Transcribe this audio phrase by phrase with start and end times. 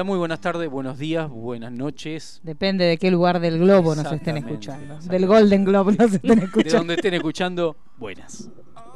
[0.00, 2.40] Hola, muy buenas tardes, buenos días, buenas noches.
[2.42, 4.98] Depende de qué lugar del globo nos estén escuchando.
[5.00, 6.78] Del Golden Globe nos estén De escuchando.
[6.78, 8.48] donde estén escuchando, buenas.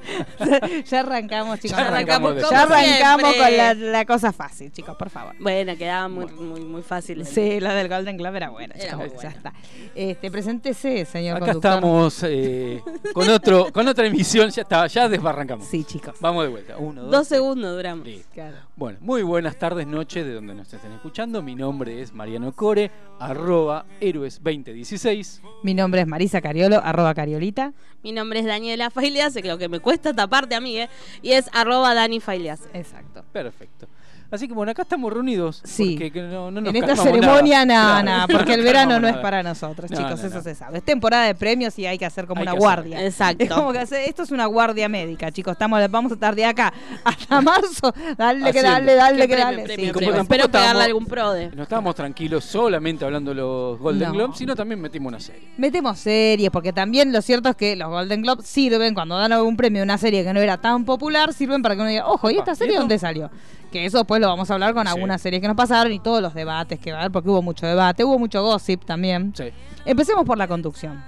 [0.87, 1.77] ya arrancamos, chicos.
[1.77, 5.35] Ya arrancamos de Ya arrancamos con la, la cosa fácil, chicos, por favor.
[5.41, 7.25] Bueno, quedaba muy, muy, muy fácil.
[7.27, 9.13] Sí, la del Golden Globe era buena, Era chicos.
[9.13, 9.53] muy Ya está.
[9.95, 11.71] Este, preséntese, señor Acá conductor.
[11.73, 15.67] estamos eh, con otro, con otra emisión, ya está, ya desbarrancamos.
[15.67, 16.17] Sí, chicos.
[16.21, 16.77] Vamos de vuelta.
[16.79, 18.07] Uno, dos, Dos segundos duramos.
[18.07, 18.29] Listo.
[18.33, 18.57] Claro.
[18.77, 21.43] Bueno, muy buenas tardes, noches, de donde nos estén escuchando.
[21.43, 25.43] Mi nombre es Mariano Core, arroba héroes2016.
[25.63, 27.73] Mi nombre es Marisa Cariolo, arroba Cariolita.
[28.03, 30.89] Mi nombre es Daniela Failease, que lo que me cuesta taparte a mí, ¿eh?
[31.23, 32.69] Y es arroba Dani Failease.
[32.73, 33.25] Exacto.
[33.33, 33.87] Perfecto.
[34.35, 35.61] Así que bueno, acá estamos reunidos.
[35.65, 35.93] Sí.
[35.93, 39.09] Porque que no, no nos en esta ceremonia, nada, nada, no porque el verano no
[39.09, 40.79] es para nosotros, No, chicos, no, eso se sabe.
[40.79, 42.97] Es temporada de premios y hay que hacer como Hay una guardia.
[42.99, 43.07] hacer.
[43.09, 43.45] Exacto.
[43.45, 45.53] Es como que hace- esto es una guardia médica, chicos.
[45.53, 46.73] Estamos, vamos a estar de acá
[47.05, 47.93] hasta marzo.
[48.17, 49.63] Dale, que dale, dale, que dale.
[49.65, 50.21] premio, Sí, premio.
[50.23, 51.51] Espero pegarle algún prode.
[51.55, 54.15] No estábamos tranquilos solamente hablando de los Golden No.
[54.15, 55.49] Globes, sino también metimos una serie.
[55.57, 59.57] Metemos series, porque también lo cierto es que los Golden Globes sirven, cuando dan algún
[59.57, 62.31] premio a una serie que no era tan popular, sirven para que uno diga, ojo,
[62.31, 63.31] ¿y esta serie dónde salió?
[63.75, 64.93] Que eso después lo vamos a hablar con Sí.
[64.93, 67.43] algunas series que nos pasaron y todos los debates que va a haber, porque hubo
[67.43, 69.33] mucho debate, hubo mucho gossip también.
[69.37, 69.47] Sí.
[69.85, 71.03] Empecemos por la conducción.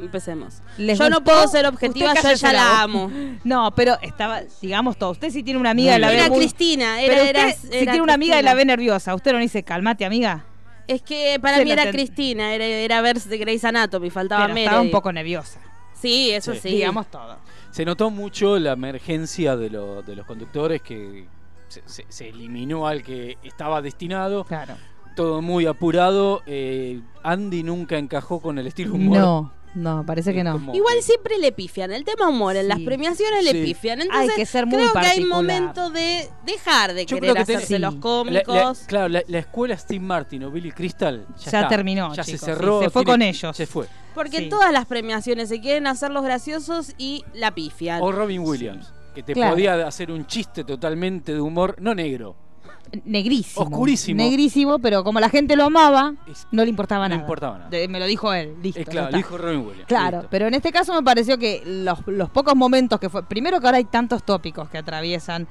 [0.00, 0.62] Empecemos.
[0.78, 3.10] ¿Les Yo no puedo ser objetiva, yo ya la amo.
[3.44, 5.10] No, pero estaba, digamos todo.
[5.10, 7.66] Usted sí tiene una amiga y la Era muy- Cristina, Pero era, usted, era, si
[7.82, 8.54] era tiene una amiga y la Cristina.
[8.54, 10.44] ve nerviosa, ¿usted no dice, calmate, amiga?
[10.86, 14.42] Es que para Se mí era ten- Cristina, era, era verse de Grey's Anatomy, faltaba
[14.42, 14.66] Pero Meredith.
[14.68, 15.58] estaba un poco nerviosa.
[16.00, 16.60] Sí, eso Sí.
[16.62, 16.68] sí.
[16.68, 17.38] Digamos todo.
[17.72, 21.26] Se notó mucho la emergencia de, lo- de los conductores que
[21.68, 24.44] se, se- se eliminó al que estaba destinado.
[24.44, 24.74] Claro.
[25.14, 26.42] Todo muy apurado.
[26.46, 29.18] eh, Andy nunca encajó con el estilo humor.
[29.18, 30.52] No, no, parece que Es no.
[30.52, 31.90] como Igual siempre le pifian.
[31.90, 33.64] El tema humor en las premiaciones le Sí.
[33.64, 34.00] pifian.
[34.00, 37.38] Hay Entonces, que ser muy creo que hay momento de dejar de Yo querer que
[37.40, 38.46] hacerse ten- los cómicos.
[38.54, 42.12] La- la- claro, la, la escuela Steve Martin o Billy Crystal ya, Ya está, terminó,
[42.14, 42.78] Ya chicos, se cerró.
[42.80, 43.56] sí, se fue tiene- con ellos.
[43.56, 43.86] Se fue.
[44.14, 48.02] Porque todas las premiaciones se quieren hacer los graciosos y la pifian.
[48.02, 49.54] O Robin Williams, que te Claro.
[49.54, 52.36] podía hacer un chiste totalmente de humor, no negro.
[53.04, 53.64] Negrísimo.
[53.64, 54.22] Oscurísimo.
[54.22, 56.14] Negrísimo, pero como la gente lo amaba,
[56.52, 57.20] no le importaba no nada.
[57.22, 57.70] importaba nada.
[57.70, 58.84] De- me lo dijo él, listo.
[58.84, 59.16] Claro, está.
[59.16, 59.86] dijo Robin Williams.
[59.88, 60.28] Claro, listo.
[60.30, 63.24] pero en este caso me pareció que los, los pocos momentos que fue.
[63.26, 65.48] Primero que ahora hay tantos tópicos que atraviesan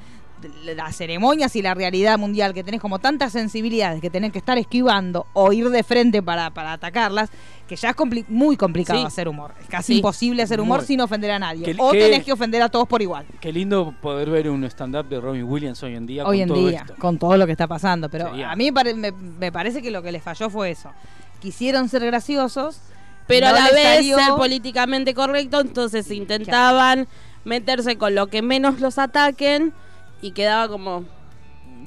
[0.64, 4.58] las ceremonias y la realidad mundial, que tenés como tantas sensibilidades que tenés que estar
[4.58, 7.30] esquivando o ir de frente para, para atacarlas,
[7.68, 9.06] que ya es compli- muy complicado Sí.
[9.06, 9.54] hacer humor.
[9.60, 9.98] Es casi Sí.
[10.00, 10.88] imposible hacer humor Muy.
[10.88, 11.76] sin ofender a nadie.
[11.80, 13.26] O que- tenés que ofender a todos por igual.
[13.40, 16.48] Qué lindo poder ver un stand-up de Robin Williams hoy en día Hoy con en
[16.50, 16.96] todo día, esto.
[17.00, 18.10] con todo lo que está pasando.
[18.10, 18.52] Pero Sería.
[18.52, 20.92] a mí me me, parece que lo que les falló fue eso.
[21.40, 22.82] Quisieron ser graciosos,
[23.28, 24.18] pero no a la vez salió.
[24.20, 27.08] ser políticamente correcto, entonces intentaban
[27.46, 29.74] meterse con lo que menos los ataquen
[30.22, 31.04] y quedaba como...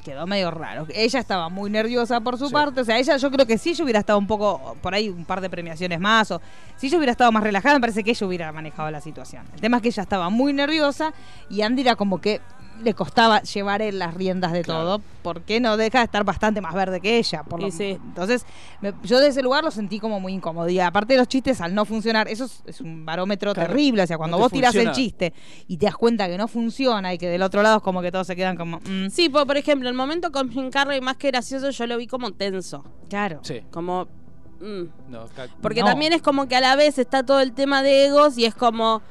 [0.05, 0.87] quedó medio raro.
[0.95, 2.53] Ella estaba muy nerviosa por su Sí.
[2.53, 2.81] parte.
[2.81, 5.25] O sea, ella yo creo que si ella hubiera estado un poco, por ahí un
[5.25, 6.41] par de premiaciones más, o
[6.77, 9.45] si ella hubiera estado más relajada, me parece que ella hubiera manejado la situación.
[9.55, 11.13] El tema es que ella estaba muy nerviosa
[11.51, 12.41] y Andy era como que
[12.83, 14.83] le costaba llevar él las riendas de Claro.
[14.85, 17.43] todo, porque no deja de estar bastante más verde que ella.
[17.43, 17.99] Por lo- sí.
[18.05, 18.47] Entonces,
[18.81, 20.69] me- yo de ese lugar lo sentí como muy incómodo.
[20.69, 23.69] Y aparte de los chistes, al no funcionar, eso es, es un barómetro Claro.
[23.69, 24.03] terrible.
[24.03, 25.33] O sea, cuando No vos tirás el chiste
[25.67, 28.11] y te das cuenta que no funciona y que del otro lado es como que
[28.13, 28.79] todos se quedan como...
[28.79, 31.97] mm, Sí, por, por ejemplo, el momento con Jim Carrey, más que gracioso, yo lo
[31.97, 32.85] vi como tenso.
[33.09, 33.41] claro.
[33.43, 33.63] Sí.
[33.71, 34.07] Como...
[34.61, 34.83] mm.
[35.11, 35.25] No,
[35.63, 35.87] Porque No.
[35.87, 38.55] también es como que a la vez está todo el tema de egos y es
[38.55, 39.03] como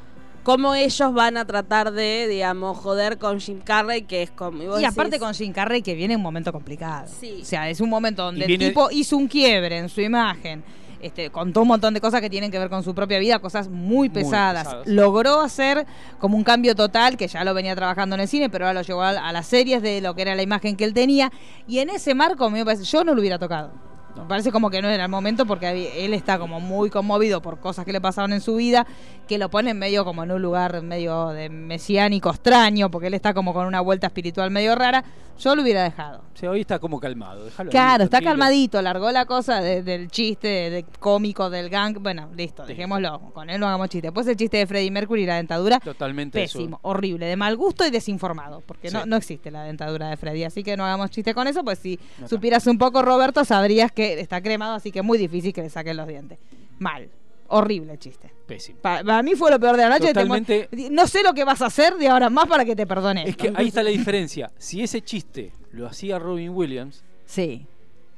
[0.48, 4.80] cómo ellos van a tratar de, digamos, joder con Jim Carrey, que es como...
[4.80, 7.06] Y aparte decís, con Jim Carrey que viene un momento complicado.
[7.20, 7.40] Sí.
[7.42, 10.64] O sea, es un momento donde el tipo hizo un quiebre en su imagen.
[11.02, 13.68] Este, contó un montón de cosas que tienen que ver con su propia vida, cosas
[13.68, 14.64] muy pesadas.
[14.64, 14.88] pesadas.
[14.88, 15.86] Logró hacer
[16.18, 18.88] como un cambio total, que ya lo venía trabajando en el cine, pero ahora lo
[18.88, 21.30] llevó a, a las series de lo que era la imagen que él tenía.
[21.68, 23.87] Y en ese marco, me parece, yo no lo hubiera tocado.
[24.18, 27.60] Me parece como que no era el momento porque él está como muy conmovido por
[27.60, 28.88] cosas que le pasaron en su vida,
[29.28, 33.34] que lo ponen medio como en un lugar medio de mesiánico extraño, porque él está
[33.34, 35.04] como con una vuelta espiritual medio rara.
[35.40, 36.24] Yo lo hubiera dejado.
[36.34, 37.46] Sí, hoy está como calmado.
[37.46, 38.32] déjalo ahí, Claro, está tranquilo.
[38.32, 41.98] calmadito, largó la cosa de- del chiste de, de cómico del gang.
[42.02, 43.20] Bueno, listo, dejémoslo.
[43.34, 44.08] Con él no hagamos chiste.
[44.08, 45.80] Después el chiste de Freddie Mercury y la dentadura.
[45.80, 46.58] Totalmente eso.
[46.60, 49.10] Pésimo, horrible, de mal gusto y desinformado, porque no, Sí.
[49.10, 52.00] no existe la dentadura de Freddy, así que no hagamos chiste con eso, pues si
[52.20, 55.62] No supieras un poco, Roberto, sabrías que está cremado, así que es muy difícil que
[55.62, 56.40] le saquen los dientes.
[56.80, 57.10] Mal,
[57.48, 58.32] horrible el chiste.
[58.48, 58.80] Pésimo.
[58.82, 60.08] Pa- Para, mí fue lo peor de la noche.
[60.08, 60.70] Totalmente.
[60.90, 63.28] No sé lo que vas a hacer de ahora más para que te perdone.
[63.28, 64.52] Es que ahí está la diferencia.
[64.58, 67.68] Si ese chiste lo hacía Robin Williams, Sí.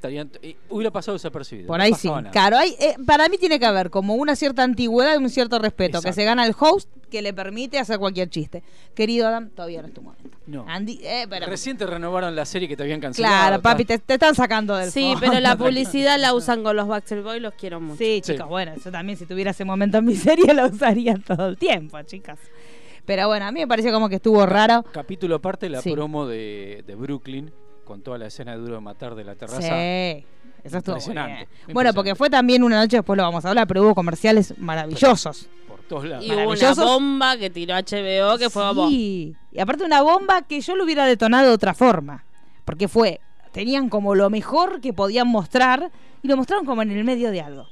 [0.00, 0.30] Estarían,
[0.70, 1.66] hubiera pasado desapercibido.
[1.68, 2.08] Por no ahí sí.
[2.08, 2.30] nada.
[2.30, 5.58] Claro, hay, eh, para mí tiene que haber como una cierta antigüedad y un cierto
[5.58, 8.62] respeto que se gana el host que le permite hacer cualquier chiste.
[8.94, 10.30] Querido Adam, todavía no es tu momento.
[10.46, 10.64] No.
[10.66, 13.34] Andy, eh, pero- Recién te renovaron la serie que te habían cancelado.
[13.34, 15.20] Claro, papi, te, te están sacando del Sí, fondo.
[15.20, 17.98] pero la publicidad la usan con los Backstreet Boys, los quiero mucho.
[17.98, 18.32] Sí, Sí.
[18.32, 21.58] chicos, bueno, yo también si tuviera ese momento en mi serie lo usaría todo el
[21.58, 22.38] tiempo, chicas.
[23.04, 24.84] Pero bueno, a mí me pareció como que estuvo raro.
[24.92, 25.92] Capítulo aparte, la Sí.
[25.92, 27.50] promo de, de Brooklyn,
[27.90, 29.60] con toda la escena de Duro de Matar de la terraza.
[29.62, 30.24] Sí.
[30.62, 31.40] Eso estuvo muy Impresionante, bien.
[31.42, 31.72] impresionante.
[31.72, 35.48] Bueno, porque fue también una noche, después lo vamos a hablar, pero hubo comerciales maravillosos.
[35.66, 36.24] Por todos lados.
[36.24, 38.62] Y hubo una bomba que tiró HBO que fue.
[38.88, 39.34] Sí.
[39.50, 42.24] Y aparte una bomba que yo lo hubiera detonado de otra forma.
[42.64, 43.20] Porque fue,
[43.50, 45.90] tenían como lo mejor que podían mostrar
[46.22, 47.66] y lo mostraron como en el medio de algo.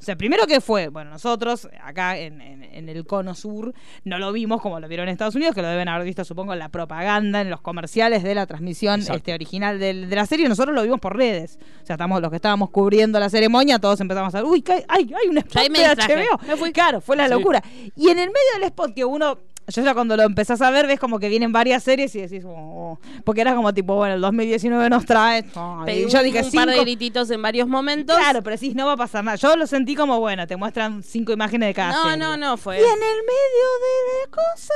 [0.00, 3.74] O sea, primero que fue, bueno, nosotros acá en, en- en el cono sur
[4.04, 6.54] no lo vimos como lo vieron en Estados Unidos, que lo deben haber visto, supongo,
[6.54, 9.18] en la propaganda, en los comerciales de la transmisión Exacto.
[9.18, 10.48] este, original de la serie.
[10.48, 11.58] Nosotros lo vimos por redes.
[11.82, 15.12] O sea, estamos los que estábamos cubriendo la ceremonia, todos empezamos a ver, uy, hay,
[15.22, 15.86] hay un spot de.
[15.86, 16.40] HBO.
[16.46, 16.72] Me fui.
[16.72, 17.34] Claro, fue la Sí.
[17.34, 17.62] locura.
[17.94, 19.38] Y en el medio del spot que uno,
[19.70, 22.44] yo ya cuando lo empezás a ver, ves como que vienen varias series y decís,
[22.44, 22.98] oh, oh.
[23.24, 25.44] porque era como tipo, bueno, el 2019 nos trae.
[25.54, 28.16] oh, y yo un- dije, un par de grititos en varios momentos.
[28.16, 29.36] Claro, pero decís, no va a pasar nada.
[29.36, 32.16] Yo lo sentí como, bueno, te muestran cinco imágenes de cada No, serie.
[32.18, 32.76] no, no, fue...
[32.76, 34.74] Y en el medio de la cosa,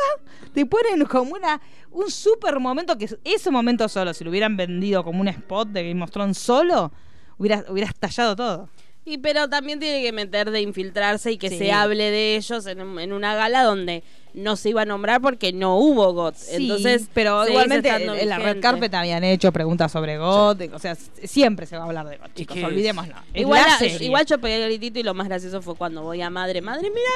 [0.53, 1.61] te ponen como una
[1.91, 5.89] un super momento que ese momento solo, si lo hubieran vendido como un spot de
[5.89, 6.93] Game of Thrones solo,
[7.39, 8.69] hubiera, hubiera estallado todo.
[9.05, 11.59] Y pero también tiene que meter de infiltrarse y que Sí.
[11.59, 14.03] se hable de ellos en, en una gala donde
[14.35, 16.39] no se iba a nombrar porque no hubo GOTS.
[16.39, 20.79] Sí, Entonces, pero igualmente en, en la red carpet habían hecho preguntas sobre GOT, o
[20.79, 23.15] sea, siempre se va a hablar de GOT, chicos, olvidémoslo.
[23.33, 23.63] Igual,
[24.01, 26.91] igual yo pegué el gritito y lo más gracioso fue cuando voy a madre, madre,
[26.91, 27.11] mira,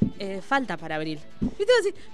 [0.00, 1.18] mira, eh, falta para abril.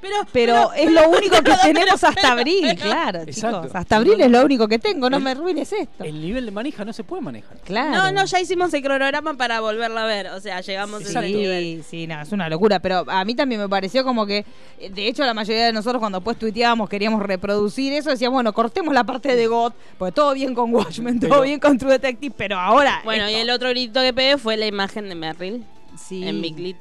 [0.00, 3.62] Pero, pero, es lo único que tenemos hasta abril, claro, Exacto.
[3.62, 3.74] chicos.
[3.74, 6.04] Hasta abril es lo único que tengo, no El- me arruines esto.
[6.04, 7.58] El nivel de manija no se puede manejar.
[7.64, 7.90] Claro.
[7.96, 10.28] No, no, ya hicimos el cronograma para volverla a ver.
[10.28, 11.82] O sea, llegamos a ese nivel.
[11.82, 14.44] Sí, sí, no, es una locura, pero a mí también me pareció como que,
[14.90, 18.94] de hecho, la mayoría de nosotros cuando pues tuiteábamos queríamos reproducir eso, decíamos, bueno, cortemos
[18.94, 22.34] la parte de GOT, porque todo bien con Watchmen, todo Pero- bien con True Detective,
[22.36, 23.00] pero ahora...
[23.04, 25.64] Bueno, y el otro grito que pegué fue la imagen de Merrill
[25.96, 26.26] Sí.
[26.26, 26.76] en Big Lit.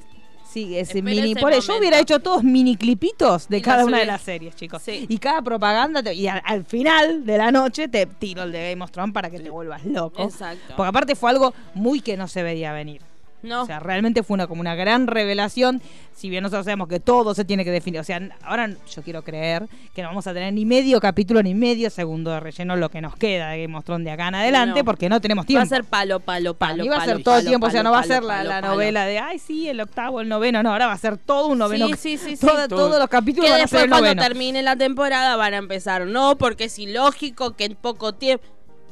[0.58, 1.32] Sí, ese Espera mini.
[1.34, 4.22] ese Por eso yo hubiera hecho todos mini clipitos de Y cada una de las
[4.24, 4.82] series, chicos.
[4.82, 5.06] Sí.
[5.08, 8.72] Y cada propaganda, te- y al, al final de la noche te tiro el de
[8.72, 10.24] Game of Thrones para que te vuelvas loco.
[10.24, 10.74] Exacto.
[10.76, 13.02] Porque aparte fue algo muy que no se veía venir.
[13.48, 13.64] No.
[13.64, 15.82] O sea, realmente fue una como una gran revelación.
[16.14, 18.00] Si bien nosotros sabemos que todo se tiene que definir.
[18.00, 21.54] O sea, ahora yo quiero creer que no vamos a tener ni medio capítulo ni
[21.54, 24.36] medio segundo de relleno lo que nos queda de Game of Thrones de acá en
[24.36, 24.86] adelante, No.
[24.86, 25.64] porque no tenemos va tiempo.
[25.64, 26.84] a ser palo, palo, palo.
[26.84, 28.14] mí va a ser todo el palo, tiempo, o sea, palo, no va a palo,
[28.14, 28.74] ser la, palo, la palo.
[28.74, 31.60] novela de, ay, sí, el octavo, el noveno, no, ahora va a ser todo un
[31.60, 31.88] noveno.
[31.90, 34.62] Sí, sí, sí, Todo- Todos los capítulos Que van a ser después el cuando termine
[34.64, 38.44] la temporada van a empezar, no, porque es ilógico que en poco tiempo...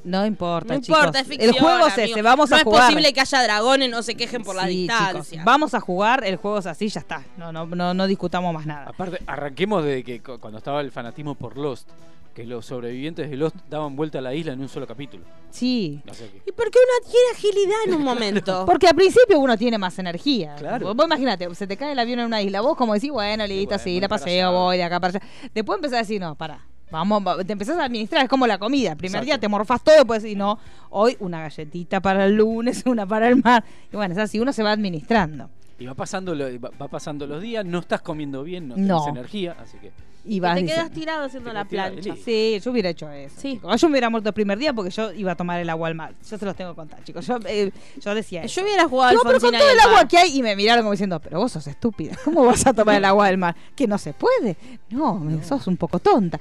[0.06, 0.98] No importa, No chicos.
[1.00, 2.14] importa, es ficción, el juego es amigo.
[2.14, 2.84] ese, vamos no a es jugar.
[2.84, 5.24] posible que haya dragones, no se quejen por la Sí, distancia.
[5.24, 7.24] chicos, vamos a jugar, el juego es así, ya está.
[7.38, 8.86] No, no, no, no discutamos más nada.
[8.88, 11.90] Aparte, arranquemos de que cu- cuando estaba el fanatismo por Lost,
[12.36, 15.24] que los sobrevivientes de Lost daban vuelta a la isla en un solo capítulo.
[15.52, 16.02] Sí.
[16.06, 16.42] No sé qué.
[16.46, 18.66] ¿Y por qué uno adquiere agilidad en un momento?
[18.66, 20.54] Porque al principio uno tiene más energía.
[20.58, 20.88] Claro.
[20.88, 22.60] Vos, vos imagínate, se te cae el avión en una isla.
[22.62, 24.58] Vos como decís, bueno, listo, bueno, sí, voy la para paseo, allá.
[24.60, 25.28] voy de acá para allá.
[25.54, 26.60] Después empezás a decir, no, pará.
[26.92, 28.92] Vamos, va- te empezás a administrar, es como la comida.
[28.92, 30.60] El primer día te morfás todo, después decís, no,
[30.92, 33.64] hoy una galletita para el lunes, una para el mar.
[33.92, 35.50] Y bueno, es así, uno se va administrando.
[35.78, 38.98] Y va pasando, va pasando los días, no estás comiendo bien, no, No.
[39.04, 39.92] tienes energía, así que.
[40.28, 42.16] Y Y vas te quedas tirado haciendo la plancha.
[42.24, 43.36] Sí, yo hubiera hecho eso.
[43.40, 43.54] Sí.
[43.54, 43.80] chicos.
[43.80, 45.96] Yo me hubiera muerto el primer día porque yo iba a tomar el agua al
[45.96, 46.14] mar.
[46.30, 47.26] Yo se los tengo que contar, chicos.
[47.28, 48.56] Yo, eh, yo decía eso.
[48.62, 50.08] Yo hubiera jugado No, pero con todo el agua mar.
[50.08, 52.96] que hay y me miraron como diciendo, pero vos sos estúpida, ¿cómo vas a tomar
[52.96, 53.56] el agua del mar?
[53.76, 54.58] Que no se puede.
[54.90, 56.40] No, me- sos un poco tonta.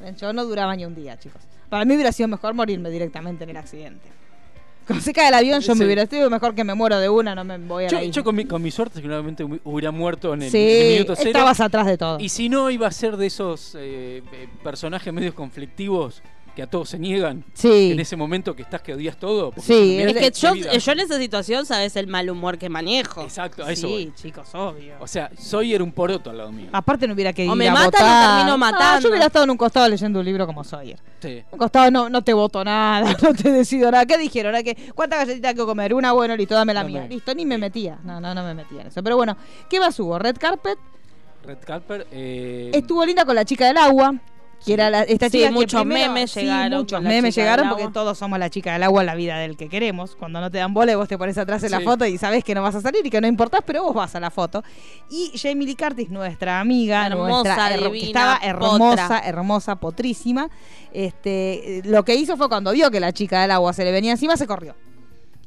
[0.00, 1.42] Bueno, yo no duraba ni un día, chicos.
[1.68, 4.08] Para mí hubiera sido mejor morirme directamente en el accidente.
[4.90, 5.78] Cuando se cae el avión, yo Sí.
[5.78, 8.04] me hubiera sido mejor que me muero de una, no me voy a Yo, la
[8.06, 10.92] yo con, mi, con mi suerte seguramente hu- hubiera muerto en el, sí, en el
[10.94, 11.28] minuto cero.
[11.30, 12.18] estabas atrás de todo.
[12.18, 16.22] Y si no, iba a ser de esos eh, eh, personajes medios conflictivos
[16.54, 17.44] que a todos se niegan.
[17.54, 17.92] Sí.
[17.92, 19.52] En ese momento que estás que odias todo.
[19.56, 23.22] Sí, Es que yo, en esa situación, sabes el mal humor que manejo.
[23.22, 24.12] Exacto, a eso sí, voy.
[24.14, 24.94] chicos, obvio.
[25.00, 26.68] O sea, soy era un poroto al lado mío.
[26.72, 28.28] Aparte no hubiera que ir O me a matan o votar.
[28.36, 29.00] termino No, matando.
[29.02, 30.98] yo hubiera estado en un costado leyendo un libro como Sawyer.
[31.20, 31.42] Sí.
[31.50, 34.06] Un costado no, no te voto nada, no te decido nada.
[34.06, 34.54] ¿Qué dijeron?
[34.54, 34.76] ¿A qué?
[34.94, 35.94] ¿Cuántas galletitas tengo que comer?
[35.94, 37.06] Una, bueno, listo, dame la mía.
[37.08, 37.98] Listo, ni me metía.
[38.04, 39.02] No, no, no me metía en eso.
[39.02, 39.36] Pero bueno,
[39.68, 40.18] ¿qué más hubo?
[40.18, 40.78] Red Carpet
[41.42, 42.06] Red Carper.
[42.12, 44.14] Eh, estuvo linda con la chica del agua.
[44.64, 47.68] Que era la- esta Sí, chica que muchos primero- memes sí, llegaron muchos memes llegaron
[47.70, 50.16] porque todos somos la chica del agua en la vida del que queremos.
[50.16, 52.44] Cuando no te dan bola y vos te pones atrás en la foto y sabes
[52.44, 54.62] que no vas a salir y que no importás, pero vos vas a la foto.
[55.10, 59.18] Y Jamie Lee Curtis, nuestra amiga, Hermosa, nuestra her- que divina, estaba hermosa, potra.
[59.24, 60.50] hermosa, potrísima.
[60.92, 64.10] Este, lo que hizo fue cuando vio que la chica del agua se le venía
[64.12, 64.74] encima, se corrió.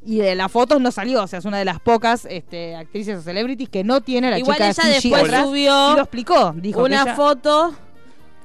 [0.05, 3.19] Y de las fotos no salió, o sea, es una de las pocas este, actrices
[3.19, 5.45] o celebrities que no tiene la Igual chica ella de después atrás.
[5.45, 7.73] subió Y lo explicó, dijo que una ella- foto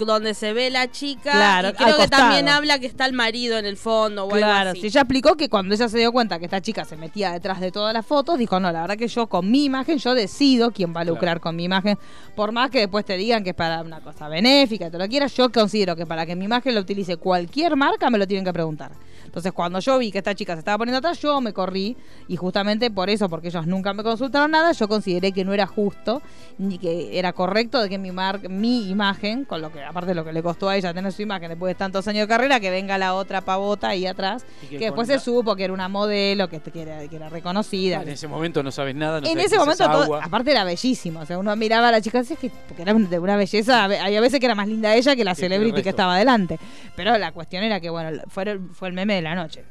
[0.06, 2.22] donde se ve la chica Claro, y creo que costado.
[2.22, 4.80] también habla que está el marido en el fondo o Claro, algo así.
[4.82, 7.60] si ella explicó que cuando ella se dio cuenta que esta chica se metía detrás
[7.60, 10.70] de todas las fotos, dijo, no, la verdad que yo con mi imagen, yo decido
[10.72, 11.98] quién va a lucrar con mi imagen.
[12.34, 15.34] Por más que después te digan que es para una cosa benéfica, te lo quieras,
[15.34, 18.52] yo considero que para que mi imagen lo utilice cualquier marca, me lo tienen que
[18.52, 18.92] preguntar.
[19.28, 21.96] Entonces, cuando yo vi que esta chica se estaba poniendo atrás, yo me corrí.
[22.28, 25.66] Y justamente por eso, porque ellos nunca me consultaron nada, yo consideré que no era
[25.66, 26.22] justo,
[26.56, 30.14] ni que era correcto de que mi, mar mi imagen, con lo que, aparte de
[30.14, 32.58] lo que le costó a ella tener su imagen después de tantos años de carrera,
[32.58, 35.72] que venga la otra pavota ahí atrás, Y que, que después se supo que era
[35.74, 38.02] una modelo, que, que era, que era reconocida.
[38.02, 39.20] En ese momento no sabes nada.
[39.20, 41.20] No en sabes ese momento, todo- aparte era bellísimo.
[41.20, 43.84] O sea, uno miraba a la chica, así es que porque era de una belleza.
[43.84, 46.58] Había veces que era más linda ella que la celebrity que estaba adelante.
[46.96, 49.64] Pero la cuestión era que, bueno, fue fue el meme de la noche.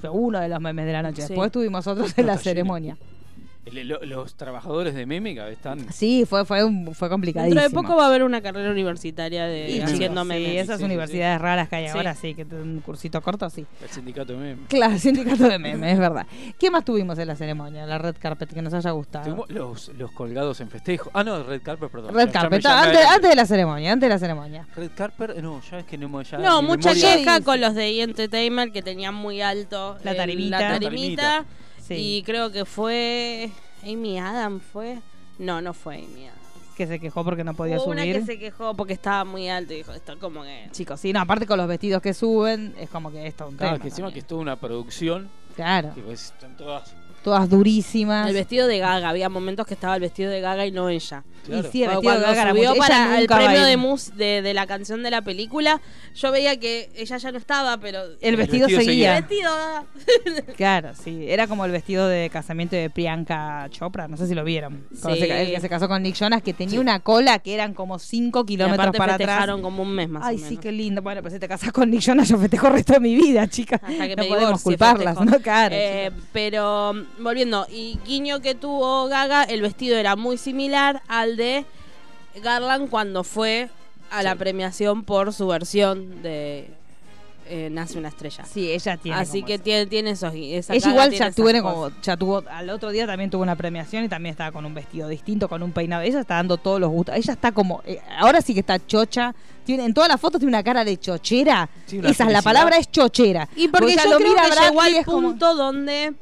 [0.00, 1.22] Fue uno de los memes de la noche.
[1.22, 1.28] Sí.
[1.28, 2.96] Después tuvimos otros en la ceremonia.
[3.68, 5.92] El- lo- los trabajadores de meme cada vez están.
[5.92, 7.60] Sí, fue, fue, un- fue complicadísimo.
[7.60, 10.50] Dentro de poco va a haber una carrera universitaria de Y, haciendo chicos, memes.
[10.50, 11.96] sí, esas Sí, sí, universidades raras que hay Sí.
[11.96, 13.66] ahora, sí, que tienen un cursito corto, sí.
[13.82, 14.62] El sindicato de meme.
[14.68, 16.26] Claro, sindicato de memes, es verdad.
[16.58, 17.86] ¿Qué más tuvimos en la ceremonia?
[17.86, 19.24] La red carpet que nos haya gustado.
[19.24, 21.10] Tuvimos los, los colgados en festejo.
[21.14, 22.14] Ah, no, Red Carpet, perdón.
[22.14, 24.66] Red Ya- ya me- carpet, ya antes, de la ceremonia, antes de la ceremonia.
[24.76, 27.60] Red Carpet, no, ya es que no ya No, mucha memoria- queja Sí, con sí.
[27.60, 28.02] los de E!
[28.02, 30.60] Entertainment que tenían muy alto La el- tarimita.
[30.60, 31.44] La tarimita.
[31.88, 31.94] Sí.
[32.18, 33.50] Y creo que fue
[33.82, 34.98] Amy Adam, ¿fue?
[35.38, 36.38] No, no fue Amy Adam.
[36.76, 38.20] Que se quejó porque no podía Hubo una subir.
[38.20, 40.68] que se quejó porque estaba muy alto y dijo, esto como que...
[40.70, 43.56] Chicos, sí, no, aparte con los vestidos que suben, es como que esto es un
[43.56, 45.28] Claro, tema que encima que es toda una producción.
[45.56, 46.94] Claro, Que pues, están todas.
[47.22, 48.28] Todas durísimas.
[48.28, 51.24] El vestido de Gaga, había momentos que estaba el vestido de Gaga y no ella.
[51.46, 51.66] Claro.
[51.66, 53.76] Y sí, el Cuando vestido de Gaga era subió mucho- ella para el premio de,
[53.76, 55.80] mus de, de la canción de la película,
[56.14, 58.02] yo veía que ella ya no estaba, pero...
[58.20, 59.16] El vestido, vestido seguía.
[59.18, 59.84] El vestido, Gaga.
[60.56, 61.26] Claro, sí.
[61.28, 64.08] Era como el vestido de casamiento de Priyanka Chopra.
[64.08, 64.84] No sé si lo vieron.
[64.92, 65.00] Sí.
[65.18, 66.78] se el que se casó con Nick Jonas, que tenía Sí.
[66.78, 69.46] una cola que eran como 5 Y kilómetros para atrás.
[69.62, 70.48] como un mes más Ay, o menos.
[70.50, 71.02] sí, qué lindo.
[71.02, 73.46] Bueno, pues si te casas con Nick Jonas, yo festejo el resto de mi vida,
[73.48, 73.76] chica.
[73.82, 75.24] Hasta que no me podemos culparlas, festejo.
[75.38, 75.42] ¿no?
[75.42, 75.74] Claro.
[75.78, 81.64] Eh, pero volviendo, y guiño que tuvo Gaga, el vestido era muy similar al de
[82.42, 83.68] Garland cuando fue
[84.10, 86.70] a la premiación por su versión de
[87.50, 88.44] eh, Nace una estrella.
[88.44, 89.18] Sí, ella tiene.
[89.18, 89.62] Así que eso.
[89.64, 91.62] tiene, tiene esos esa Ella igual tiene ya tuvo, cosas.
[91.62, 94.74] como, ya tuvo, al otro día también tuvo una premiación y también estaba con un
[94.74, 96.02] vestido distinto, con un peinado.
[96.02, 97.16] Ella está dando todos los gustos.
[97.16, 99.34] Ella está como, eh, ahora sí que está chocha.
[99.64, 101.70] Tiene, en todas las fotos tiene una cara de chochera.
[101.86, 103.48] Sí, Esa es la palabra es chochera.
[103.56, 106.12] Y porque ella yo lo creo que llegó al como- punto donde,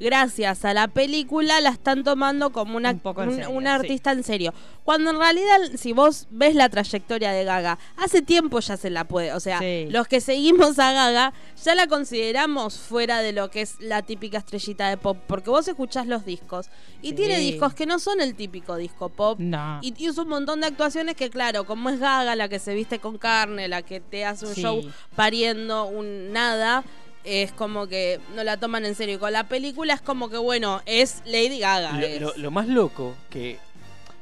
[0.00, 3.80] gracias a la película, la están tomando como una, Un una sí.
[3.80, 4.52] artista en serio.
[4.84, 9.04] Cuando en realidad, si vos ves la trayectoria de Gaga, hace tiempo ya se la
[9.04, 9.32] puede.
[9.32, 9.86] O sea, Sí.
[9.90, 11.32] los que seguimos a Gaga
[11.64, 15.16] ya la consideramos fuera de lo que es la típica estrellita de pop.
[15.26, 16.68] Porque vos escuchás los discos
[17.00, 17.14] y Sí.
[17.14, 19.38] tiene discos que no son el típico disco pop.
[19.40, 19.78] No.
[19.82, 22.98] Y hizo un montón de actuaciones que, claro, como es Gaga, la que se viste
[22.98, 24.82] con carne, la que te hace un show
[25.16, 26.84] pariendo un nada,
[27.24, 29.16] es como que no la toman en serio.
[29.16, 31.92] Y con la película es como que, bueno, es Lady Gaga.
[31.98, 32.20] Lo, es.
[32.20, 33.58] lo- lo más loco que,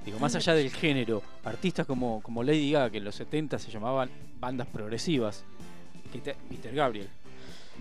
[0.04, 3.70] digo, más allá del género, artistas como, como Lady Gaga, que en los 70 se
[3.70, 5.44] llamaban bandas progresivas,
[6.12, 6.18] que
[6.48, 7.08] Peter Gabriel,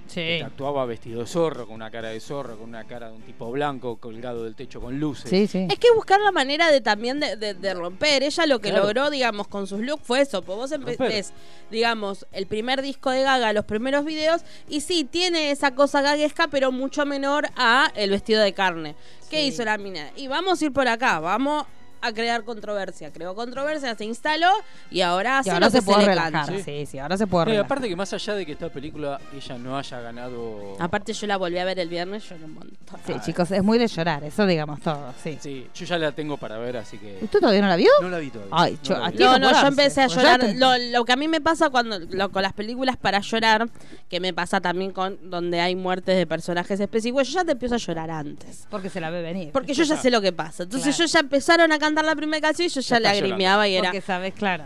[0.07, 0.41] Sí.
[0.41, 3.49] actuaba vestido de zorro, con una cara de zorro, con una cara de un tipo
[3.51, 5.29] blanco, colgado del techo con luces.
[5.29, 5.67] Sí, sí.
[5.69, 8.23] Es que buscar la manera de también de, de- de romper.
[8.23, 8.83] Ella lo que Claro.
[8.85, 10.41] logró, digamos, con sus looks fue eso.
[10.41, 11.09] Pues vos empe- Romper.
[11.09, 11.33] ves,
[11.69, 16.47] digamos, el primer disco de Gaga, los primeros videos, y sí, tiene esa cosa gaguesca,
[16.49, 18.95] pero mucho menor a el vestido de carne.
[19.29, 19.47] ¿Qué Sí.
[19.47, 20.11] hizo la mina?
[20.17, 21.65] Y vamos a ir por acá, vamos
[22.01, 23.11] a crear controversia.
[23.11, 24.49] Creó controversia, se instaló
[24.89, 26.31] y ahora Y ahora lo que se puede le relajar.
[26.47, 26.57] canta.
[26.57, 26.63] Sí.
[26.63, 27.65] Sí, sí, ahora se puede relajar.
[27.65, 30.75] aparte que más allá de que esta película ella no haya ganado...
[30.79, 32.99] Aparte yo la volví a ver el viernes, lloré un montón.
[33.05, 35.37] Sí, Ah, chicos, es muy de llorar, eso digamos todo, sí.
[35.41, 37.19] Sí, yo ya la tengo para ver, así que...
[37.21, 37.89] ¿Usted todavía no la vio?
[38.01, 38.53] No la vi todavía.
[38.55, 39.17] Ay, no la vi.
[39.17, 40.41] No, no, yo empecé a llorar.
[40.55, 43.69] Lo, lo que a mí me pasa cuando lo- con las películas para llorar,
[44.09, 47.75] que me pasa también con donde hay muertes de personajes específicos, yo ya te empiezo
[47.75, 48.67] a llorar antes.
[48.69, 49.51] Porque se la ve venir.
[49.51, 50.63] Porque yo ya sé lo que pasa.
[50.63, 51.07] Entonces Claro.
[51.07, 53.89] yo ya empezaron a cantar la primera canción y yo ya está lagrimeaba y era.
[53.89, 54.65] Porque sabes, claro.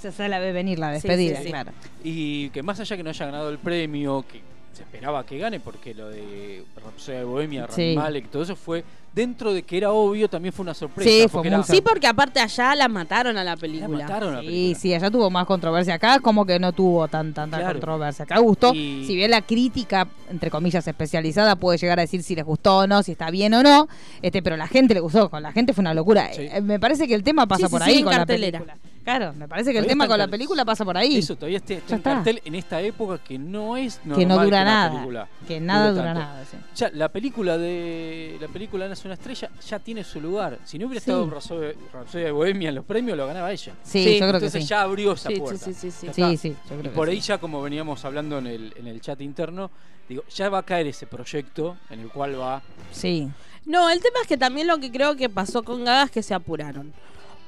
[0.00, 1.48] Se, se la ve venir la Sí, sí, despedida, sí.
[1.48, 1.72] claro.
[2.02, 4.40] Y que más allá que no haya ganado el premio, que
[4.74, 7.94] se esperaba que gane, porque lo de Rhapsody de Bohemia, Sí.
[7.94, 11.08] Rami Malek, todo eso fue dentro de que era obvio, también fue una sorpresa.
[11.08, 13.88] Sí, porque muy era- Sí, porque aparte allá la mataron a la la película.
[14.06, 14.78] mataron a la Sí, película.
[14.80, 15.94] sí, allá tuvo más controversia.
[15.94, 17.74] Acá como que no tuvo tan tanta Claro.
[17.74, 18.24] controversia.
[18.24, 18.74] Acá gustó.
[18.74, 22.78] Y- Si bien la crítica, entre comillas, especializada puede llegar a decir si les gustó
[22.78, 23.86] o no, si está bien o no,
[24.20, 25.30] este, pero la gente le gustó.
[25.30, 26.30] Con la gente fue una locura.
[26.34, 26.48] Sí.
[26.50, 28.58] Eh, me parece que el tema pasa por sí, ahí con cartelera.
[28.60, 28.93] la película.
[29.04, 31.18] Claro, me parece que el tema con la película pasa por ahí.
[31.18, 34.64] Eso todavía está, en cartel en esta época que no es normal que no dura
[34.64, 34.90] nada.
[34.92, 36.20] película Que nada dura tanto.
[36.20, 36.44] nada.
[36.50, 36.56] sí.
[36.74, 40.58] Ya, la película de la película Nace una estrella ya tiene su lugar.
[40.64, 41.10] Si no hubiera Sí.
[41.10, 43.74] estado Rhapsody Rhapsody de Bohemia en los premios, lo ganaba ella.
[43.82, 44.68] Sí, Sí, yo creo que Entonces sí.
[44.68, 45.64] ya abrió esa puerta.
[45.64, 46.06] sí, sí, sí.
[46.06, 46.36] Ya Sí, está.
[46.38, 47.28] sí, yo creo Y que por ahí sí.
[47.28, 49.70] ya, como veníamos hablando en el, en el chat interno,
[50.08, 52.62] digo, ya va a caer ese proyecto en el cual va.
[52.90, 53.28] Sí.
[53.66, 56.22] No, el tema es que también lo que creo que pasó con Gaga es que
[56.22, 56.92] se apuraron.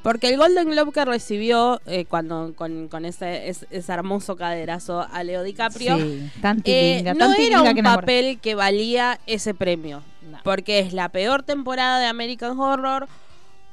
[0.08, 5.00] Porque el Golden Globe que recibió eh, cuando con, con ese, es- ese hermoso caderazo
[5.10, 9.52] a Leo DiCaprio, Sí, tan eh, no tan era un que papel que valía ese
[9.52, 10.04] premio.
[10.30, 10.38] No.
[10.44, 13.08] Porque es la peor temporada de American Horror.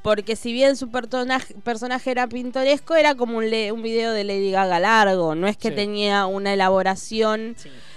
[0.01, 4.23] Porque si bien su personaje, personaje era pintoresco, era como un, le- un video de
[4.23, 5.35] Lady Gaga largo.
[5.35, 5.75] No es que Sí.
[5.75, 7.55] tenía una elaboración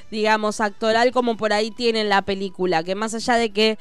[0.09, 3.77] digamos, actoral como por ahí tiene en la película, que más allá de que,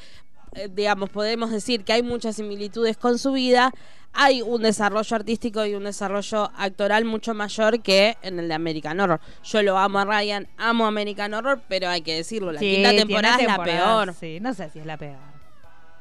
[0.70, 3.72] digamos, podemos decir que hay muchas similitudes con su vida,
[4.12, 8.98] hay un desarrollo artístico y un desarrollo actoral mucho mayor que en el de American
[9.00, 9.20] Horror.
[9.44, 12.90] Yo lo amo a Ryan, amo American Horror, pero hay que decirlo, la Sí, quinta
[12.96, 14.14] temporada es la peor.
[14.14, 15.18] Sí, no sé si es la peor.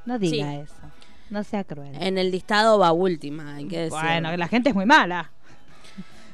[0.06, 0.58] No diga Sí.
[0.60, 0.76] eso.
[1.30, 1.96] No sea cruel.
[2.00, 4.00] En el listado va última, hay que decirlo.
[4.04, 5.32] bueno, la gente es muy mala.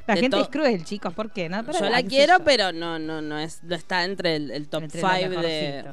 [0.06, 1.48] La gente es cruel, chicos, ¿por qué?
[1.48, 2.44] No, pero Yo la quiero, yo.
[2.44, 5.84] pero no, no, no es, no está entre el, el top Entre lo 5 de.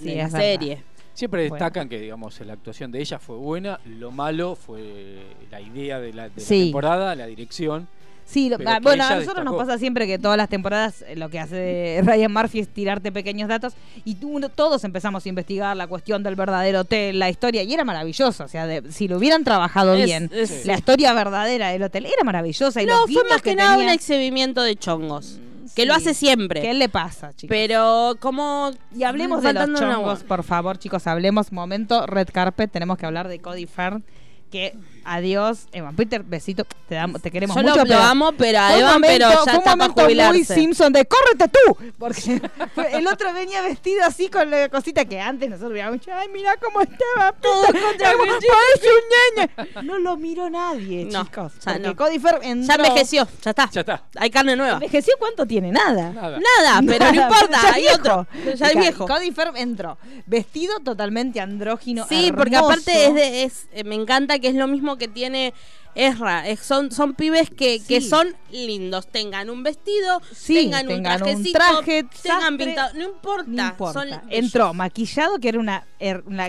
[0.00, 0.78] Sí, de la verdad.
[1.14, 1.54] Siempre Bueno.
[1.64, 3.78] destacan que, digamos, la actuación de ella fue buena.
[3.84, 6.64] Lo malo fue la idea de la, de la Sí.
[6.64, 7.86] temporada, la dirección.
[8.24, 11.16] Sí, lo- ah, que bueno, a nosotros nos pasa siempre que todas las temporadas eh,
[11.16, 15.28] lo que hace Ryan Murphy es tirarte pequeños datos y tú- uno- todos empezamos a
[15.28, 18.44] investigar la cuestión del verdadero hotel, la historia, y era maravilloso.
[18.44, 22.06] O sea, de- si lo hubieran trabajado Es- bien, es- la historia verdadera del hotel
[22.06, 22.80] era maravillosa.
[22.80, 25.40] Y No, los fue más que, nada un exhibimiento de chongos.
[25.74, 25.88] Que sí.
[25.88, 26.60] lo hace siempre.
[26.60, 27.48] ¿Qué le pasa, chicos?
[27.48, 28.70] Pero como...
[28.94, 31.52] Y hablemos de los chongos, por favor, chicos, hablemos.
[31.52, 34.04] Momento Red Carpet, tenemos que hablar de Cody Fern.
[34.50, 37.74] Que adiós, Evan Peter, besito, te, damos, te queremos Yo mucho.
[37.76, 40.02] lo, lo pero amo, pero a Evan, momento, pero ya fue un está para muy
[40.04, 40.54] jubilarse.
[40.54, 42.40] Simpson de córrete tú, porque
[42.74, 46.56] fue- el otro venía vestido así con la cosita que antes nosotros veíamos, ay, mira
[46.56, 49.50] cómo estaba, Todo contra parece un ñeñe.
[49.82, 51.52] No lo miró nadie, No, chicos.
[51.64, 51.96] ya porque no.
[51.96, 53.70] Cody Fern entró, Ya envejeció, ya está.
[53.72, 54.02] Ya está.
[54.16, 54.74] Hay carne nueva.
[54.74, 55.72] ¿Envejeció cuánto tiene?
[55.72, 56.10] Nada.
[56.12, 56.38] Nada.
[56.38, 57.96] Nada, pero no importa, ya hay viejo.
[57.98, 58.26] otro.
[58.54, 59.06] Ya es viejo.
[59.06, 62.06] Cody Firm entró vestido totalmente andrógino.
[62.08, 65.52] Sí, porque aparte es de, es, eh, me encanta que es lo mismo que tiene
[65.94, 66.48] Ezra.
[66.48, 69.06] Es- son, son pibes que, que son lindos.
[69.08, 72.94] Tengan un vestido, Sí, tengan, tengan un un traje, tengan pintado.
[72.94, 73.44] No importa.
[73.46, 74.00] No importa.
[74.00, 74.22] Son bellos.
[74.30, 75.86] Entró maquillado, que era una,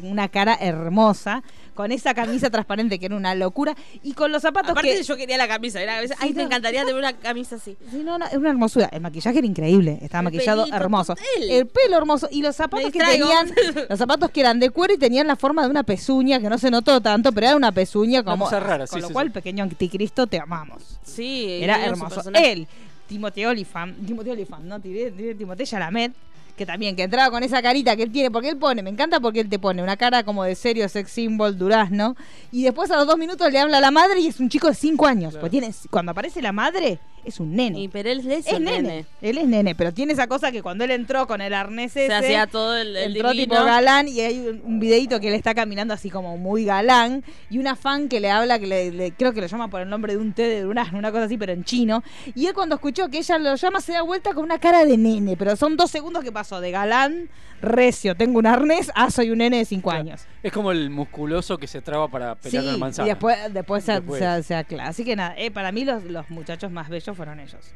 [0.03, 4.71] una cara hermosa, con esa camisa transparente, que era una locura, y con los zapatos
[4.71, 5.03] Aparte que...
[5.03, 5.81] yo quería la camisa.
[5.81, 6.41] Era, ay, Sí, me no.
[6.47, 7.75] encantaría tener una camisa así.
[7.91, 8.89] Sí, no, no, es una hermosura.
[8.91, 9.99] El maquillaje era increíble.
[10.01, 11.15] Estaba El maquillado pelito, hermoso.
[11.39, 12.27] El pelo hermoso.
[12.31, 13.51] Y los zapatos que tenían.
[13.89, 16.57] Los zapatos que eran de cuero y tenían la forma de una pezuña, que no
[16.57, 18.45] se notó tanto, pero era una pezuña como.
[18.45, 19.33] cosa rara, con sí, lo cual, sí.
[19.33, 20.99] pequeño anticristo, te amamos.
[21.03, 22.21] Sí, Era hermoso.
[22.33, 22.67] Él,
[23.07, 26.13] Timoteo Olyphant, Timoteo Olyphant, no, tiré, tiré Timoteo Chalamet,
[26.55, 29.19] que también, que entraba con esa carita que él tiene, porque él pone, me encanta
[29.19, 32.15] porque él te pone una cara como de serio sex symbol durazno,
[32.51, 34.67] y después a los dos minutos le habla a la madre y es un chico
[34.67, 35.41] de cinco años, Claro.
[35.41, 37.79] pues tiene, cuando aparece la madre, es un nene.
[37.79, 38.81] Y pero él es, es un nene.
[38.81, 39.05] nene.
[39.21, 42.07] Él es nene, pero tiene esa cosa que cuando él entró con el arnés ese,
[42.07, 43.53] Se hacía todo el, el entró divino.
[43.55, 47.57] tipo galán y hay un, videito que él está caminando así como muy galán y
[47.59, 50.13] una fan que le habla, que le, le- creo que lo llama por el nombre
[50.13, 52.03] de un té de durazno, una cosa así, pero en chino.
[52.35, 54.97] Y él cuando escuchó que ella lo llama se da vuelta con una cara de
[54.97, 57.29] nene, pero son dos segundos que pasó de galán,
[57.61, 60.01] recio, tengo un arnés, ah, soy un nene de cinco Claro.
[60.01, 60.21] años.
[60.41, 63.07] Es como el musculoso que se traba para Sí, pelear una manzana.
[63.07, 64.19] y después, después, se, Después.
[64.21, 64.89] se- se aclara.
[64.89, 67.73] Así que nada, eh, para mí los, los muchachos más bellos fueron ellos.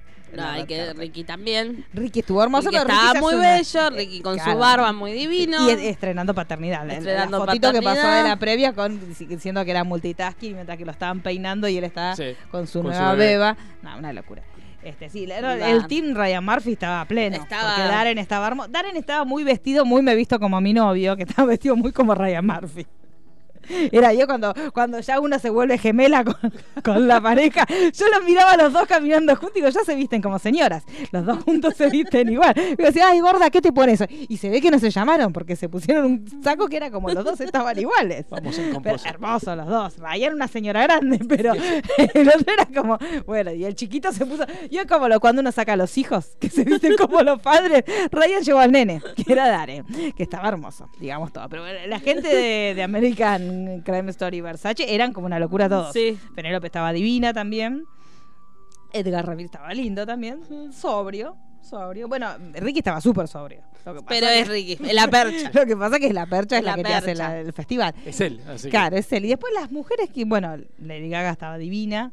[0.67, 0.93] Que.
[0.93, 1.85] Ricky también.
[1.93, 4.51] Ricky estuvo hermoso, Ricky pero estaba Ricky muy una- bello, Ricky con Claro.
[4.51, 5.65] su barba muy divino.
[5.65, 6.85] Y es- estrenando paternidad.
[6.85, 10.77] La- Estrenando la fotito que pasó de la previa con diciendo que era multitasking mientras
[10.77, 13.55] que lo estaban peinando y él estaba Sí, con su con nueva beba.
[13.81, 14.43] No, una locura.
[14.83, 15.37] Este, sí, la-
[15.69, 17.37] el team Ryan Murphy estaba pleno.
[17.37, 18.69] Estaba- Porque Darren estaba hermoso.
[18.69, 21.93] Darren estaba muy vestido, muy me he visto como mi novio, que estaba vestido muy
[21.93, 22.85] como Ryan Murphy.
[23.91, 26.35] Era yo cuando, cuando ya uno se vuelve gemela con,
[26.83, 27.65] con la pareja.
[27.93, 30.83] Yo los miraba a los dos caminando juntos y digo, ya se visten como señoras.
[31.11, 32.53] Los dos juntos se visten igual.
[32.57, 34.03] Y decía, ay, gorda, ¿qué te pones?
[34.09, 37.09] Y se ve que no se llamaron porque se pusieron un saco que era como
[37.09, 38.25] los dos estaban iguales.
[38.29, 39.07] Vamos en Pero composo.
[39.07, 39.97] hermosos los dos.
[39.97, 41.53] Ryan era una señora grande, pero
[42.13, 44.45] el otro era como, bueno, y el chiquito se puso.
[44.69, 47.41] Y es como lo, cuando uno saca a los hijos, que se visten como los
[47.41, 47.83] padres.
[48.11, 49.83] Ryan llevó al nene, que era Dare,
[50.15, 51.47] que estaba hermoso, digamos todo.
[51.49, 55.67] Pero bueno, la gente de, de American Crime Story y Versace eran como una locura
[55.69, 55.93] todos.
[55.93, 56.17] Sí.
[56.35, 57.85] Penélope estaba divina también.
[58.93, 60.39] Edgar Ramírez estaba lindo también.
[60.71, 61.35] Sobrio.
[61.61, 62.07] Sobrio.
[62.07, 63.61] Bueno, Ricky estaba súper sobrio.
[63.85, 65.51] Lo que pasa Pero es Ricky, la percha.
[65.53, 67.39] Lo que pasa es que es la percha es la, la que te hace la-
[67.39, 67.93] el festival.
[68.05, 69.25] Es él, así que- Claro, es él.
[69.25, 72.11] Y después las mujeres que, bueno, Lady Gaga estaba divina.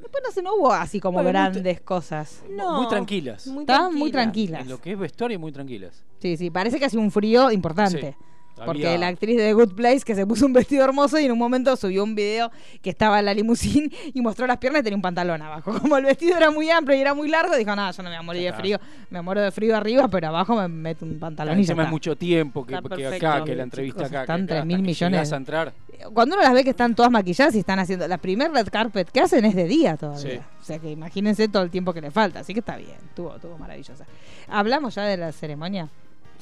[0.00, 2.42] Después no sé, no hubo así como Bueno, muy grandes cosas.
[2.50, 3.46] No, muy tranquilas.
[3.46, 4.58] muy Estaban muy tranquila.
[4.58, 4.62] tranquilas.
[4.62, 6.04] En lo que es vestuario, muy tranquilas.
[6.20, 8.00] Sí, sí, parece que hace un frío importante.
[8.18, 8.24] Sí.
[8.54, 11.24] Porque Había- la actriz de The Good Place que se puso un vestido hermoso y
[11.24, 14.80] en un momento subió un video que estaba en la limusín y mostró las piernas
[14.80, 15.72] y tenía un pantalón abajo.
[15.80, 18.16] Como el vestido era muy amplio y era muy largo, dijo, no, yo no me
[18.16, 18.78] voy a morir de frío,
[19.10, 21.86] me muero de frío arriba, pero abajo me meto un pantalón y ya Encima es
[21.86, 21.90] está".
[21.90, 24.20] mucho tiempo que, acá, que la entrevista Chicos, acá.
[24.22, 25.32] están que acá, 3.000 hasta que millones.
[25.32, 25.72] a entrar.
[26.12, 28.08] Cuando uno las ve que están todas maquilladas y están haciendo...
[28.08, 30.20] La primer red carpet que hacen es de día todavía.
[30.32, 30.40] Sí.
[30.60, 32.40] O sea que imagínense todo el tiempo que le falta.
[32.40, 34.04] Así que está bien, estuvo, estuvo maravillosa.
[34.48, 35.88] ¿Hablamos ya de la ceremonia?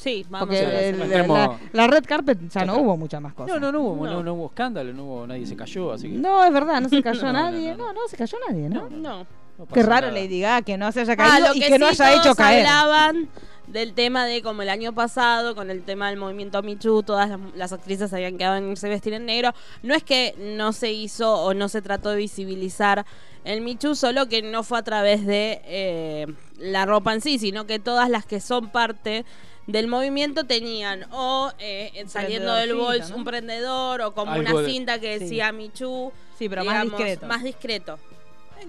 [0.00, 0.94] Sí, vamos Porque a ver.
[0.94, 3.52] el- la, la red carpet ya no hubo muchas más cosas.
[3.54, 4.12] No, no, no hubo, no.
[4.14, 4.22] No.
[4.22, 6.16] no hubo escándalo, no hubo, nadie se cayó, así que.
[6.16, 7.72] No, es verdad, no se cayó nadie.
[7.72, 7.92] no, No, no.
[7.92, 8.88] no, se cayó nadie, ¿no?
[8.88, 9.26] No, No.
[9.58, 10.18] no Qué raro nada.
[10.20, 12.66] Lady Gaga que no se haya Ah, caído y que, que no haya hecho caer.
[12.66, 13.28] hablaban
[13.66, 17.38] del tema de como el año pasado, con el tema del movimiento Too, todas las,
[17.54, 19.52] las actrices habían quedado en irse vestir en negro.
[19.82, 23.04] No es que no se hizo o no se trató de visibilizar
[23.44, 26.26] el Too, solo que no fue a través de eh,
[26.58, 29.24] la ropa en sí, sino que todas las que son parte
[29.72, 32.88] del movimiento tenían o eh, saliendo del ¿no?
[33.16, 36.12] un prendedor o como Algo una de- cinta que decía Too.
[36.38, 37.26] Sí, pero más discreto.
[37.26, 37.98] Más discreto.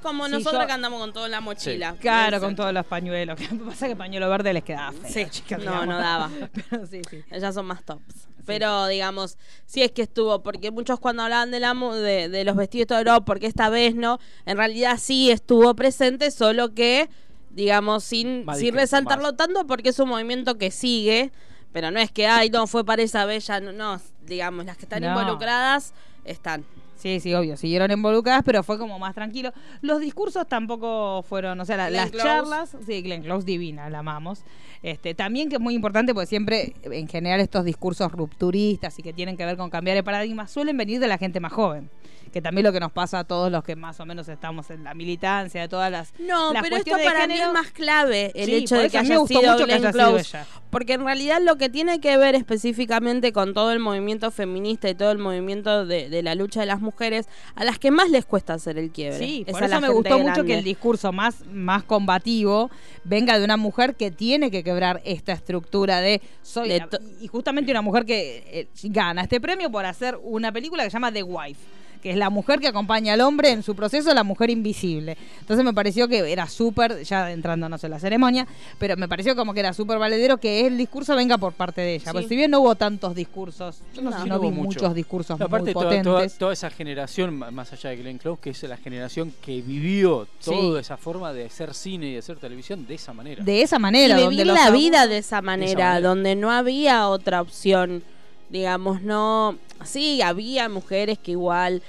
[0.01, 1.95] Como Sí, nosotros yo- que andamos con todo en la mochila.
[1.99, 3.37] Claro, con todos los pañuelos.
[3.51, 5.87] Lo que pasa es que pañuelo verde les quedaba feo, Sí, chicas, no, digamos.
[5.87, 6.29] no daba.
[6.69, 7.21] Pero sí, sí.
[7.29, 8.27] Ellas son más tops.
[8.45, 12.43] Pero, digamos, sí es que estuvo, porque muchos cuando hablaban de, la, mo- de, de
[12.43, 16.73] los vestidos y todo, no, porque esta vez no, en realidad sí estuvo presente, solo
[16.73, 17.07] que,
[17.53, 19.37] digamos, sin, sin resaltarlo más.
[19.37, 21.31] tanto, porque es un movimiento que sigue,
[21.71, 24.83] pero no es que, ay, no, fue para esa ya no, no, digamos, las que
[24.85, 25.09] están No.
[25.09, 25.93] involucradas
[26.25, 26.63] están.
[26.95, 29.51] Sí, sí, obvio, siguieron involucradas, pero fue como más tranquilo.
[29.81, 32.27] Los discursos tampoco fueron, o sea, la- las Close.
[32.27, 34.43] charlas, sí, Glenn Close divina, la amamos.
[34.83, 39.13] Este, también que es muy importante porque siempre en general estos discursos rupturistas y que
[39.13, 41.89] tienen que ver con cambiar el paradigma suelen venir de la gente más joven,
[42.31, 44.83] que también lo que nos pasa a todos los que más o menos estamos en
[44.83, 48.45] la militancia de todas las No, las pero esto para mí es más clave el
[48.45, 50.37] Sí, hecho de que haya gustó sido mucho que Glenn haya Close.
[50.69, 54.95] Porque en realidad lo que tiene que ver específicamente con todo el movimiento feminista y
[54.95, 58.25] todo el movimiento de, de la lucha de las mujeres, a las que más les
[58.25, 59.19] cuesta hacer el quiebre.
[59.19, 62.71] Sí, es por eso me gustó mucho que el discurso más, más combativo
[63.03, 66.89] venga de una mujer que tiene que quebrar esta estructura de soy De la-
[67.19, 70.93] y justamente una mujer que eh, gana este premio por hacer una película que se
[70.93, 71.59] llama The Wife
[72.01, 75.17] que es la mujer que acompaña al hombre en su proceso, la mujer invisible.
[75.39, 78.47] Entonces me pareció que era súper, ya entrándonos en la ceremonia,
[78.79, 81.95] pero me pareció como que era súper valedero que el discurso venga por parte de
[81.95, 82.05] ella.
[82.05, 82.11] Sí.
[82.11, 84.15] Porque si bien no hubo tantos discursos, yo no, No.
[84.17, 84.79] sé si Sí, no no vi hubo mucho.
[84.79, 86.03] muchos discursos No, aparte, muy toda, potentes.
[86.05, 90.27] toda, toda esa generación, más allá de Glenn Close, que es la generación que vivió
[90.39, 90.51] Sí.
[90.51, 93.43] toda esa forma de hacer cine y de hacer televisión de esa manera.
[93.43, 94.15] de esa y manera.
[94.15, 96.01] donde vivir la vida de esa manera, manera.
[96.07, 98.03] donde no había otra opción.
[98.51, 99.57] Digamos, no.
[99.85, 101.81] Sí, había mujeres que igual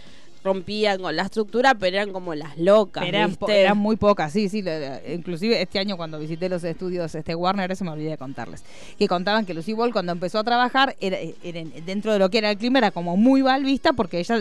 [0.44, 3.05] rompían con la estructura, pero eran como las locas.
[3.07, 4.64] Eran, eran muy pocas, sí, sí.
[5.12, 8.64] inclusive este año cuando visité los estudios este Warner, eso me olvidé de contarles,
[8.98, 12.38] que contaban que Lucy Ball cuando empezó a trabajar, era, era- dentro de lo que
[12.38, 14.37] era el clima, era como muy mal vista porque ella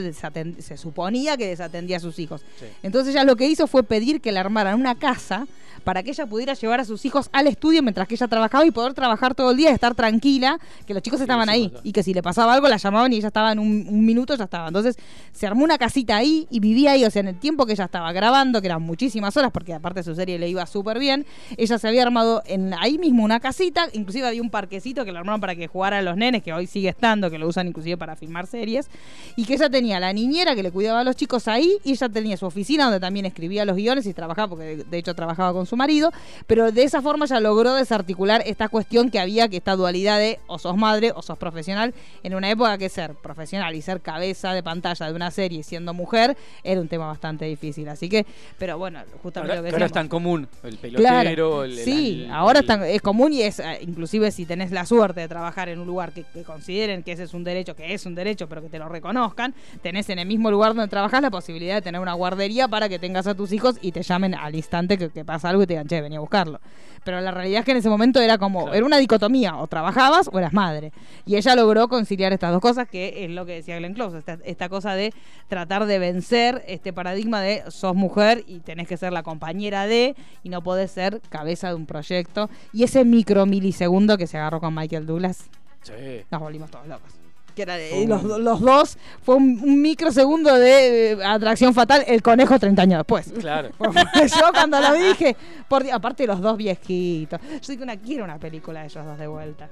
[0.60, 2.42] se suponía que desatendía a sus hijos.
[2.60, 2.66] Sí.
[2.82, 5.48] Entonces ella lo que hizo fue pedir que le armaran una casa
[5.84, 8.72] para que ella pudiera llevar a sus hijos al estudio mientras que ella trabajaba y
[8.72, 12.04] poder trabajar todo el día y estar tranquila, que los chicos estaban ahí y que
[12.04, 14.68] si le pasaba algo la llamaban y ella estaba en un, un minuto, ya estaba.
[14.68, 14.98] Entonces
[15.32, 17.86] se armó una casita ahí y vivía ahí, o sea, en el tiempo que ella
[17.86, 21.26] estaba grabando, que eran muchísimas horas, porque aparte su serie le iba súper bien,
[21.58, 25.20] ella se había armado en ahí mismo una casita, inclusive había un parquecito que le
[25.20, 28.16] armaron para que jugaran los nenes, que hoy sigue estando, que lo usan inclusive para
[28.16, 28.90] filmar series,
[29.36, 32.10] y que ella tenía la niñera que le cuidaba a los chicos ahí, y ella
[32.10, 35.54] tenía su oficina donde también escribía los guiones y trabajaba, porque de, de hecho trabajaba
[35.54, 36.12] con su marido,
[36.48, 40.40] pero de esa forma ella logró desarticular esta cuestión que había, que esta dualidad de
[40.48, 44.54] o sos madre o sos profesional, en una época que ser profesional y ser cabeza
[44.54, 47.88] de pantalla de una serie siendo mujer era un tema bastante difícil.
[47.90, 48.26] Así que,
[48.58, 51.64] pero bueno, justamente Ahora, lo que ahora es tan común el pelotero, Claro.
[51.64, 54.46] el, el- sí, el- ahora el- es, tan- es común y es, eh, inclusive si
[54.46, 57.44] tenés la suerte de trabajar en un lugar que, que consideren que ese es un
[57.44, 60.74] derecho, que es un derecho, pero que te lo reconozcan, tenés en el mismo lugar
[60.74, 63.92] donde trabajás la posibilidad de tener una guardería para que tengas a tus hijos y
[63.92, 66.60] te llamen al instante que, que pasa algo y te digan, che, vení a buscarlo.
[67.04, 68.76] Pero la realidad es que en ese momento era como, Claro.
[68.78, 70.92] era una dicotomía, o trabajabas o eras madre.
[71.26, 74.38] Y ella logró conciliar estas dos cosas, que es lo que decía Glenn Close, esta,
[74.46, 75.12] esta cosa de
[75.48, 80.16] tratar de vencer este paradigma de sos mujer y tenés que ser la compañera de,
[80.44, 82.50] y no podés ser cabeza de un proyecto.
[82.72, 85.50] Y ese micro milisegundo que se agarró con Michael Douglas,
[85.82, 85.94] Sí.
[86.30, 87.12] nos volvimos todos locos.
[87.56, 92.22] Que era de- los, los dos, fue un, un microsegundo de eh, atracción fatal, el
[92.22, 93.32] conejo 30 años después.
[93.40, 93.70] Claro.
[93.80, 95.36] Yo cuando lo dije,
[95.68, 97.40] por Dios, aparte los dos viejitos.
[97.42, 99.70] Yo digo, una, quiero una película de ellos dos de vuelta.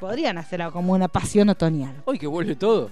[0.00, 1.94] Podrían hacerla como una pasión otoñal.
[2.06, 2.90] Hoy que vuelve todo.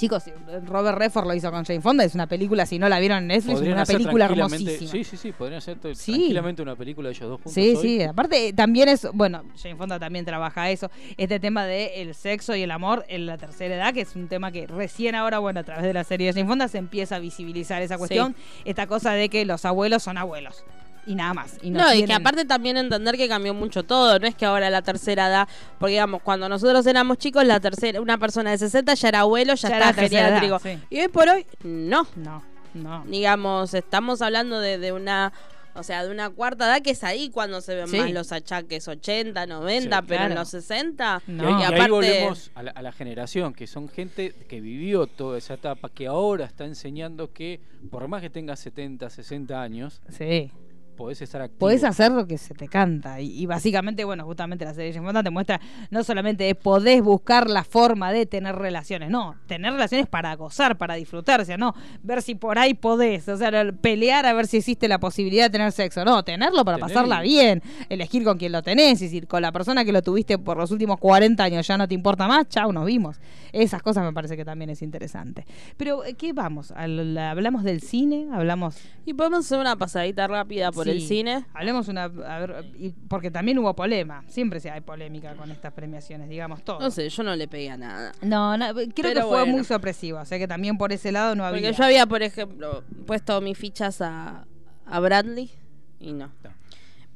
[0.00, 0.24] Chicos,
[0.64, 3.26] Robert Redford lo hizo con Jane Fonda, es una película, si no la vieron en
[3.26, 4.90] Netflix, es Podrían una película hermosísima.
[4.90, 6.12] Sí, sí, sí, podrían ser Sí.
[6.12, 7.52] tranquilamente una película de ellos dos juntos.
[7.52, 7.82] Sí, hoy.
[7.82, 12.56] sí, aparte también es, bueno, Jane Fonda también trabaja eso, este tema de el sexo
[12.56, 15.60] y el amor en la tercera edad, que es un tema que recién ahora, bueno,
[15.60, 18.34] a través de la serie de Jane Fonda se empieza a visibilizar esa cuestión,
[18.64, 20.64] esta cosa de que los abuelos son abuelos
[21.10, 21.58] y nada más.
[21.62, 24.70] Y no, y que aparte también entender que cambió mucho todo, no es que ahora
[24.70, 28.94] la tercera edad, porque digamos, cuando nosotros éramos chicos, la tercera, una persona de 60
[28.94, 30.58] ya era abuelo, ya, Ya estaba geriátrico.
[30.60, 30.78] sí.
[30.90, 32.06] Y hoy por hoy, no.
[32.16, 32.42] No,
[32.74, 33.04] no.
[33.06, 35.32] Digamos, estamos hablando de, de una,
[35.74, 37.96] o sea, de una cuarta edad que es ahí cuando se ven Sí.
[37.98, 41.22] más los achaques 80, 90, Sí, pero en los 60.
[41.26, 41.42] No.
[41.42, 44.32] Y, ahí- Y y ahí aparte- volvemos a la, a la generación, que son gente
[44.48, 49.08] que vivió toda esa etapa, que ahora está enseñando que por más que tengas 70,
[49.10, 50.50] 60 años, Sí.
[51.00, 51.58] Podés estar activo.
[51.60, 53.20] Podés hacer lo que se te canta.
[53.22, 55.58] Y, y básicamente, bueno, justamente la serie de te muestra
[55.90, 60.76] no solamente de podés buscar la forma de tener relaciones, no, tener relaciones para gozar,
[60.76, 64.34] para disfrutar, o sea, no, ver si por ahí podés, o sea, el- pelear a
[64.34, 68.22] ver si existe la posibilidad de tener sexo, no, tenerlo para Tener pasarla bien, elegir
[68.22, 70.98] con quién lo tenés, es decir, con la persona que lo tuviste por los últimos
[70.98, 73.16] 40 años ya no te importa más, chau, nos vimos.
[73.52, 75.44] Esas cosas me parece que también es interesante.
[75.76, 76.72] Pero, eh, ¿qué vamos?
[76.72, 78.28] ¿Hablamos del cine?
[78.32, 81.06] ¿Hablamos Y podemos hacer una pasadita rápida por el Sí.
[81.08, 81.44] cine.
[81.54, 82.04] Hablemos una.
[82.04, 84.22] A ver, y- porque también hubo polema.
[84.28, 86.80] Siempre se hay polémica con estas premiaciones, digamos todo.
[86.80, 88.12] No sé, yo no le pegué a nada.
[88.22, 89.52] No, no, creo que Pero fue bueno.
[89.52, 90.18] muy sorpresivo.
[90.20, 91.60] O sea que también por ese lado no había.
[91.68, 94.46] Porque yo había, por ejemplo, puesto mis fichas a,
[94.86, 95.50] a Bradley
[95.98, 96.26] y no.
[96.42, 96.50] No.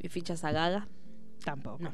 [0.03, 0.87] Mis fichas a Gaga.
[1.45, 1.83] Tampoco.
[1.83, 1.93] No.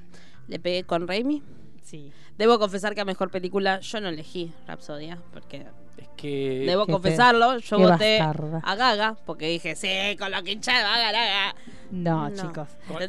[0.49, 1.43] Le pegué con Raimi.
[1.83, 2.13] Sí.
[2.39, 5.67] Debo confesar que a mejor película yo no elegí Rapsodia, porque
[6.01, 8.61] Es que debo confesarlo, yo voté bastarda.
[8.65, 11.55] a Gaga, porque dije, sí, con lo que hinchado haga Gaga.
[11.91, 12.37] No, No.
[12.37, 12.69] chicos.
[12.89, 13.07] Pero si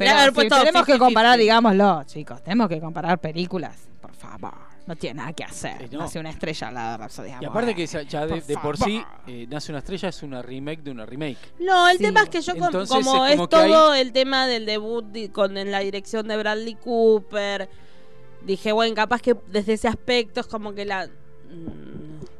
[0.50, 0.98] tenemos que 50-50.
[1.00, 2.44] comparar, digámoslo, chicos.
[2.44, 3.78] Tenemos que comparar películas.
[4.02, 4.54] Por favor.
[4.88, 5.84] No tiene nada que hacer.
[5.84, 6.02] Eh, no.
[6.04, 7.30] Hace una estrella al lado de Rhapsody.
[7.40, 10.42] Y aparte que ya de, por de por sí, eh, Nace una estrella es una
[10.42, 11.38] remake de una remake.
[11.60, 12.04] No, el Sí.
[12.04, 14.66] tema es que yo, con- Entonces, como es es, como que todo el tema del
[14.66, 17.70] debut con en la dirección de Bradley Cooper,
[18.44, 21.08] dije, bueno, capaz que desde ese aspecto es como que la...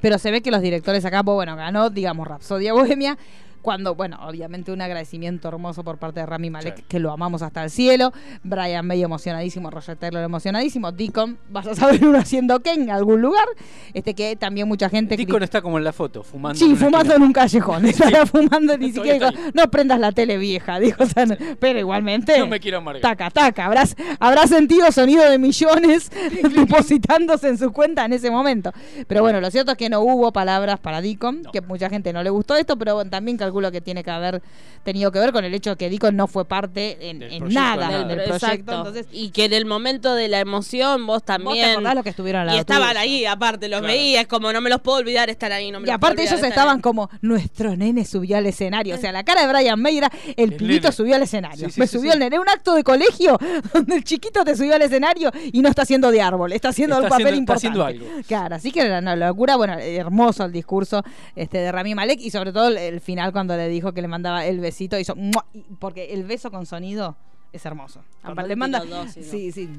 [0.02, 3.18] Pero se ve que los directores acá, pues, bueno, ganó, digamos, Rapsodia Bohemia.
[3.62, 6.84] Cuando, bueno, obviamente un agradecimiento hermoso por parte de Rami Malek, Sí.
[6.88, 8.12] que lo amamos hasta el cielo.
[8.44, 10.92] Brian May emocionadísimo, Roger Taylor emocionadísimo.
[10.92, 13.46] Deacon, vas a saber uno haciendo qué en algún lugar.
[13.94, 15.16] Este que también mucha gente.
[15.18, 16.58] Deacon está como en la foto, fumando.
[16.58, 17.86] Sí, en fumando en un callejón.
[18.02, 19.30] Estaba fumando ni siquiera.
[19.32, 21.04] dijo, no prendas la tele vieja, dijo.
[21.04, 21.26] o sea,
[21.60, 22.38] pero igualmente.
[22.40, 23.02] No me quiero amargar.
[23.02, 23.66] Taca, taca.
[23.66, 26.12] Habrás, habrás sentido sonido de millones
[26.56, 28.72] depositándose en su cuenta en ese momento.
[29.08, 31.52] Pero bueno, lo cierto es que no hubo palabras para Deacon, No.
[31.52, 34.42] que mucha gente no le gustó esto, pero bueno, también calculo que tiene que haber
[34.84, 37.40] tenido que ver con el hecho de que Deacon no fue parte en, Del en
[37.40, 38.40] proyecto, nada del Exacto.
[38.40, 38.78] proyecto.
[38.78, 41.72] Entonces, y que en el momento de la emoción vos vos te también...
[41.72, 43.00] acordás lo que estuvieron al y estaban tuyo.
[43.02, 43.94] ahí, aparte, los Claro.
[43.94, 45.72] veía, es como no me los puedo olvidar estar ahí.
[45.72, 46.82] No me Y los aparte puedo ellos olvidar estaban ahí.
[46.82, 48.96] como, nuestro nene subió al escenario.
[48.96, 50.92] O sea, la cara de Brian May era, el El pibito nene.
[50.94, 51.66] subió al escenario.
[51.68, 52.16] Sí, sí, Me sí, subió sí.
[52.16, 52.40] el nene.
[52.40, 53.38] Un acto de colegio
[53.74, 56.96] donde el chiquito te subió al escenario y no está haciendo de árbol, está haciendo
[56.96, 57.90] Está un papel haciendo- está importante.
[57.90, 58.28] haciendo algo.
[58.28, 59.56] Claro, así que era una locura.
[59.58, 61.04] Bueno, hermoso el discurso
[61.36, 64.08] este de Rami Malek y sobre todo el, el final cuando le dijo que le
[64.08, 64.98] mandaba el besito.
[65.00, 65.46] Hizo, ¡mua!
[65.54, 67.16] Y- porque el beso con sonido
[67.52, 68.02] es hermoso.
[68.24, 68.80] Aparte le manda.
[68.86, 69.12] dos.
[69.12, 69.70] Sí, sí.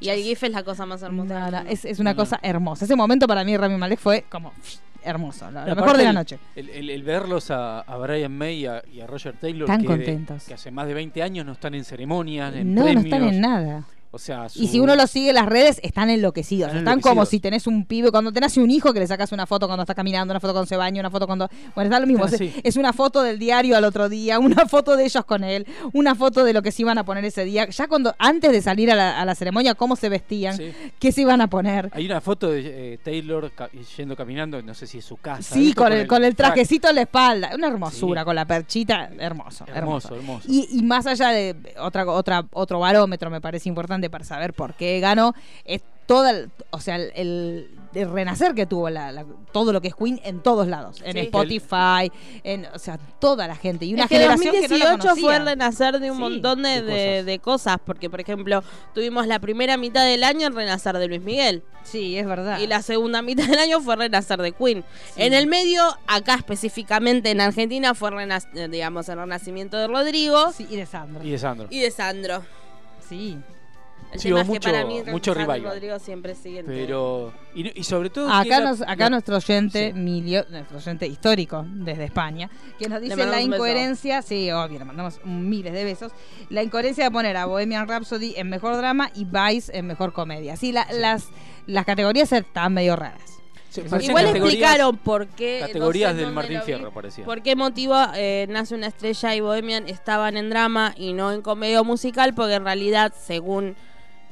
[0.00, 1.50] Y el GIF es la cosa más hermosa.
[1.50, 2.16] No, no, es, es una No.
[2.16, 2.84] cosa hermosa.
[2.84, 4.52] Ese momento para mí, Rami Malek, fue como
[5.02, 5.50] hermoso.
[5.50, 6.38] Lo, mejor de la noche.
[6.56, 9.66] El, el- el verlos a, a Brian May y a, y a Roger Taylor.
[9.66, 10.44] Tan que, contentos.
[10.44, 13.04] que hace más de 20 años no están en ceremonias, en No, no premios.
[13.06, 13.84] están en nada.
[14.14, 16.72] O sea, Y si uno lo sigue en las redes, están enloquecidos.
[16.72, 19.66] Están como si tenés un pibe, cuando tenés un hijo que le sacas una foto
[19.66, 21.48] cuando está caminando, una foto cuando se baña, una foto cuando...
[21.74, 22.24] Bueno, está lo mismo.
[22.62, 26.14] Es, una foto del diario al otro día, una foto de ellos con él, una
[26.14, 27.68] foto de lo que se iban a poner ese día.
[27.68, 30.72] Ya cuando, antes de salir a la, a la ceremonia, cómo se vestían, Sí.
[31.00, 31.90] qué se iban a poner.
[31.92, 35.54] Hay una foto de eh, Taylor ca- yendo caminando, no sé si es su casa.
[35.54, 36.52] Sí, con el, con el traje.
[36.54, 37.50] trajecito en la espalda.
[37.54, 38.24] Una hermosura, Sí.
[38.24, 39.10] con la perchita.
[39.18, 40.08] Hermoso, hermoso.
[40.08, 40.48] Hermoso, hermoso.
[40.48, 44.74] Y, y más allá de otra, otra, otro barómetro, me parece importante para saber por
[44.74, 49.24] qué ganó, es toda, el- o sea, el, el- el renacer que tuvo la, la-
[49.52, 51.18] todo lo que es Queen en todos lados, en Sí.
[51.20, 52.10] Spotify,
[52.42, 53.84] en, o sea, toda la gente.
[53.86, 55.22] Y una es que generación que no 2018 la conocía.
[55.22, 57.26] fue el renacer de un Sí, montón de, de cosas.
[57.26, 58.62] de cosas, porque por ejemplo
[58.94, 62.58] tuvimos la primera mitad del año el renacer de Luis Miguel Sí, es verdad.
[62.58, 64.84] y la segunda mitad del año fue el renacer de Queen.
[65.16, 68.10] En el medio, acá específicamente en Argentina, fue
[68.68, 71.24] digamos el renacimiento de Rodrigo Sí, y de Sandra.
[71.24, 71.66] Y de Sandro.
[71.70, 72.42] y de Sandro.
[73.08, 73.38] Sí.
[74.14, 75.74] El Sí, tema hubo es que mucho- para mí mucho Sandro y revival.
[75.74, 76.66] Rodrigo siempre siguen.
[76.66, 77.32] Pero.
[77.54, 78.32] Y, y sobre todo.
[78.32, 79.98] Acá, la- nos, acá la- nuestro oyente, Sí.
[79.98, 82.48] Milio- nuestro oyente histórico desde España,
[82.78, 86.12] que nos dice la incoherencia, sí, obvio, le mandamos miles de besos,
[86.48, 90.56] la incoherencia de poner a Bohemian Rhapsody en mejor drama y Vice en mejor comedia.
[90.56, 91.28] Sí, la- Las,
[91.66, 93.20] las categorías están medio raras.
[93.70, 95.58] Sí, Igual explicaron por qué.
[95.62, 97.24] no Categorías sé del Martín Fierro, parecía.
[97.24, 101.42] ¿Por qué motivo eh, Nace una estrella y Bohemian estaban en drama y no en
[101.42, 102.34] comedia o musical?
[102.34, 103.74] Porque en realidad, según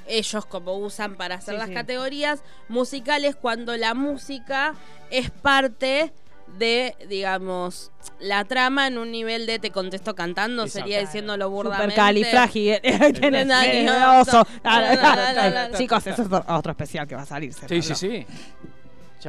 [0.07, 1.75] ellos como usan para hacer Sí, las sí.
[1.75, 4.75] categorías, musicales cuando la música
[5.11, 6.13] es parte
[6.59, 10.87] de, digamos, la trama en un nivel de te contesto cantando, Exacto.
[10.87, 11.95] sería diciéndolo burdamente.
[11.95, 12.81] Supercalifragil.
[15.79, 17.53] Chicos, eso es otro especial que va a salir.
[17.55, 18.27] Sí, sí, sí.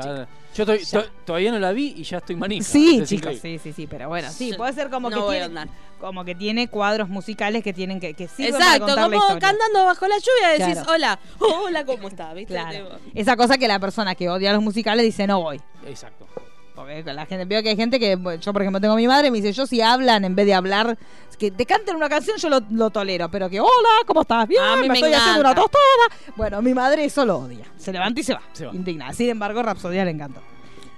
[0.01, 1.01] Ya- yo estoy- Ya.
[1.03, 2.63] to- todavía no la vi y ya estoy manija.
[2.63, 5.35] Sí, Es chicos, sí, sí, sí, pero bueno, sí, puede ser como no que voy
[5.37, 5.67] a tiene, andar.
[5.99, 9.39] como que tiene cuadros musicales que tienen que, que sirven Exacto, la como historia.
[9.39, 10.91] cantando bajo la lluvia decís, Claro.
[10.91, 12.33] hola, hola, ¿cómo estás?
[12.35, 12.53] ¿Viste?
[12.53, 12.89] Claro.
[13.13, 15.61] Esa cosa que la persona que odia los musicales dice no voy.
[15.87, 16.27] Exacto.
[16.75, 19.27] Porque la gente veo que hay gente que yo por ejemplo tengo a mi madre
[19.27, 20.97] y me dice yo si hablan en vez de hablar
[21.37, 24.63] que te canten una canción yo lo, lo tolero pero que hola cómo estás bien
[24.63, 25.81] A mí me, me estoy haciendo una tostada
[26.35, 27.65] bueno mi madre eso lo odia.
[27.77, 28.73] Se levanta y se va, Se va.
[28.73, 30.41] indignada sin embargo Rapsodia le encantó.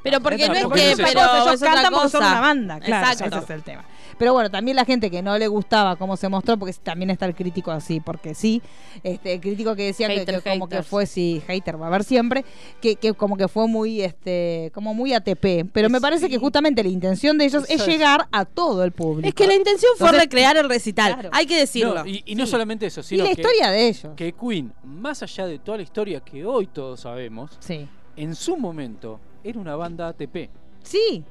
[0.03, 2.79] Pero porque no es que, pero cosa, ellos es otra cantan porque son una banda,
[2.79, 3.35] claro, Exacto.
[3.37, 3.83] ese es el tema.
[4.17, 7.25] Pero bueno, también la gente que no le gustaba cómo se mostró, porque también está
[7.25, 8.61] el crítico así, porque sí,
[9.03, 11.87] este el crítico que decía que, Hater, que como que fue, sí, hater va a
[11.89, 12.45] haber siempre,
[12.81, 15.65] que, que como que fue muy, este, como muy ATP.
[15.73, 17.89] Pero me parece que justamente la intención de ellos es Eso es.
[17.89, 19.27] llegar a todo el público.
[19.27, 21.29] Es que la intención fue Entonces- recrear el recital, Claro.
[21.33, 21.95] hay que decirlo.
[21.95, 22.51] No, y, y no Sí.
[22.51, 24.13] solamente eso, y sino la que, historia de ellos.
[24.15, 27.87] que Queen, más allá de toda la historia que hoy todos sabemos, Sí.
[28.15, 30.49] en su momento era una banda ATP.
[30.83, 31.23] Sí.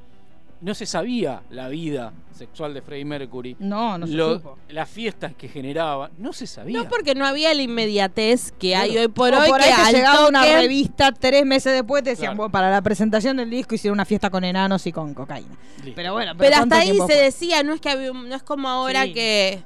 [0.61, 3.57] No se sabía la vida sexual de Freddie Mercury.
[3.59, 4.59] No, no se lo- supo.
[4.69, 6.83] las fiestas que generaba, no se sabía.
[6.83, 9.95] No porque no había la inmediatez que hay hoy por O hoy, por que ahí
[9.95, 12.37] llegaba una revista tres meses después te decían, Claro.
[12.38, 15.55] bueno, para la presentación del disco hicieron una fiesta con enanos y con cocaína.
[15.79, 15.93] Listo.
[15.97, 17.17] Pero bueno, Pero ¿cuánto hasta ahí se fue?
[17.17, 19.12] decía, no es que había no es como ahora Sí.
[19.12, 19.62] que,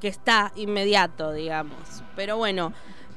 [0.00, 1.76] que está inmediato, digamos.
[2.14, 2.72] Pero bueno,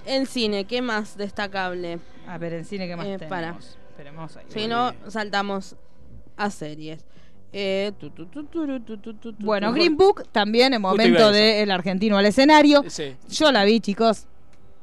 [0.06, 2.00] en cine, ¿qué más destacable?
[2.28, 3.30] A ver, en cine, ¿qué más Eh, tenemos?
[3.30, 3.56] para.
[3.92, 4.46] Esperemos ahí.
[4.50, 5.76] Si no, saltamos
[6.38, 7.06] a series.
[7.56, 9.72] Eh, tu, tu, tu, turu, tu, tu, tu, tu, Bueno.
[9.74, 12.84] Green Book también en momento del argentino al escenario.
[12.88, 13.16] Sí.
[13.30, 14.26] Yo la vi, chicos.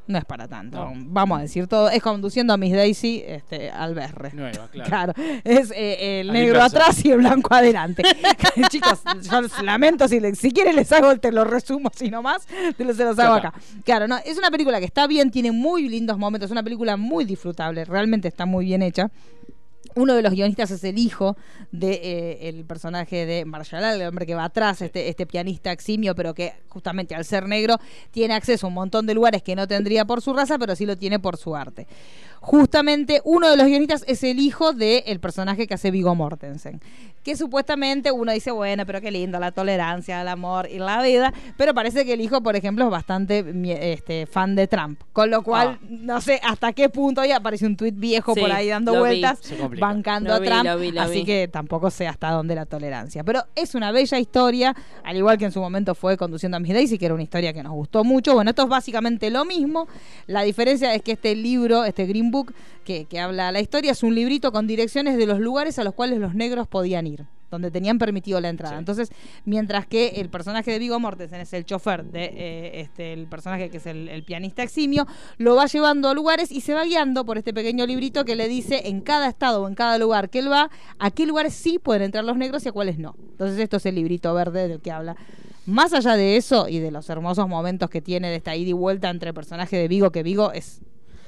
[0.07, 0.77] No es para tanto.
[0.77, 0.93] No.
[1.07, 1.89] Vamos a decir todo.
[1.89, 4.31] Es conduciendo a Miss Daisy este, al berre.
[4.35, 5.13] Nueva, claro.
[5.15, 8.03] Claro, es eh, el negro atrás y el blanco adelante.
[8.71, 12.23] Chicos, yo les lamento si, le- si quieren les hago, te lo resumo, si no
[12.23, 13.53] más, te lo, se los hago acá.
[13.85, 16.97] Claro, no, es una película que está bien, tiene muy lindos momentos, es una película
[16.97, 19.11] muy disfrutable, realmente está muy bien hecha.
[19.97, 21.37] Uno de los guionistas es el hijo
[21.73, 26.33] del personaje de Marshall Al, el hombre que va atrás, este, este pianista eximio, pero
[26.35, 27.77] que justamente al ser negro
[28.11, 30.87] tiene acceso a un montón de lugares que no tendría por su raza, pero sí
[30.87, 31.87] lo tiene por su arte.
[32.41, 36.81] Justamente uno de los guionistas es el hijo del personaje que hace Vigo Mortensen.
[37.23, 41.35] Que supuestamente uno dice, bueno, pero qué lindo, la tolerancia, el amor y la vida.
[41.59, 43.45] Pero parece que el hijo, por ejemplo, es bastante
[43.93, 44.99] este, fan de Trump.
[45.13, 45.87] Con lo cual, Ah.
[45.91, 48.99] no sé hasta qué punto ya aparece un tuit viejo Sí, por ahí dando vi.
[49.01, 49.39] vueltas,
[49.79, 50.65] bancando Lo a vi, Trump.
[50.65, 53.23] lo vi, lo así que tampoco sé hasta dónde la tolerancia.
[53.23, 54.75] Pero es una bella historia,
[55.05, 57.53] al igual que en su momento fue conduciendo a Miss Daisy, que era una historia
[57.53, 58.33] que nos gustó mucho.
[58.33, 59.89] Bueno, esto es básicamente lo mismo.
[60.27, 64.03] La diferencia es que este libro, este Green Book, que, que habla la historia, es
[64.03, 67.71] un librito con direcciones de los lugares a los cuales los negros podían ir donde
[67.71, 68.75] tenían permitido la entrada.
[68.75, 68.79] Sí.
[68.79, 69.11] Entonces,
[69.45, 73.71] mientras que el personaje de Vigo Mortensen es el chofer de eh, este el personaje
[73.71, 75.07] que es el, el pianista eximio,
[75.39, 78.49] lo va llevando a lugares y se va guiando por este pequeño librito que le
[78.49, 81.79] dice en cada estado o en cada lugar que él va, a qué lugares sí
[81.79, 83.17] pueden entrar los negros y a cuáles no.
[83.31, 85.17] Entonces, esto es el librito verde del que habla.
[85.67, 88.73] Más allá de eso y de los hermosos momentos que tiene de esta ida y
[88.73, 90.81] vuelta entre el personaje de Vigo, que Vigo es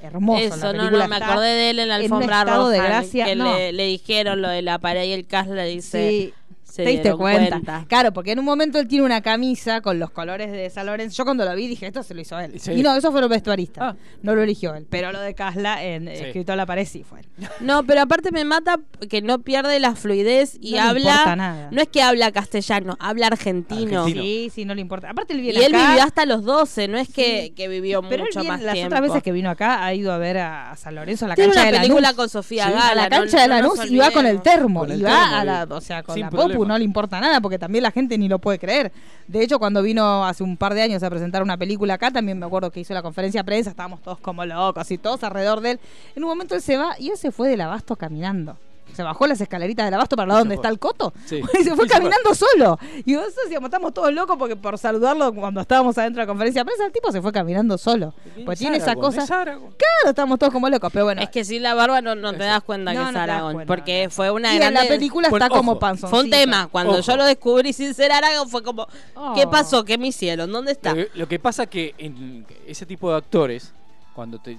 [0.07, 0.43] hermoso.
[0.43, 2.69] en la Eso, no, no, me acordé de él en la en alfombra roja.
[2.69, 3.53] de gracia, que no.
[3.57, 6.09] le, le dijeron lo de la pared y el cast le dice.
[6.09, 6.33] Sí.
[6.73, 7.85] Se ¿Te diste cuenta?
[7.87, 11.15] Claro, porque en un momento él tiene una camisa con los colores de San Lorenzo.
[11.17, 12.59] Yo cuando lo vi dije, esto se lo hizo él.
[12.59, 12.71] Sí.
[12.71, 13.89] Y no, eso fue el vestuarista.
[13.89, 13.95] Ah.
[14.23, 14.87] No lo eligió él.
[14.89, 16.13] Pero lo de Casla en Sí.
[16.23, 17.25] escrito a la pared sí fue él.
[17.59, 21.35] No, pero aparte me mata que no pierde la fluidez y No le importa habla.
[21.35, 21.69] nada.
[21.71, 23.99] No es que habla castellano, habla argentino.
[24.01, 24.23] Argentino.
[24.23, 25.11] Sí, sí, no le importa.
[25.11, 25.87] Aparte él Y viene él acá.
[25.89, 27.49] vivió hasta los 12, no es que, Sí.
[27.51, 28.87] que vivió pero él mucho viene- más las tiempo.
[28.87, 31.35] otras veces que vino acá ha ido a ver a, a San Lorenzo a la
[31.35, 32.17] Tiene cancha una de película Lanús.
[32.17, 32.87] con Sofía Sí, Gala.
[32.89, 34.79] a la cancha no de Lanús y va con el termo.
[34.79, 36.29] Con el y va termo, a la, o sea, con la
[36.65, 38.91] No le importa nada porque también la gente ni lo puede creer.
[39.27, 42.39] De hecho, cuando vino hace un par de años a presentar una película acá, también
[42.39, 45.61] me acuerdo que hizo la conferencia de prensa, estábamos todos como locos y todos alrededor
[45.61, 45.79] de él.
[46.15, 48.57] En un momento él se va y él se fue del abasto caminando.
[48.93, 51.13] Se bajó las escaleritas del abasto para la donde está el coto.
[51.25, 51.41] Sí.
[51.41, 51.87] Y se fue Y se fue.
[51.87, 52.79] caminando solo.
[53.05, 56.61] Y nosotros decíamos, estamos todos locos porque por saludarlo cuando estábamos adentro de la conferencia
[56.61, 58.13] de prensa, el tipo se fue caminando solo.
[58.45, 59.23] Pues tiene esa cosa.
[59.23, 59.69] es Aragón.
[59.77, 61.21] Claro, estamos todos como locos, pero bueno.
[61.21, 63.63] Es que sin la barba no, no te das cuenta No, que no es Aragón.
[63.67, 64.81] porque fue una y en grande.
[64.81, 66.09] la película está como panzón.
[66.09, 66.67] Fue un tema.
[66.71, 67.01] Cuando Ojo.
[67.01, 69.33] yo lo descubrí sin ser Aragón fue como, Oh.
[69.35, 69.83] ¿qué pasó?
[69.85, 70.51] ¿Qué me hicieron?
[70.51, 70.89] ¿Dónde está?
[70.89, 73.73] Lo que, lo que pasa que en ese tipo de actores,
[74.13, 74.57] cuando te,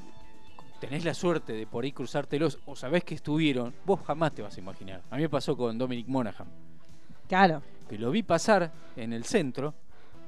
[0.86, 4.56] tenés la suerte de por ahí cruzártelos o sabés que estuvieron, vos jamás te vas
[4.56, 5.02] a imaginar.
[5.10, 6.46] A mí me pasó con Dominic Monaghan.
[7.28, 7.62] Claro.
[7.88, 9.74] Que lo vi pasar en el centro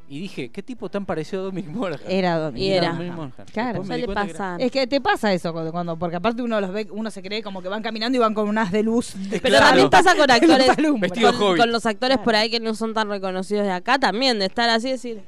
[0.09, 2.07] y dije, ¿qué tipo tan parecido a Dominic Monaghan?
[2.09, 2.71] Era Dominic.
[2.73, 2.93] Era.
[2.93, 3.47] Monaghan.
[3.53, 3.83] Claro.
[3.83, 4.61] Me que era- pasar.
[4.63, 7.43] Es que te pasa eso cuando, cuando- porque aparte uno los ve, uno se cree
[7.43, 9.15] como que van caminando y van con un haz de luz.
[9.31, 9.67] Pero Claro.
[9.67, 10.77] también pasa con actores,
[11.39, 14.47] con, con los actores por ahí que no son tan reconocidos de acá también, de
[14.47, 15.23] estar así y decir,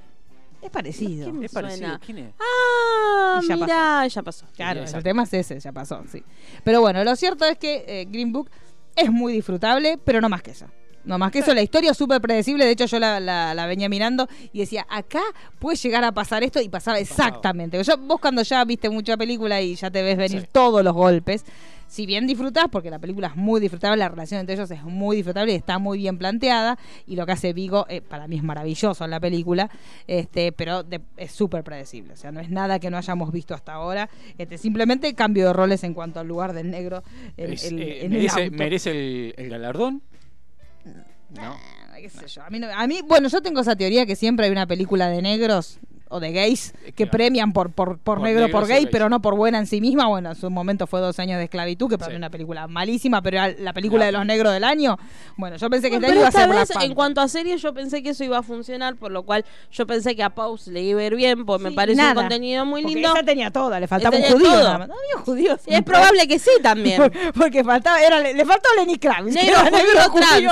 [0.60, 1.30] Es parecido.
[1.30, 1.98] ¿Quién Es parecido.
[2.04, 2.34] ¿Quién es?
[2.40, 4.46] ah, ya mira, ya pasó.
[4.56, 6.22] Claro, el tema es ese, ya pasó, sí.
[6.64, 8.50] Pero bueno, lo cierto es que eh, Green Book
[8.96, 10.66] es muy disfrutable, pero no más que eso.
[11.04, 12.66] No más que eso, la historia es súper predecible.
[12.66, 15.22] De hecho, yo la, la- la venía mirando y decía, acá
[15.58, 17.82] puede llegar a pasar esto y pasaba exactamente.
[17.82, 20.48] Yo, vos cuando ya viste mucha película y ya te ves venir Sí.
[20.52, 21.44] todos los golpes,
[21.88, 25.16] si bien disfrutás, porque la película es muy disfrutable, la relación entre ellos es muy
[25.16, 28.42] disfrutable y está muy bien planteada, y lo que hace Vigo eh, para mí es
[28.44, 29.70] maravilloso en la película,
[30.06, 33.54] este, pero de- es súper predecible, o sea, no es nada que no hayamos visto
[33.54, 37.02] hasta ahora, este, simplemente cambio de roles en cuanto al lugar del negro
[37.36, 40.02] en, Es, el- eh, en el merece, el, el galardón?
[41.30, 41.56] No.
[42.00, 44.46] Qué sé yo, A mí, no- a mí, bueno, yo tengo esa teoría que siempre
[44.46, 45.80] hay una película de negros
[46.10, 47.10] o de gays Eh, que claro.
[47.10, 50.06] premian por, por, por, Por negro, por gay, pero no por buena en sí misma.
[50.08, 52.16] Bueno, en su momento fue dos años de esclavitud, que para Sí.
[52.16, 54.12] una película malísima, pero era la película Claro.
[54.12, 54.98] de los negros del año.
[55.36, 57.20] Bueno, yo pensé que Bueno, este año pero iba a ser vez, Black en cuanto
[57.20, 60.22] a series, yo pensé que eso iba a funcionar, por lo cual yo pensé que
[60.22, 62.10] a Pause le iba a ir bien, porque me Sí, parece nada.
[62.12, 63.12] un contenido muy Porque lindo.
[63.14, 64.38] esa tenía toda, le faltaba un judío.
[64.50, 64.62] todo.
[64.62, 64.88] nada más.
[64.88, 65.60] No había judíos.
[65.66, 67.02] Es probable que sí también.
[67.34, 69.34] Porque faltaba, era, le, le faltó Lenny Kravitz.
[69.34, 70.50] Negro, era negro, judío.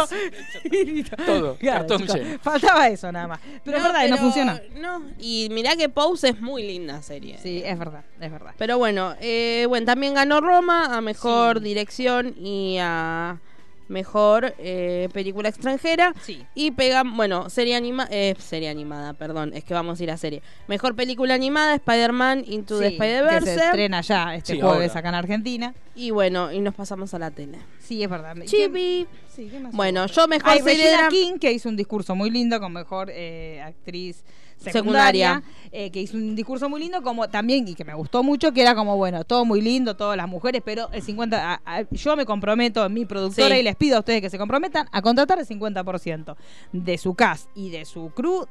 [1.27, 2.39] Todo, cartón chicos, lleno.
[2.41, 3.41] Faltaba eso nada más.
[3.65, 4.61] Pero es verdad, y no pero- funciona.
[4.77, 7.39] No, y mirá que Pause es muy linda serie.
[7.39, 8.55] Sí, es verdad, es verdad.
[8.59, 13.41] Pero bueno, eh, bueno, también ganó Roma a mejor dirección y a
[13.89, 16.13] mejor eh, película extranjera.
[16.21, 16.45] Sí.
[16.57, 20.17] Y pegan, bueno, serie animada, eh, serie animada, perdón, es que vamos a ir a
[20.17, 20.43] serie.
[20.67, 23.55] Mejor película animada, Spider-Man Into the que se Spider-Verse.
[23.55, 24.99] estrena ya este Sí, jueves ahora.
[25.01, 25.75] acá en Argentina.
[25.95, 27.59] Y bueno, y nos pasamos a la tele.
[27.79, 28.35] Sí, es verdad.
[28.45, 29.07] Chibi.
[29.29, 32.31] Sí, ¿qué más Bueno, yo mejor Hay serie Regina King, que hizo un discurso muy
[32.31, 34.25] lindo con mejor eh, actriz
[34.59, 35.43] secundaria, Secundaria.
[35.73, 38.63] eh, que hizo un discurso muy lindo como también y que me gustó mucho que
[38.63, 42.17] era como bueno todo muy lindo todas las mujeres pero el 50 a- a- yo
[42.17, 43.61] me comprometo mi productora Sí.
[43.61, 46.37] y les pido a ustedes que se comprometan a contratar el 50%
[46.73, 48.47] de su cast y de su crew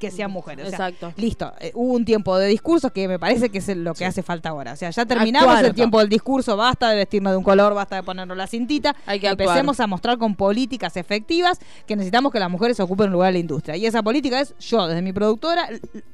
[0.00, 1.12] que sean mujeres O sea, Exacto.
[1.16, 4.04] Listo, eh, hubo un tiempo de discursos que me parece que es lo que Sí.
[4.04, 4.72] hace falta ahora.
[4.72, 5.64] O sea, ya terminamos Actuar.
[5.66, 8.96] el tiempo del discurso, basta de vestirnos de un color, basta de ponernos la cintita.
[9.06, 9.48] Hay que actuar.
[9.48, 13.34] Empecemos a mostrar con políticas efectivas que necesitamos que las mujeres ocupen un lugar en
[13.34, 13.76] la industria.
[13.76, 15.68] Y esa política es, yo desde mi productora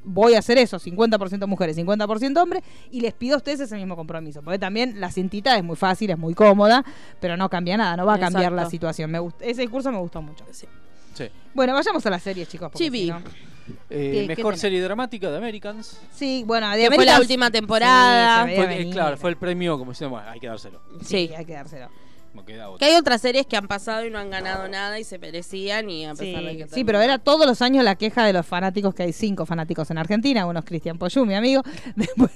[0.05, 3.97] voy a hacer eso, 50% mujeres, 50% hombres, y les pido a ustedes ese mismo
[3.97, 4.43] compromiso.
[4.43, 6.85] Porque también la cintita es muy fácil, es muy cómoda,
[7.21, 9.11] pero no cambia nada, no va a cambiar la situación.
[9.11, 10.45] Me ese discurso me gustó mucho.
[10.51, 10.67] Sí.
[11.15, 11.29] Sí.
[11.55, 12.69] Bueno, vayamos a la serie, chicos.
[12.71, 12.99] porque Chibi.
[13.05, 13.21] si no-
[13.91, 16.01] Eh, ¿Qué- qué mejor serie dramática de Americans.
[16.13, 18.47] Sí, bueno, de Que fue la Americans- última temporada.
[18.47, 20.81] Sí, Fue, eh, claro, fue el premio como diciendo, bueno, hay que dárselo.
[21.01, 21.31] Sí, Sí.
[21.37, 21.89] hay que dárselo.
[22.37, 25.05] No queda Que hay otras series que han pasado y no han ganado nada y
[25.05, 26.87] se merecían y a pesar de Sí, que sí, terminó.
[26.87, 29.99] pero era todos los años la queja de los fanáticos, que hay cinco fanáticos en
[29.99, 31.63] Argentina, uno es Cristian Poyú, mi amigo.
[31.97, 32.31] Después,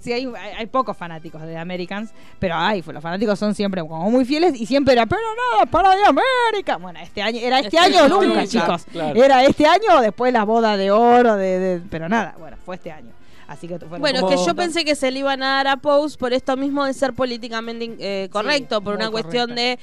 [0.00, 4.10] sí, hay, hay, hay pocos fanáticos de Americans, pero hay, los fanáticos son siempre como
[4.10, 5.20] muy fieles y siempre era, pero
[5.52, 6.76] nada, para de América.
[6.78, 8.84] Bueno, este año, era este, Este año o nunca, nunca, chicos.
[8.90, 9.22] claro.
[9.22, 12.74] Era este año o después la boda de oro, de, de- pero nada, bueno, fue
[12.76, 13.12] este año.
[13.48, 16.18] Así que Bueno, como- que yo pensé que se le iban a dar a Pose
[16.18, 19.78] por esto mismo de ser políticamente eh, correcto, por una cuestión de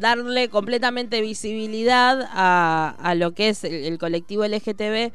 [0.00, 5.12] darle completamente visibilidad a, a lo que es el, el colectivo LGTB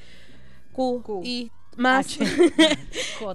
[0.74, 1.22] Q, Q.
[1.24, 2.18] y más.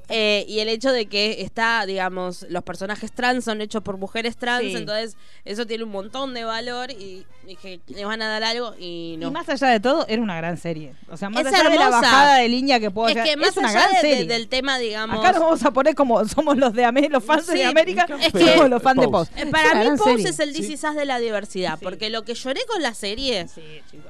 [0.09, 4.37] Eh, y el hecho de que está, digamos, los personajes trans son hechos por mujeres
[4.37, 4.77] trans, Sí.
[4.77, 9.17] entonces eso tiene un montón de valor y dije, le van a dar algo y
[9.19, 9.29] no.
[9.29, 10.95] Y más allá de todo, era una gran serie.
[11.11, 12.01] O sea, más Es allá de la hermosa.
[12.01, 14.27] bajada de línea que puedo es que más es una allá gran de- de- serie.
[14.33, 15.19] del tema, digamos...
[15.19, 18.07] Acá nos vamos a poner como somos los de Amé- los fans Sí, de América,
[18.21, 19.09] es somos que- los fans de.
[19.09, 19.33] Post.
[19.37, 20.63] Eh, Para mí Pose es el Sí.
[20.63, 21.85] DC Sass de la diversidad, Sí.
[21.85, 23.61] porque lo que lloré con la serie Sí,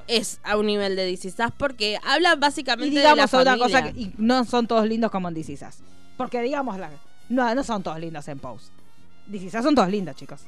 [0.07, 3.57] es a un nivel de DC Sass, porque habla Y básicamente de la digamos otra
[3.57, 3.81] familia.
[3.81, 5.79] cosa, que, y no son todos lindos como en DC Sass.
[6.17, 6.89] Porque digamos, la,
[7.29, 8.67] no, no son todos lindos en Pose.
[9.27, 10.41] DC Sass son todos lindos, chicos.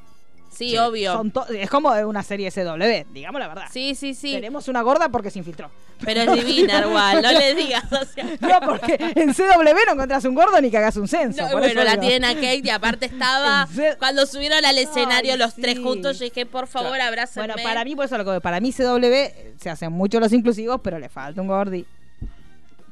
[0.50, 0.78] Sí, Sí.
[0.78, 1.12] obvio.
[1.12, 3.64] Son to- es como una serie SW, digamos la verdad.
[3.70, 4.32] Sí, sí, sí.
[4.32, 5.70] Tenemos una gorda porque se infiltró.
[6.02, 7.84] Pero es divina igual, no le digas.
[7.92, 8.24] o sea.
[8.40, 11.42] No, porque en CW no encontrás un gordo ni cagás un censo.
[11.42, 12.02] No, por bueno, eso la digo.
[12.08, 13.68] tienen a Kate y aparte estaba
[13.98, 17.48] cuando subieron al escenario Ay, los tres juntos, yo dije, por favor, abrácenme.
[17.48, 20.32] Bueno, para mí, por eso lo que para mí CW eh, se hacen mucho los
[20.32, 21.84] inclusivos, pero le falta un gordi.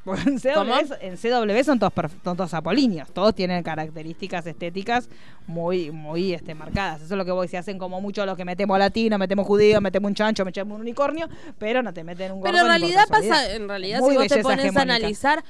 [0.05, 0.75] Porque en CW, ¿Cómo?
[1.01, 1.93] en CW son todos,
[2.23, 5.09] son todos apolíneos, todos tienen características estéticas
[5.47, 7.01] muy, muy este, marcadas.
[7.01, 9.81] Eso es lo que voy, se hacen como mucho los que metemos latino, metemos judío,
[9.81, 11.27] metemos un chancho, metemos un unicornio,
[11.57, 12.51] pero no te meten un gordo.
[12.53, 15.43] Pero en realidad pasa, en realidad Muy si vos te pones a analizar,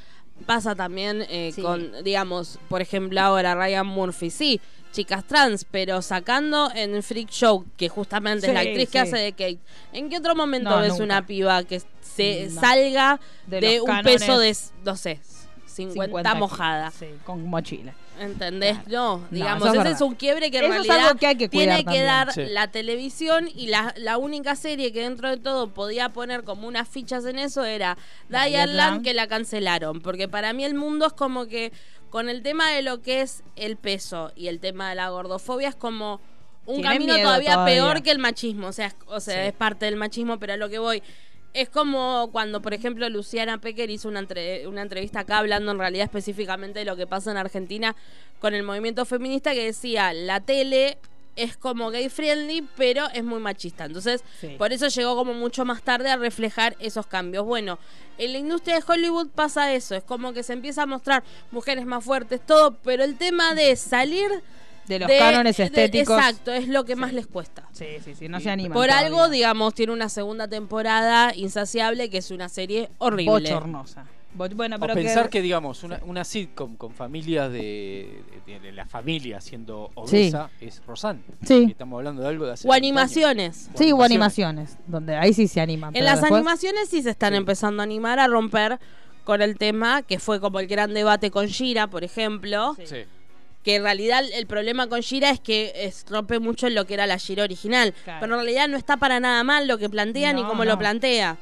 [0.46, 1.62] pasa también eh, Sí.
[1.62, 4.62] con, digamos, por ejemplo ahora Ryan Murphy, sí,
[4.94, 9.18] chicas trans, pero sacando en Freak Show, que justamente es la Sí, actriz que hace
[9.18, 9.60] de Kate,
[9.92, 11.04] ¿en qué otro momento No, ves nunca.
[11.04, 11.82] una piba que
[12.16, 12.62] se No.
[12.62, 15.20] salga De un peso de, no sé,
[15.66, 16.92] 50, 50 mojada?
[16.92, 17.94] Sí, con mochila.
[18.18, 18.78] ¿Entendés?
[18.88, 19.18] Claro.
[19.18, 19.92] No, digamos, ese verdad.
[19.94, 21.84] es un quiebre que en Eso es realidad algo que hay que cuidar tiene que
[21.84, 22.06] también.
[22.06, 22.46] dar Sí.
[22.46, 26.88] la televisión y la, la única serie que dentro de todo podía poner como unas
[26.88, 27.98] fichas en eso era
[28.30, 29.04] Diane Land.
[29.04, 31.74] Que la cancelaron, porque para mí el mundo es como que
[32.10, 35.68] con el tema de lo que es el peso y el tema de la gordofobia
[35.68, 36.22] es como
[36.66, 37.76] un Tienen camino todavía, todavía.
[37.76, 39.48] peor que el machismo, o sea, es, o sea, Sí.
[39.50, 41.04] es parte del machismo, pero a lo que voy
[41.56, 45.80] es como cuando, por ejemplo, Luciana Pecker hizo una, entre- una entrevista acá hablando en
[45.80, 47.96] realidad específicamente de lo que pasa en Argentina
[48.40, 50.98] con el movimiento feminista que decía, la tele
[51.38, 53.86] es como gay friendly, pero es muy machista.
[53.86, 54.56] Entonces, Sí.
[54.58, 57.46] por eso llegó como mucho más tarde a reflejar esos cambios.
[57.46, 57.78] Bueno,
[58.18, 61.86] en la industria de Hollywood pasa eso, es como que se empieza a mostrar mujeres
[61.86, 64.30] más fuertes, todo, pero el tema de salir
[64.88, 66.18] De los de- cánones de- estéticos.
[66.18, 67.00] exacto, es lo que Sí.
[67.00, 67.68] más les cuesta.
[67.72, 68.74] Sí, sí, sí, no se animan.
[68.74, 69.08] Por todavía.
[69.08, 73.50] algo, digamos, tiene una segunda temporada insaciable, que es una serie horrible.
[73.52, 74.06] Bochornosa.
[74.34, 78.72] Bo- bueno, O pero pensar que, digamos, una, una sitcom con familias de, de- de
[78.74, 80.28] la familia siendo Sí.
[80.28, 81.22] obesa es Rosanne.
[81.46, 81.68] Sí.
[81.70, 82.98] Estamos hablando de algo de hace O 20 años.
[82.98, 83.70] animaciones.
[83.76, 85.96] Sí, hubo animaciones, donde ahí sí se animan.
[85.96, 87.38] En las después- animaciones sí se están Sí.
[87.38, 88.78] empezando a animar a romper
[89.24, 92.76] con el tema, que fue como el gran debate con Shira, por ejemplo.
[92.86, 93.06] Sí.
[93.66, 96.94] Que en realidad el problema con Shira es que es, rompe mucho en lo que
[96.94, 97.94] era la Shira original.
[98.04, 98.20] Claro.
[98.22, 100.72] Pero en realidad no está para nada mal lo que plantea ni No, cómo no.
[100.72, 101.38] lo plantea.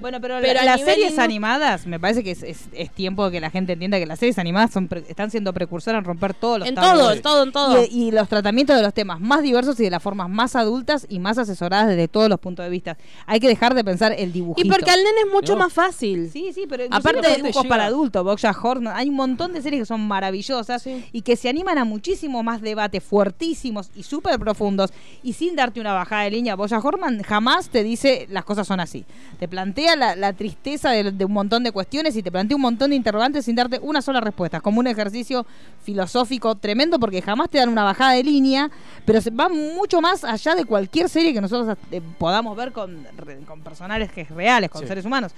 [0.00, 3.32] Bueno, pero, Pero la- las series animadas, me parece que es, es- es tiempo de
[3.32, 6.34] que la gente entienda que las series animadas son pre- están siendo precursoras en romper
[6.34, 7.84] todos los En todo, en todo, en todo.
[7.84, 11.06] Y, y los tratamientos de los temas más diversos y de las formas más adultas
[11.08, 12.96] y más asesoradas desde todos los puntos de vista.
[13.26, 14.66] Hay que dejar de pensar el dibujito.
[14.66, 15.60] y porque al nene es mucho No.
[15.64, 16.30] más fácil.
[16.32, 19.62] Sí, sí, pero Aparte de dibujos llega- para adultos, Bojack Horseman, hay un montón de
[19.62, 21.04] series que son maravillosas Sí.
[21.12, 24.92] y que se animan a muchísimo más debates fuertísimos y súper profundos
[25.22, 26.54] y sin darte una bajada de línea.
[26.54, 29.04] Bojack Horseman jamás te dice las cosas son así.
[29.38, 32.62] Te plantea la, la tristeza de, de un montón de cuestiones y te plantea un
[32.62, 34.60] montón de interrogantes sin darte una sola respuesta.
[34.60, 35.46] Como un ejercicio
[35.82, 38.70] filosófico tremendo porque jamás te dan una bajada de línea,
[39.04, 43.06] pero se va mucho más allá de cualquier serie que nosotros eh, podamos ver con,
[43.46, 44.86] con personajes reales, con Sí.
[44.88, 45.32] seres humanos.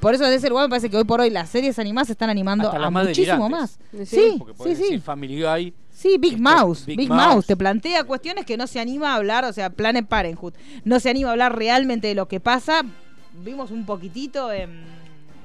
[0.00, 2.12] Por eso desde ese lugar me parece que hoy por hoy las series animadas se
[2.12, 3.78] están animando Hasta a muchísimo más.
[4.04, 4.82] Sí, Porque sí, sí.
[4.82, 5.74] decir Family Guy.
[5.90, 7.26] Sí, Big Mouse, Big Big, Mouse.
[7.34, 7.46] Mouse.
[7.46, 10.52] te plantea cuestiones que no se anima a hablar, o sea, Planet Parenthood,
[10.84, 12.82] no se anima a hablar realmente de lo que pasa.
[13.38, 14.84] Vimos un poquitito en,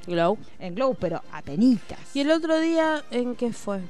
[0.08, 0.38] Glow.
[0.60, 2.16] en Glow, pero apenitas.
[2.16, 3.82] Y el otro día, ¿en qué fue?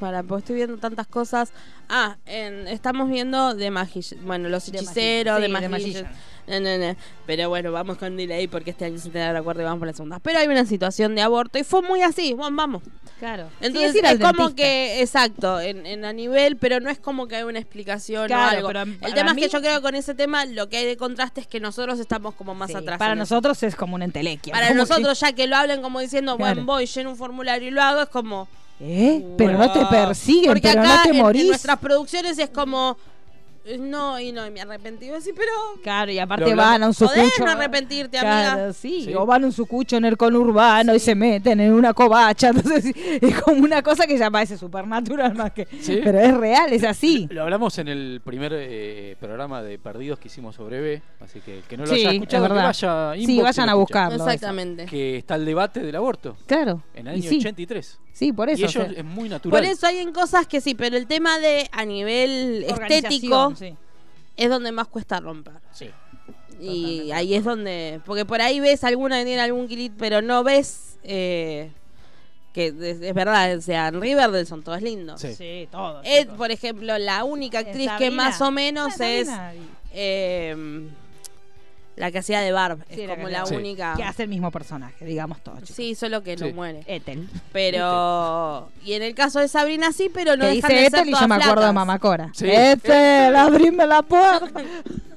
[0.00, 1.52] Para, porque estoy viendo tantas cosas.
[1.88, 4.20] Ah, en, estamos viendo The Magician.
[4.26, 5.40] Bueno, los hechiceros.
[5.42, 5.70] Sí, Magician.
[5.70, 6.12] Magician.
[6.48, 6.96] No, no, no.
[7.26, 9.78] Pero bueno, vamos con delay porque este año se te da el acuerdo y vamos
[9.80, 10.18] por la segunda.
[10.20, 12.34] Pero hay una situación de aborto y fue muy así.
[12.34, 12.82] Bueno, vamos.
[13.18, 13.48] Claro.
[13.60, 17.36] Entonces Sí, es como que, exacto, en, en a nivel, pero no es como que
[17.36, 18.68] hay una explicación Claro, o algo.
[18.68, 20.84] pero El tema mí- es que yo creo que con ese tema lo que hay
[20.86, 22.98] de contraste es que nosotros estamos como más Sí, atrás.
[22.98, 23.18] Para eso.
[23.20, 24.52] nosotros es como una entelequia.
[24.52, 26.54] Para nosotros, ya que lo hablen como diciendo, Claro.
[26.56, 28.48] bueno, voy, lleno un formulario y lo hago, es como.
[28.78, 29.26] Que- ¿Eh?
[29.38, 31.46] Pero no te persiguen, Porque pero acá no te en- En, morís.
[31.46, 32.96] nuestras producciones es como.
[33.68, 35.06] eh, No, y no, y me arrepentí.
[35.20, 35.50] Sí, pero.
[35.82, 37.44] Claro, y aparte van a un Podés sucucho.
[37.44, 38.72] no arrepentirte, Claro, amiga.
[38.72, 39.14] sí, Sí.
[39.14, 42.50] o van a un sucucho en el conurbano y se meten en una covacha.
[42.54, 45.66] Entonces es como una cosa que ya parece supernatural más que.
[45.80, 45.98] Sí.
[46.04, 47.26] Pero es real, es así.
[47.30, 51.56] Lo hablamos en el primer eh, programa de Perdidos que hicimos sobre B, así que
[51.58, 52.64] el que no lo Sí, haya es escuchado, que verdad.
[52.66, 54.14] vaya Sí, inbox vayan a buscarlo.
[54.24, 54.84] Exactamente.
[54.86, 56.82] Que está el debate del aborto, Claro.
[56.94, 57.98] en el año y sí, 83.
[58.16, 58.62] Sí, por eso.
[58.62, 59.60] y o ello sea, es muy natural.
[59.60, 63.74] Por eso hay en cosas que sí, pero el tema de a nivel estético sí.
[64.36, 65.54] es donde más cuesta romper.
[65.72, 65.90] Sí.
[66.58, 67.12] Y Totalmente.
[67.14, 68.00] ahí es donde.
[68.06, 70.96] Porque por ahí ves alguna que tiene algún kilito, pero no ves.
[71.04, 71.70] eh,
[72.54, 75.20] que es, es verdad, o sea, en Riverdale son todos lindos.
[75.20, 75.34] Sí.
[75.34, 76.00] Sí, todo.
[76.02, 79.28] Ed, por ejemplo, la única actriz que más o menos es
[79.92, 80.88] eh,
[81.96, 82.78] la que hacía de Barb.
[82.90, 83.94] Sí, es la como que la única.
[83.96, 85.56] Que hace el mismo personaje, digamos todo.
[85.56, 85.70] chicos.
[85.74, 86.52] Sí, solo que no Sí.
[86.52, 86.82] muere.
[86.86, 87.28] Ethel.
[87.52, 88.68] Pero.
[88.84, 91.08] Y en el caso de Sabrina sí, pero no que dejan de dice ser Ethel
[91.08, 91.74] y yo todas me acuerdo de flacas.
[91.74, 92.30] Mamacora.
[92.34, 92.46] Sí.
[92.48, 94.46] Ethel, abrime la puerta.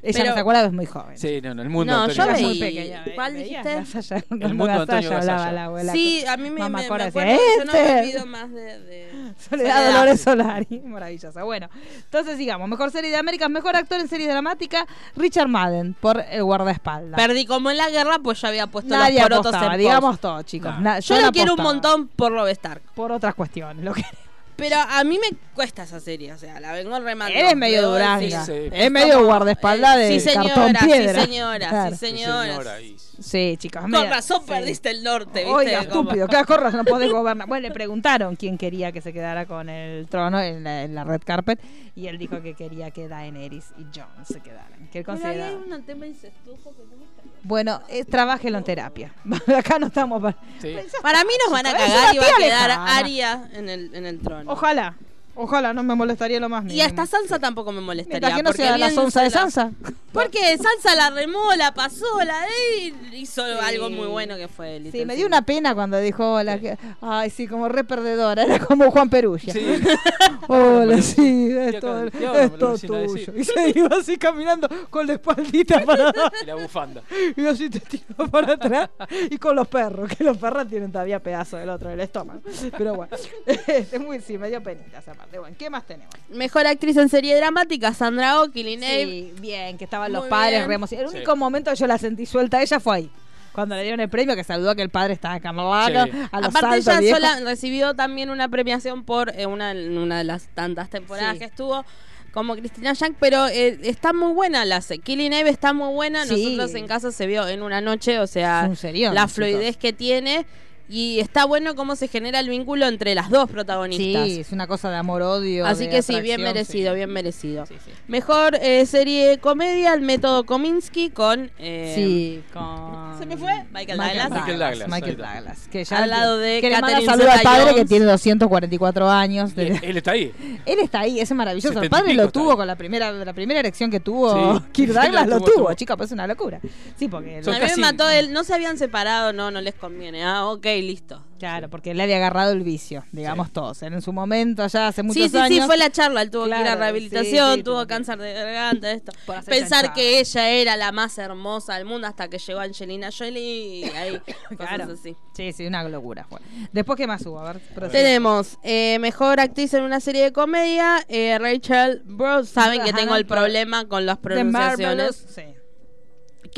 [0.00, 1.18] Ella Pero- no se acuerda que es muy joven.
[1.18, 2.48] Sí, no, en el mundo No, Antonio yo Era Gasalla.
[2.48, 3.04] veí- muy pequeña.
[3.16, 3.74] ¿Cuál dijiste?
[3.74, 5.92] Gasalla, El mundo Antonio Gasalla hablaba la abuela.
[5.92, 8.78] Sí, a mí me, me, Mamá me acuerdo que yo no me olvido más de...
[8.80, 9.92] de Soledad Soledad.
[9.92, 10.80] Dolores Solari.
[10.84, 11.42] Maravillosa.
[11.42, 12.68] Bueno, entonces sigamos.
[12.68, 14.86] Mejor serie de América, mejor actor en serie dramática,
[15.16, 17.20] Richard Madden, por El guardaespaldas.
[17.20, 20.10] Perdí como en la guerra, pues yo había puesto Nadie los porotos apostaba, en digamos
[20.12, 20.22] post.
[20.22, 20.74] todo, chicos.
[20.76, 20.80] No.
[20.80, 22.82] Na- Yo no lo quiero un montón por Rob Stark.
[22.94, 24.27] Por otras cuestiones, lo queremos.
[24.58, 27.32] Pero a mí me cuesta esa serie, o sea, la vengo remando.
[27.32, 28.44] Eres medio duranga.
[28.44, 28.52] Sí.
[28.72, 31.20] Es medio guardaespaldas Eh, de sí, señora, cartón piedra.
[31.20, 31.90] Sí, señora, Claro.
[31.96, 32.76] sí, señora.
[33.20, 33.82] Sí, chicos.
[33.82, 34.48] Con razón sí.
[34.48, 35.48] perdiste el norte, ¿viste?
[35.54, 36.74] Oiga, estúpido, ¿qué corras?
[36.74, 37.46] No podés gobernar.
[37.46, 41.04] Bueno, le preguntaron quién quería que se quedara con el trono en la, en la
[41.04, 41.60] red carpet
[41.94, 44.88] y él dijo que quería que Daenerys y Jon se quedaran.
[44.90, 47.34] Que él un tema incestuoso que no me está bien.
[47.42, 49.14] Bueno, eh, trabájelo en terapia.
[49.56, 50.36] Acá no estamos para...
[50.60, 50.76] Sí.
[51.02, 52.70] Para mí nos van a cagar y va a quedar.
[52.70, 54.47] Arya en el, en el trono.
[54.48, 54.94] Ojalá,
[55.38, 56.78] ojalá, no me molestaría lo más mínimo.
[56.78, 58.34] Y hasta Sansa tampoco me molestaría.
[58.36, 59.72] Que no sea la sonza de se la- Sansa.
[60.12, 63.52] Porque Sansa la remó, la pasó, la de y hizo Sí.
[63.62, 66.58] algo muy bueno que fue Little Sí, me dio una pena cuando dijo hola.
[66.58, 68.42] Que, ay, sí, como re perdedora.
[68.44, 69.52] Era como Juan Perugia.
[69.52, 69.60] Sí.
[70.48, 73.32] Hola, sí, es todo, ¿qué ahora es todo tuyo.
[73.36, 76.12] Y se iba así caminando con la espaldita para
[76.42, 77.02] Y la bufanda.
[77.36, 78.88] y así te tiró para atrás.
[79.30, 82.40] Y con los perros, que los perros tienen todavía pedazos del otro del estómago.
[82.76, 83.14] Pero bueno,
[83.66, 85.27] es muy, sí, me dio penita esa parte.
[85.30, 86.12] Bueno, ¿qué más tenemos?
[86.30, 88.80] Mejor actriz en serie dramática, Sandra Oh, Killing.
[88.80, 90.68] Sí, bien, que estaban los Muy padres bien.
[90.68, 91.12] re emocionados.
[91.12, 91.24] El Sí.
[91.24, 93.10] único momento que yo la sentí suelta a ella fue ahí.
[93.52, 96.18] Cuando le dieron el premio, que saludó que el padre estaba en Carnaval, Sí.
[96.30, 97.16] a los Aparte saltos, ella viejo.
[97.16, 101.38] sola recibió también una premiación por eh, una, una de las tantas temporadas Sí.
[101.40, 101.84] que estuvo
[102.32, 106.24] como Cristina Yang, pero eh, está muy buena la se- Killing Eve está muy buena.
[106.26, 106.54] Sí.
[106.56, 109.32] Nosotros en casa se vio en una noche, o sea, Es un serión, la chicos.
[109.34, 110.46] fluidez que tiene
[110.88, 114.26] y está bueno cómo se genera el vínculo entre las dos protagonistas.
[114.26, 115.66] Sí, es una cosa de amor-odio.
[115.66, 116.96] Así de que sí, bien merecido, sí.
[116.96, 117.66] bien merecido.
[117.66, 117.90] Sí, sí.
[118.08, 121.50] Mejor eh, serie comedia, El método Kominsky con...
[121.58, 123.18] eh, Sí, con.
[123.18, 123.64] ¿Se me fue?
[123.72, 124.30] Michael Douglas.
[124.30, 125.16] Michael Douglas, Michael.
[125.16, 125.68] Douglas.
[125.70, 129.10] Que ya Al lado de que le manda Catherine saludo al padre que tiene 244
[129.10, 129.50] años.
[129.52, 130.32] Y de- él está ahí.
[130.64, 131.68] Él está ahí, ese es maravilloso.
[131.68, 134.64] El 70 y padre lo tuvo con la primera, la primera elección que tuvo Sí.
[134.72, 136.60] Kirk Douglas, lo lo tuvo, chica, pues es una locura.
[136.96, 140.24] Sí, porque a mí me mató él, no se habían separado, no, no les conviene.
[140.24, 141.24] Ah, ok, listo.
[141.38, 143.80] Claro, porque le había agarrado el vicio, digamos todos.
[143.84, 145.60] En su momento, allá hace muchos Sí, sí, años.
[145.60, 146.22] sí, fue la charla.
[146.22, 149.12] Él tuvo que ir a rehabilitación, sí, sí, tuvo cáncer de garganta, esto.
[149.46, 149.92] Pensar chanchada.
[149.94, 154.20] que ella era la más hermosa del mundo hasta que llegó Angelina Jolie y ahí,
[154.56, 154.84] Claro.
[154.86, 155.16] cosas así.
[155.34, 156.26] Sí, sí, una locura.
[156.28, 156.44] Bueno.
[156.72, 157.38] Después, ¿qué más hubo?
[157.38, 158.02] A ver, prosigue.
[158.02, 162.48] Tenemos eh, mejor actriz en una serie de comedia, eh, Rachel Bros.
[162.48, 165.24] Saben que tengo el problema con las pronunciaciones.
[165.34, 165.42] sí.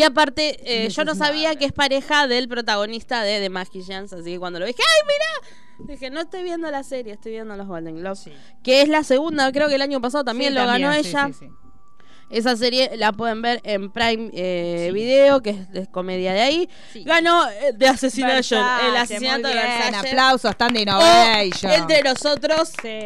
[0.00, 4.32] Que aparte, eh, yo no sabía que es pareja del protagonista de The Magicians, así
[4.32, 5.92] que cuando lo dije, ¡ay, mira!
[5.92, 8.20] Dije, no estoy viendo la serie, estoy viendo los Golden Globes.
[8.20, 8.32] Sí.
[8.62, 11.10] Que es la segunda, creo que el año pasado también Sí, lo ganó también, sí,
[11.10, 11.30] ella.
[12.30, 14.92] Esa serie la pueden ver en Prime eh, Sí.
[14.92, 16.68] Video, que es, comedia de ahí.
[16.92, 17.02] Sí.
[17.04, 20.08] Ganó eh, The Assassination, Versace, el asesinato de Versace.
[20.08, 21.72] aplausos, standing ovation.
[21.72, 23.00] entre nosotros, Sí.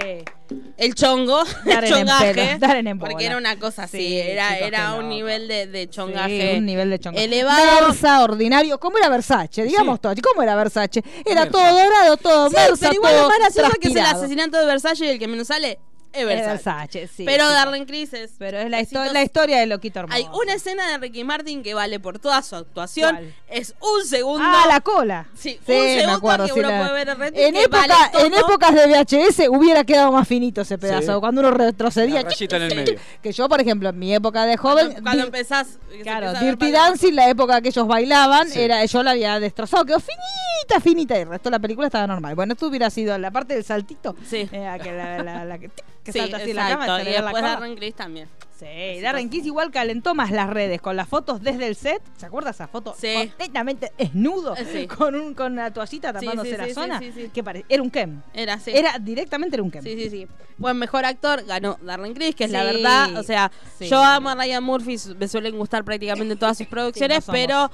[0.76, 2.34] el chongo, Dar el chongaje.
[2.34, 5.66] pelo, dar en porque era una cosa así, Sí, era, chicos, era un nivel de,
[5.68, 6.58] de Sí, chongaje.
[6.58, 7.24] un nivel de chongaje.
[7.24, 7.86] elevado.
[7.88, 8.78] Versa, ordinario.
[8.78, 9.62] ¿Cómo era Versace?
[9.64, 10.00] Digamos Sí.
[10.02, 10.14] todo.
[10.22, 11.02] ¿Cómo era Versace?
[11.24, 11.50] Era Versa.
[11.50, 14.04] todo dorado, todo Sí, Versa, pero igual todo lo más gracioso es que es el
[14.04, 15.78] asesinato de Versace y el que menos sale
[16.24, 16.50] Versace.
[16.70, 17.24] Versace, sí.
[17.24, 17.44] pero
[17.86, 18.32] Criss es.
[18.38, 19.06] Pero es la, besitos.
[19.06, 20.16] histo- la historia de Loquito Hermoso.
[20.16, 23.16] Hay una escena de Ricky Martin que vale por toda su actuación.
[23.16, 23.34] ¿Cuál?
[23.48, 24.44] Es un segundo.
[24.46, 25.26] Ah, la cola.
[25.34, 27.62] Sí, un me segundo acuerdo, que sí, uno la- puede ver el rating en, que
[27.62, 28.24] época, vale todo.
[28.26, 31.14] en épocas de VHS hubiera quedado más finito ese pedazo.
[31.14, 31.20] Sí.
[31.20, 32.22] Cuando uno retrocedía.
[32.22, 32.98] La rayita en el medio.
[33.22, 34.86] Que yo, por ejemplo, en mi época de joven.
[34.92, 35.78] Cuando, cuando empezás.
[35.90, 38.60] que se Claro, empieza a ver Dirty para- Dancing, la época que ellos bailaban, Sí.
[38.60, 42.06] era yo la había destrozado, quedó finita, finita, y el resto de la película estaba
[42.06, 42.34] normal.
[42.34, 44.48] Bueno, esto hubiera sido la parte del saltito, Sí.
[44.52, 45.70] eh, que, la, la- la que,
[46.04, 47.02] que Sí, salta así en la cama.
[47.02, 47.42] y la después.
[47.42, 48.28] Darren Criss también.
[48.56, 52.00] Sí, Darren Kiss igual calentó más las redes con las fotos desde el set.
[52.16, 52.94] ¿Se acuerda esa foto?
[52.96, 53.12] Sí.
[53.16, 54.86] Completamente desnudo, Eh, sí.
[54.86, 56.98] con un con una toallita Sí, tapándose sí, la sí, sí, zona.
[57.00, 57.30] sí, sí.
[57.34, 58.22] que Era un Kem.
[58.32, 58.70] Era así.
[58.72, 59.82] Era directamente era un Kem.
[59.82, 60.28] Sí, sí, sí.
[60.56, 62.66] Buen mejor actor ganó Darren Criss, que es la Sí.
[62.76, 63.16] verdad.
[63.18, 63.88] O sea, Sí.
[63.88, 67.70] yo amo a Ryan Murphy, me suelen gustar prácticamente todas sus producciones, pero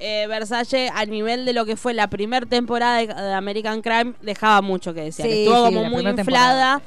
[0.00, 4.60] eh, Versace, a nivel de lo que fue la primera temporada de, American Crime, dejaba
[4.62, 5.28] mucho que desear.
[5.28, 6.82] Sí, Estuvo sí, como muy inflada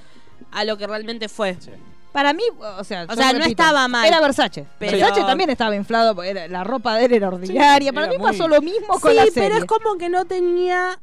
[0.51, 1.55] a lo que realmente fue.
[1.59, 1.71] Sí.
[2.11, 2.41] Para mí,
[2.79, 4.65] o sea, O sea, no repito, estaba mal, Era Versace.
[4.79, 7.77] pero- Versace también estaba inflado, porque era- la ropa de él era ordinaria.
[7.87, 9.49] Sí, Para era mí pasó lo mismo con sí, la serie.
[9.49, 10.99] pero es como que no tenía.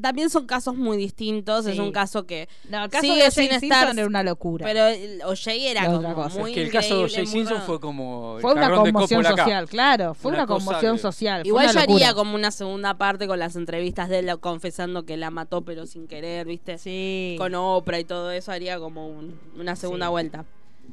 [0.00, 1.66] También son casos muy distintos.
[1.66, 1.80] Es Sí.
[1.80, 3.54] un caso que No, el caso sigue de sin O.J.
[3.56, 3.78] estar.
[3.80, 4.66] Simpson era una locura.
[4.66, 6.38] Pero OJ era como otra cosa.
[6.40, 8.38] muy Es que el caso de muy Simpson fue como.
[8.40, 9.42] fue una conmoción Coppola acá.
[9.44, 10.14] social, claro.
[10.14, 11.40] Fue Una una, conmoción que- social.
[11.42, 11.94] fue Igual una yo locura.
[11.96, 15.86] haría como una segunda parte con las entrevistas de él confesando que la mató pero
[15.86, 16.78] sin querer, ¿viste?
[16.78, 17.36] Sí.
[17.38, 20.10] Con Oprah y todo eso haría como un- una segunda Sí.
[20.10, 20.44] vuelta.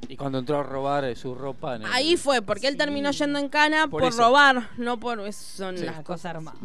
[0.10, 1.76] Y cuando entró a robar eh, su ropa.
[1.76, 2.78] En el- Ahí fue, porque él Sí.
[2.80, 5.20] terminó yendo en cana Por por, robar, no por...
[5.22, 5.86] eso son Sí.
[5.86, 6.06] las cosas.
[6.06, 6.58] cosa hermosa.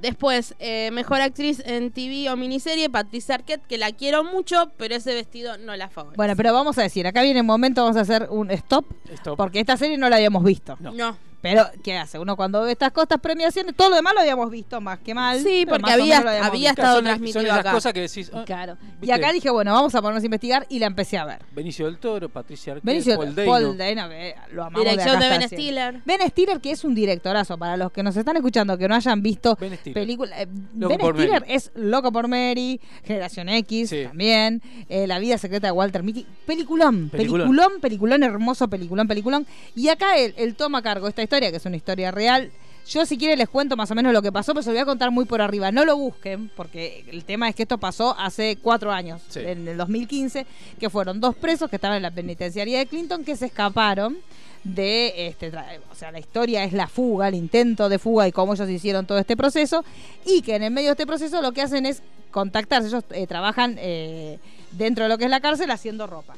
[0.00, 4.94] Después, eh, mejor actriz en TV o miniserie, Patricia Arquette, que la quiero mucho, pero
[4.94, 6.16] ese vestido no la favorece.
[6.16, 9.36] Bueno, pero vamos a decir, acá viene el momento, vamos a hacer un stop, Stop.
[9.36, 10.76] porque esta serie no la habíamos visto.
[10.80, 10.92] No.
[10.92, 12.18] No, Pero, ¿qué hace?
[12.18, 15.40] Uno cuando ve estas cosas, premiaciones, todo lo demás lo habíamos visto más que mal.
[15.40, 17.72] Sí, porque había, había estado son, son transmitido esas acá.
[17.72, 18.30] cosas que decís.
[18.34, 18.76] ah, Claro.
[19.00, 21.38] Y acá dije, bueno, vamos a ponernos a investigar y la empecé a ver.
[21.52, 24.00] Benicio del Toro, Patricia Arquette, Benicio Paul Paul, Dano.
[24.02, 25.42] Dano, que lo amamos Dirección de Ben.
[25.48, 26.00] Stiller.
[26.04, 29.22] Ben Stiller, que es un directorazo, para los que nos están escuchando, que no hayan
[29.22, 29.94] visto Ben Stiller.
[29.94, 30.42] película.
[30.42, 31.52] eh, Loco ben Stiller Mary.
[31.54, 34.04] es Loco por Mary, Generación X Sí.
[34.08, 36.26] también, eh, La vida secreta de Walter Mitty.
[36.46, 37.46] Peliculón, Peliculón.
[37.48, 39.46] peliculón, peliculón, hermoso, peliculón, peliculón.
[39.76, 42.50] Y acá él, él toma a cargo esta historia, que es una historia real.
[42.88, 44.80] Yo si quieren les cuento más o menos lo que pasó, pero se lo voy
[44.80, 45.70] a contar muy por arriba.
[45.70, 49.40] No lo busquen, porque el tema es que esto pasó hace cuatro años, Sí.
[49.40, 50.46] en el 2015,
[50.80, 54.16] que fueron dos presos que estaban en la penitenciaría de Clinton que se escaparon
[54.64, 55.52] de este
[55.92, 59.06] o sea la historia es la fuga el intento de fuga y cómo ellos hicieron
[59.06, 59.84] todo este proceso
[60.26, 62.02] y que en el medio de este proceso lo que hacen es
[62.32, 64.40] contactarse ellos eh, trabajan eh,
[64.72, 66.34] dentro de lo que es la cárcel haciendo ropa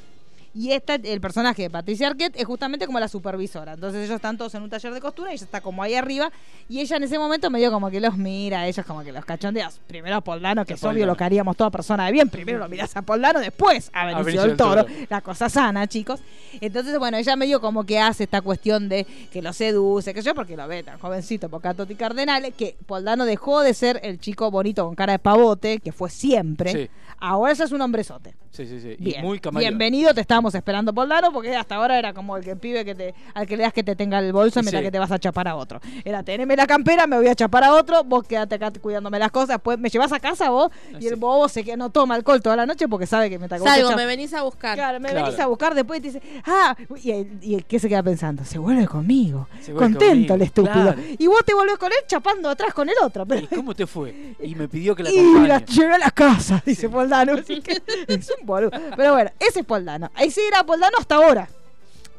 [0.52, 3.74] y esta, el personaje de Patricia Arquette es justamente como la supervisora.
[3.74, 6.32] Entonces ellos están todos en un taller de costura y ella está como ahí arriba.
[6.68, 9.80] Y ella en ese momento medio como que los mira, ellos como que los cachondeas.
[9.86, 12.28] Primero a Poldano, que es obvio lo que haríamos toda persona de bien.
[12.28, 14.84] Primero lo mirás a Poldano, después a Benicio, del Toro.
[14.84, 14.94] Toro.
[15.08, 16.20] La cosa sana, chicos.
[16.60, 20.34] Entonces, bueno, ella medio como que hace esta cuestión de que lo seduce, que yo
[20.34, 24.18] porque lo ve tan jovencito, porque a Toti Cardenal, que Poldano dejó de ser el
[24.18, 26.72] chico bonito con cara de pavote, que fue siempre.
[26.72, 26.90] Sí.
[27.18, 28.34] Ahora ya es un hombrezote.
[28.50, 28.96] Sí, sí, sí.
[28.98, 29.22] Y Bien.
[29.22, 29.70] muy camaleón.
[29.70, 33.14] Bienvenido, te estábamos esperando Poldano, porque hasta ahora era como el que pibe que te,
[33.34, 34.86] al que le das que te tenga el bolso mientras Sí.
[34.86, 35.80] que te vas a chapar a otro.
[36.04, 39.30] Era teneme la campera, me voy a chapar a otro, vos quedate acá cuidándome las
[39.30, 41.20] cosas, después me llevas a casa vos, y el Sí.
[41.20, 43.94] bobo se que no toma alcohol toda la noche porque sabe que me está Salgo,
[43.96, 44.76] me venís a buscar.
[44.76, 45.26] Claro, me Claro.
[45.26, 48.02] venís a buscar después y te dice, ah, y el, y el que se queda
[48.02, 49.46] pensando, se vuelve conmigo.
[49.60, 50.72] Se vuelve Contento conmigo, el estúpido.
[50.94, 51.02] claro.
[51.18, 53.26] Y vos te volvés con él chapando atrás con el otro.
[53.26, 54.34] Pero, ¿Y cómo te fue?
[54.42, 55.16] Y me pidió que la y
[55.46, 55.64] la acompañe.
[55.66, 57.34] llevé a la casa, dice Poldano.
[57.34, 58.70] Así que es un boludo.
[58.96, 60.10] Pero bueno, ese es Poldano.
[60.14, 61.48] Ahí sí era Poldano hasta ahora.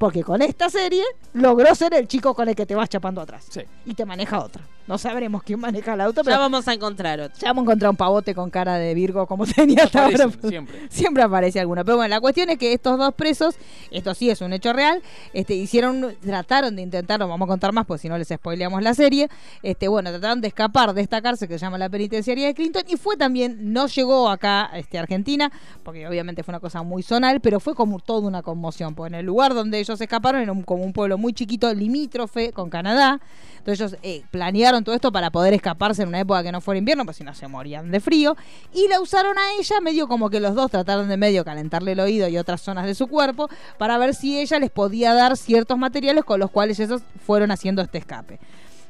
[0.01, 3.45] Porque con esta serie logró ser el chico con el que te vas chapando atrás.
[3.51, 3.61] Sí.
[3.85, 4.63] Y te maneja otro.
[4.87, 7.37] No sabremos quién maneja el auto, Ya pero vamos a encontrar otro.
[7.39, 10.27] ya hemos encontrado un pavote con cara de Virgo como tenía hasta ahora.
[10.41, 10.89] Siempre.
[10.89, 11.85] Siempre aparece alguno.
[11.85, 13.55] Pero bueno, la cuestión es que estos dos presos,
[13.91, 17.85] esto sí es un hecho real, este, hicieron, trataron de intentarlo, vamos a contar más,
[17.85, 19.29] pues si no les spoileamos la serie.
[19.61, 22.83] Este, bueno, trataron de escapar de esta cárcel que se llama la penitenciaría de Clinton
[22.87, 25.51] y fue también, no llegó acá este, a Argentina,
[25.83, 29.19] porque obviamente fue una cosa muy zonal, pero fue como toda una conmoción, porque en
[29.19, 33.19] el lugar donde ellos escaparon era un- como un pueblo muy chiquito, limítrofe con Canadá.
[33.57, 36.77] Entonces ellos eh, planearon todo esto para poder escaparse en una época que no fuera
[36.77, 38.37] invierno, pues si no se morían de frío.
[38.73, 41.99] Y la usaron a ella, medio como que los dos trataron de medio calentarle el
[41.99, 45.77] oído y otras zonas de su cuerpo, para ver si ella les podía dar ciertos
[45.77, 48.39] materiales con los cuales ellos fueron haciendo este escape.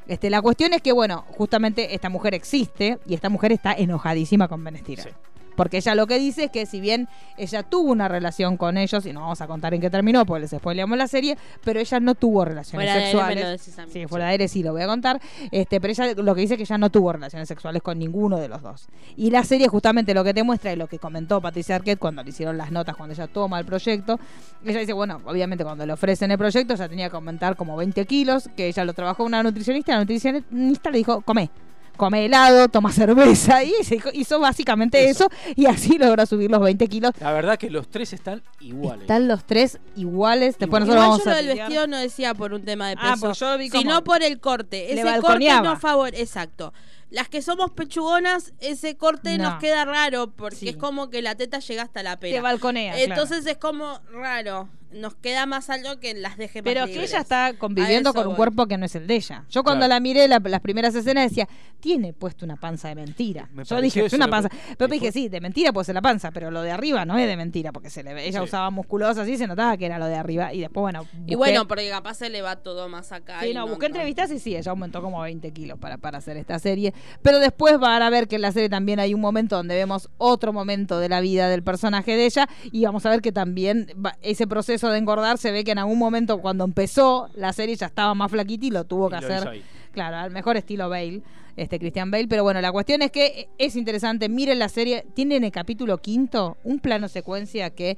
[0.08, 4.48] Este, la cuestión es que, bueno, justamente esta mujer existe y esta mujer está enojadísima
[4.48, 5.06] con Ben Stiller.
[5.10, 5.31] Sí.
[5.56, 9.06] Porque ella lo que dice es que si bien ella tuvo una relación con ellos,
[9.06, 12.00] y no vamos a contar en qué terminó, porque les spoileamos la serie, pero ella
[12.00, 13.44] no tuvo relaciones Fuera de sexuales.
[13.44, 13.76] lo decís.
[13.92, 15.20] Sí, fuera de aire sí lo voy a contar.
[15.52, 18.40] Este, pero ella lo que dice es que ella no tuvo relaciones sexuales con ninguno
[18.40, 18.88] de los dos.
[19.16, 22.24] Y la serie justamente lo que te muestra y lo que comentó Patricia Arquette cuando
[22.24, 24.20] le hicieron las notas, cuando ella toma el proyecto.
[24.66, 28.06] Ella dice, bueno, obviamente cuando le ofrecen el proyecto, ella tenía que aumentar como 20
[28.06, 31.50] kilos, que ella lo trabajó una nutricionista, la nutricionista le dijo, come.
[31.98, 35.26] Come helado, toma cerveza y se hizo- básicamente eso.
[35.32, 35.54] Eso.
[35.56, 37.12] y así logró subir los 20 kilos.
[37.20, 39.02] La verdad que los tres están iguales.
[39.02, 40.58] Están los tres iguales.
[40.58, 40.96] Después Igual.
[40.96, 41.68] nosotros Igual vamos yo lo a del pelear.
[41.68, 44.40] vestido no decía por un tema de Ah, peso, pues yo como- sino por el
[44.40, 44.94] corte.
[44.94, 46.74] Ese corte no favor, exacto.
[47.12, 49.50] Las que somos pechugonas, ese corte No.
[49.52, 50.70] nos queda raro porque Sí.
[50.70, 52.42] es como que la teta llega hasta la Te pera.
[52.42, 52.94] balconea.
[52.96, 53.12] claro.
[53.12, 54.70] Entonces es como raro.
[54.94, 57.10] Nos queda más alto que las deje más Pero que libres.
[57.12, 58.36] ella está conviviendo con un voy.
[58.38, 59.46] cuerpo que no es el de ella.
[59.50, 59.94] Yo cuando Claro.
[59.96, 61.48] la miré la- las primeras escenas decía,
[61.80, 63.50] tiene puesto una panza de mentira.
[63.54, 64.50] Me Yo dije, es una panza.
[64.50, 67.18] que- Pero dije, sí, de mentira puede ser la panza, pero lo de arriba no
[67.18, 68.46] es de mentira, porque se le ve, ella Sí.
[68.46, 70.54] usaba musculosa así, se notaba que era lo de arriba.
[70.54, 73.40] Y después, bueno, Y bueno, porque capaz se le va todo más acá.
[73.42, 73.96] Sí, y no, no- busqué no.
[73.96, 76.94] entrevistas y sí, ella aumentó como 20 kilos para, para hacer esta serie.
[77.22, 80.10] Pero después van a ver que en la serie también hay un momento donde vemos
[80.18, 83.88] otro momento de la vida del personaje de ella y vamos a ver que también
[84.04, 87.76] va- ese proceso de engordar se ve que en algún momento cuando empezó la serie
[87.76, 89.62] ya estaba más flaquita y lo tuvo que Y hacer.
[89.92, 91.22] Claro, al mejor estilo Bale,
[91.58, 92.28] este Christian Bale.
[92.28, 94.30] Pero bueno, la cuestión es que es interesante.
[94.30, 97.98] Miren la serie, tiene en el capítulo quinto un plano secuencia que.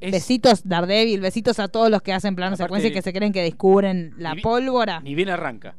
[0.00, 3.32] Es- Besitos Daredevil, besitos a todos los que hacen plano secuencia y que se creen
[3.32, 5.00] que descubren la ni pólvora.
[5.00, 5.74] Ni bien arranca.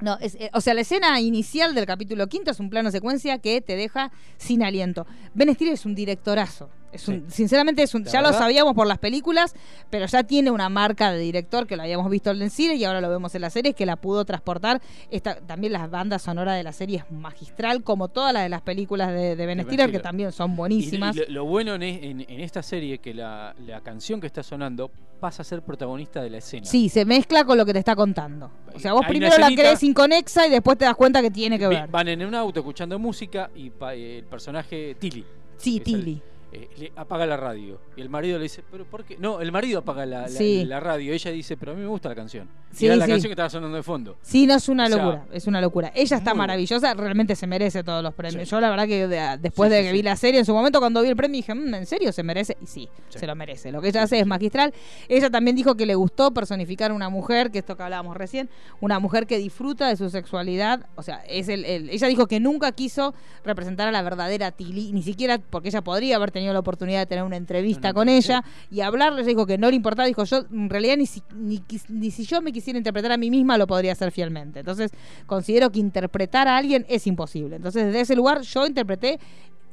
[0.00, 3.38] No, es, eh, o sea, la escena inicial del capítulo quinto es un plano secuencia
[3.38, 5.06] que te deja sin aliento.
[5.34, 6.68] Ben Stiller es un directorazo.
[6.96, 7.24] Es un- Sí.
[7.28, 9.54] Sinceramente, es un, ya lo sabíamos por las películas,
[9.90, 12.84] pero ya tiene una marca de director que lo habíamos visto en el cine y
[12.84, 14.80] ahora lo vemos en la serie, que la pudo transportar.
[15.10, 18.62] Esta, también la banda sonora de la serie es magistral, como todas las de las
[18.62, 21.14] películas de, de Ben Ben Stiller, que también son buenísimas.
[21.16, 24.42] Y, lo, lo bueno en, en- en esta serie que la, la canción que está
[24.42, 24.90] sonando
[25.20, 26.66] pasa a ser protagonista de la escena.
[26.66, 28.50] Sí, se mezcla con lo que te está contando.
[28.74, 31.58] O sea, vos Hay primero la crees inconexa y después te das cuenta que tiene
[31.58, 31.88] que ver.
[31.88, 35.24] Van en un auto escuchando música y pa- el personaje Tilly
[35.56, 36.22] Sí, el- Tilly.
[36.56, 37.78] Eh, le apaga la radio.
[37.96, 39.16] Y el marido le dice, ¿pero por qué?
[39.18, 40.64] No, el marido apaga la, la- Sí.
[40.64, 41.12] la radio.
[41.12, 42.48] Ella dice, pero a mí me gusta la canción.
[42.72, 44.16] Y Sí, era la canción que estaba sonando de fondo.
[44.22, 45.92] Sí, no es una O sea, locura, es una locura.
[45.94, 48.48] Ella está maravillosa, realmente se merece todos los premios.
[48.48, 51.02] Yo la verdad que de- después de que vi la serie, en su momento cuando
[51.02, 52.56] vi el premio dije, "Mm, ¿en serio se merece?
[52.62, 53.18] Y sí, Sí.
[53.18, 53.70] se lo merece.
[53.72, 54.72] Lo que ella hace es magistral.
[55.08, 58.48] Ella también dijo que le gustó personificar a una mujer, que esto que hablábamos recién,
[58.80, 60.86] una mujer que disfruta de su sexualidad.
[60.96, 64.92] O sea, es el, el- ella dijo que nunca quiso representar a la verdadera Tilly,
[64.92, 68.44] ni siquiera porque ella podría haber tenido la oportunidad de tener una entrevista con ella
[68.70, 71.62] y hablarle, ella dijo que no le importaba, dijo yo en realidad ni si, ni,
[71.88, 74.60] ni si yo me quisiera interpretar a mí misma lo podría hacer fielmente.
[74.60, 74.90] Entonces
[75.26, 77.56] considero que interpretar a alguien es imposible.
[77.56, 79.18] Entonces desde ese lugar yo interpreté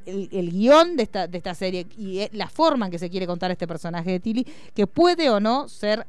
[0.06, 3.10] el, el guion de esta, de esta serie y eh, la forma en que se
[3.10, 6.06] quiere contar este personaje de Tilly, que puede o no ser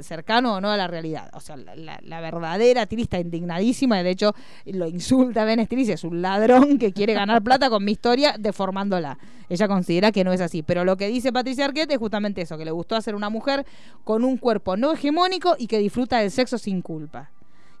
[0.00, 1.30] cercano o no a la realidad.
[1.34, 4.34] O sea, la, verdadera Tilly está indignadísima y de hecho
[4.66, 7.84] lo insulta a Ben Stiller y dice, es un ladrón que quiere ganar plata con
[7.84, 9.18] mi historia deformándola.
[9.48, 10.62] Ella considera que no es así.
[10.62, 13.66] Pero lo que dice Patricia Arquette es justamente eso, que le gustó hacer una mujer
[14.04, 17.30] con un cuerpo no hegemónico y que disfruta del sexo sin culpa.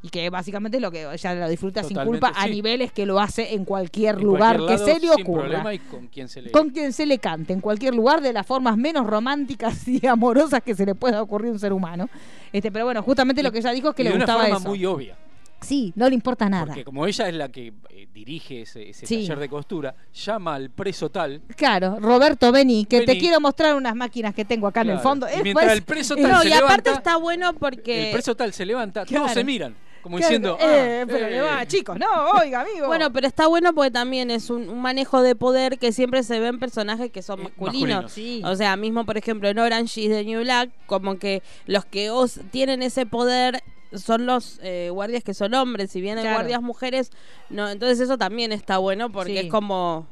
[0.02, 3.20] Y que básicamente es lo que ella lo disfruta sin culpa a niveles que lo
[3.20, 5.74] hace en cualquier En lugar cualquier lado, que se le ocurra.
[5.74, 6.50] y con quien se le...
[6.50, 10.62] Con quien se le cante, en cualquier lugar, de las formas menos románticas y amorosas
[10.62, 12.08] que se le pueda ocurrir a un ser humano.
[12.50, 14.68] Este, pero bueno, justamente lo que ella dijo es que le gustaba forma eso.
[14.68, 15.16] muy obvia.
[15.60, 16.64] Sí, no le importa nada.
[16.64, 19.16] Porque como ella es la que eh, dirige ese, ese Sí.
[19.28, 21.42] taller de costura, llama al preso tal.
[21.54, 25.26] Claro, Roberto, vení, que te quiero mostrar unas máquinas que tengo acá en el fondo.
[25.26, 28.06] Y mientras pues- el preso tal No, se y aparte levanta, está bueno porque.
[28.06, 29.24] el preso tal se levanta, Claro.
[29.24, 32.06] todos se miran, como Claro, diciendo, eh, ah, pero eh, le va, chicos, no,
[32.40, 32.86] oiga, amigo.
[32.86, 36.40] Bueno, pero está bueno porque también es un, un manejo de poder que siempre se
[36.40, 38.04] ve en personajes que son Eh, masculinos.
[38.04, 38.12] masculinos.
[38.12, 38.42] sí.
[38.44, 42.10] O sea, mismo por ejemplo en Orange is the New Black, como que los que
[42.10, 46.38] os tienen ese poder son los eh, guardias que son hombres, si bien hay Claro.
[46.38, 47.10] guardias mujeres,
[47.48, 49.38] no, entonces eso también está bueno porque Sí.
[49.38, 50.06] es como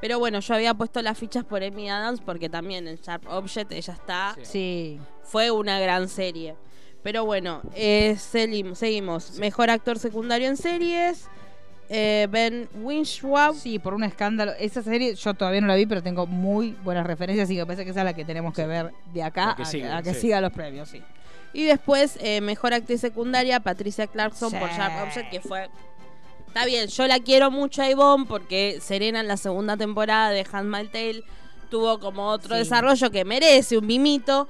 [0.00, 3.72] pero bueno, yo había puesto las fichas por Amy Adams porque también en Sharp Object
[3.72, 4.44] ella está Sí.
[4.44, 5.00] sí.
[5.22, 6.54] fue una gran serie.
[7.06, 9.38] Pero bueno, eh, seguimos.
[9.38, 11.28] Mejor actor secundario en series.
[11.88, 13.54] eh, ben Winschwab.
[13.54, 14.50] Sí, por un escándalo.
[14.58, 17.84] Esa serie yo todavía no la vi, pero tengo muy buenas referencias y me parece
[17.84, 20.02] que esa es la que tenemos que ver de acá La que a, sigue, a
[20.02, 20.20] que sí.
[20.22, 21.00] siga los premios, sí.
[21.52, 24.56] Y después, eh, mejor actriz secundaria, Patricia Clarkson Sí.
[24.58, 25.68] por Sharp Object, que fue.
[26.48, 30.44] Está bien, yo la quiero mucho a Yvonne porque Serena en la segunda temporada de
[30.50, 31.22] Handmaid's Tale
[31.70, 32.62] tuvo como otro Sí.
[32.62, 34.48] desarrollo que merece un mimito.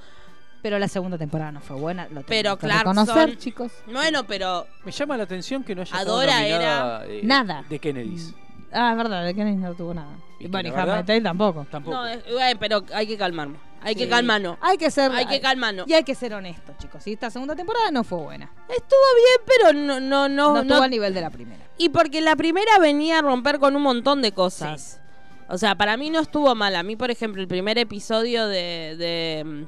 [0.61, 2.03] Pero la segunda temporada no fue buena.
[2.05, 3.71] Lo tengo Pero que Clarkson- reconocer, chicos.
[3.91, 7.63] Bueno, pero Me llama la atención que no haya estado Adora nominada, eh, Nada.
[7.69, 8.33] de Kennedys.
[8.71, 10.17] Ah, es verdad, de Kennedy no tuvo nada.
[10.39, 11.65] Y que bueno, y la verdad- tampoco.
[11.71, 11.95] Tampoco.
[11.95, 13.59] no, es- bueno, pero hay que calmarnos.
[13.81, 14.09] Hay que Sí.
[14.09, 14.57] calmarnos.
[14.59, 15.11] Hay que ser.
[15.11, 15.87] Hay que calmarnos.
[15.87, 17.05] Y hay que ser honestos, chicos.
[17.07, 18.51] Y esta segunda temporada no fue buena.
[18.67, 21.63] Estuvo bien, pero no, no, no, No, no- estuvo al nivel de la primera.
[21.77, 24.99] Y porque la primera venía a romper con un montón de cosas.
[25.47, 26.75] O sea, para mí no estuvo mal.
[26.75, 29.67] A mí, por ejemplo, el primer episodio de, de,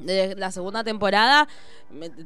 [0.00, 1.48] de la segunda temporada,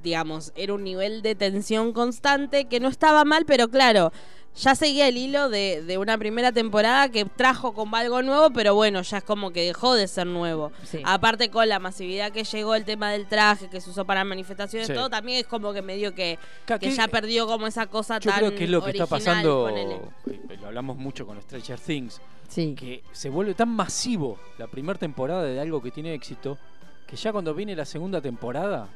[0.03, 4.13] digamos, era un nivel de tensión constante que no estaba mal, pero claro,
[4.55, 8.75] ya seguía el hilo de, de una primera temporada que trajo como algo nuevo, pero
[8.75, 10.73] bueno, ya es como que dejó de ser nuevo.
[10.83, 11.01] Sí.
[11.05, 14.89] Aparte con la masividad que llegó el tema del traje, que se usó para manifestaciones,
[14.89, 14.95] Sí.
[14.95, 18.31] todo, también es como que medio que, que que- ya perdió como esa cosa Yo
[18.31, 20.01] tan creo que es lo que está pasando, ponele.
[20.61, 22.75] lo hablamos mucho con Stranger Things, Sí.
[22.75, 26.59] que se vuelve tan masivo la primera temporada de algo que tiene éxito,
[27.13, 28.89] que ya cuando viene la segunda temporada,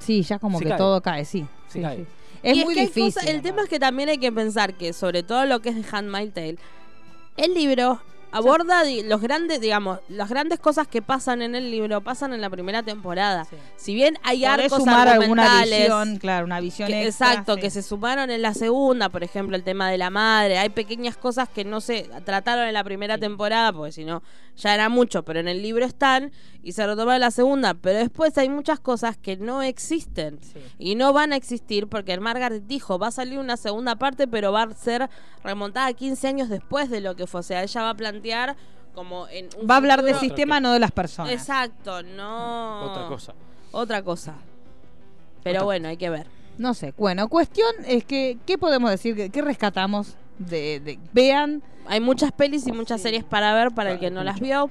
[0.00, 0.78] Sí, ya como que cae.
[0.78, 1.46] todo cae, sí.
[1.68, 1.96] Se Sí, cae.
[1.98, 2.06] sí.
[2.42, 3.28] Es Y muy que difícil.
[3.28, 5.84] el tema es que también hay que pensar que, sobre todo lo que es de
[5.94, 6.56] Handmaid's Tale,
[7.36, 8.00] el libro
[8.36, 12.40] aborda di- los grandes, digamos, las grandes cosas que pasan en el libro pasan en
[12.40, 13.44] la primera temporada.
[13.44, 13.56] Sí.
[13.76, 17.60] Si bien hay Podés arcos sumar alguna visión, claro, una visión que- extra, exacto, sí.
[17.62, 21.16] que se sumaron en la segunda, por ejemplo, el tema de la madre, hay pequeñas
[21.16, 23.20] cosas que no se trataron en la primera Sí.
[23.20, 24.22] temporada, porque si no
[24.56, 26.32] ya era mucho, pero en el libro están
[26.62, 30.38] y se retomaron en la segunda, pero después hay muchas cosas que no existen.
[30.42, 30.60] Sí.
[30.78, 34.26] Y no van a existir porque el Margaret dijo, va a salir una segunda parte,
[34.26, 35.10] pero va a ser
[35.44, 37.40] remontada 15 años después de lo que fue.
[37.40, 38.25] O sea, ella va a plantear
[38.94, 41.32] como en un Va a hablar del sistema, no de las personas.
[41.32, 42.90] Exacto, no...
[42.90, 43.34] otra cosa.
[43.72, 44.34] Otra cosa.
[45.42, 46.26] Pero Otra bueno, hay que ver.
[46.58, 46.94] No sé.
[46.96, 49.30] Bueno, cuestión es que, ¿qué podemos decir?
[49.30, 51.62] ¿Qué rescatamos De, de- vean.
[51.86, 54.70] Hay muchas pelis y muchas series para ver para el que no las vio.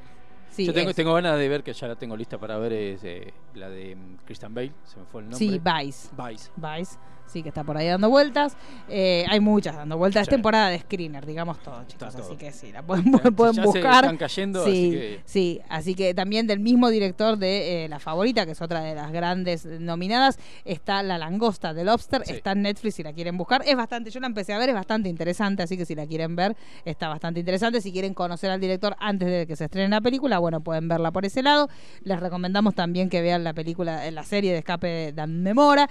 [0.51, 3.03] Sí, Yo tengo, tengo ganas de ver, que ya la tengo lista para ver, es
[3.03, 5.38] eh, la de mm, Christian Bale, se me fue el nombre.
[5.38, 6.10] sí, Vice.
[6.16, 6.49] Vice.
[6.56, 6.97] Vice,
[7.28, 8.55] sí, que está por ahí dando vueltas.
[8.89, 10.21] Eh, hay muchas dando vueltas.
[10.21, 10.32] Es Sí.
[10.32, 12.13] temporada de screener, digamos todo, chicos.
[12.13, 12.23] Todo.
[12.26, 14.03] Así que sí, la pueden, Ya- pueden ya se buscar.
[14.05, 17.99] están cayendo, sí, así que- sí, así que también del mismo director de eh, La
[17.99, 22.34] Favorita, que es otra de las grandes nominadas, está La Langosta de Lobster, Sí.
[22.34, 23.61] está en Netflix si la quieren buscar.
[23.65, 26.36] Es bastante, yo la empecé a ver, es bastante interesante, así que si la quieren
[26.36, 26.55] ver,
[26.86, 27.82] está bastante interesante.
[27.82, 31.11] Si quieren conocer al director antes de que se estrene la película, bueno, pueden verla
[31.11, 31.69] por ese lado.
[32.03, 35.89] Les recomendamos también que vean la película, la serie de Escape de Dan Memora.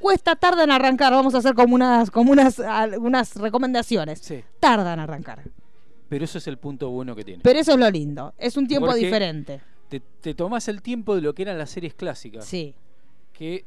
[0.00, 4.18] Cuesta, tarda en arrancar, vamos a hacer como unas, como unas, algunas recomendaciones.
[4.20, 5.42] Sí, Tarda en arrancar.
[6.08, 7.42] pero eso es el punto bueno que tiene.
[7.42, 8.32] Pero eso es lo lindo.
[8.38, 9.60] Es un tiempo Porque- diferente.
[9.88, 12.74] te, te tomás el tiempo de lo que eran las series clásicas, Sí,
[13.32, 13.64] que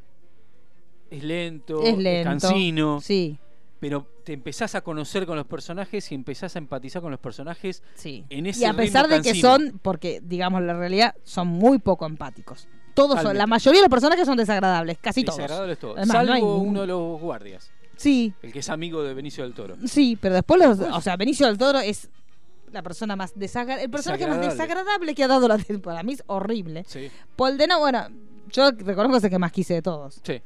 [1.09, 2.29] es lento, es lento.
[2.29, 3.37] cansino, Sí,
[3.79, 7.81] pero te empezás a conocer con los personajes y empezás a empatizar con los personajes
[7.95, 8.25] sí.
[8.29, 12.05] en ese Y a pesar de que son, porque digamos la realidad, son muy poco
[12.05, 12.67] empáticos.
[13.07, 15.37] Todos son, la mayoría de los personajes son desagradables, casi todos.
[15.37, 15.97] Desagradables todos.
[15.97, 19.43] Además, no Salvo hay uno de los guardias, Sí, el que es amigo de Benicio
[19.43, 19.75] del Toro.
[19.85, 22.09] sí, pero después los, o sea, Benicio del Toro es
[22.71, 25.15] la persona más desagradable, el personaje más Desagradable.
[25.15, 25.99] que ha dado la temporada.
[25.99, 26.85] Para mí es horrible.
[26.87, 28.07] Sí, Paul Dano, bueno,
[28.51, 30.21] yo reconozco que es el que más quise de todos.
[30.23, 30.41] sí.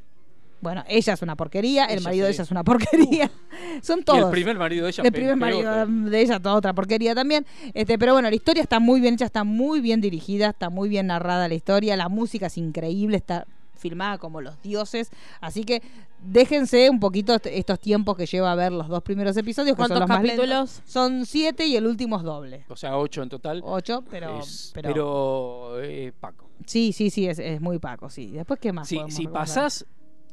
[0.63, 3.29] Bueno, ella es una porquería, el Ella marido de ella es una porquería.
[3.83, 4.23] Son Y todos.
[4.25, 7.45] el primer marido de ella el primer marido de ella, toda otra porquería también.
[7.73, 10.87] Este, pero bueno, la historia está muy bien hecha, está muy bien dirigida, está muy
[10.89, 13.45] bien narrada la historia, la música es increíble, está
[13.75, 15.11] filmada como los dioses.
[15.41, 15.81] Así que
[16.23, 19.87] déjense un poquito est- estos tiempos que lleva a ver los dos primeros episodios, son
[19.87, 20.81] ¿Cuántos los capítulos?
[20.85, 22.63] Son siete y el último es doble.
[22.69, 23.61] O sea, ocho en total.
[23.65, 24.39] Ocho, pero.
[24.39, 26.49] Es- pero, pero, eh, Paco.
[26.65, 28.27] sí, sí, sí, es, es muy Paco, sí.
[28.31, 28.87] Después, ¿qué más?
[28.87, 29.85] Si, pasás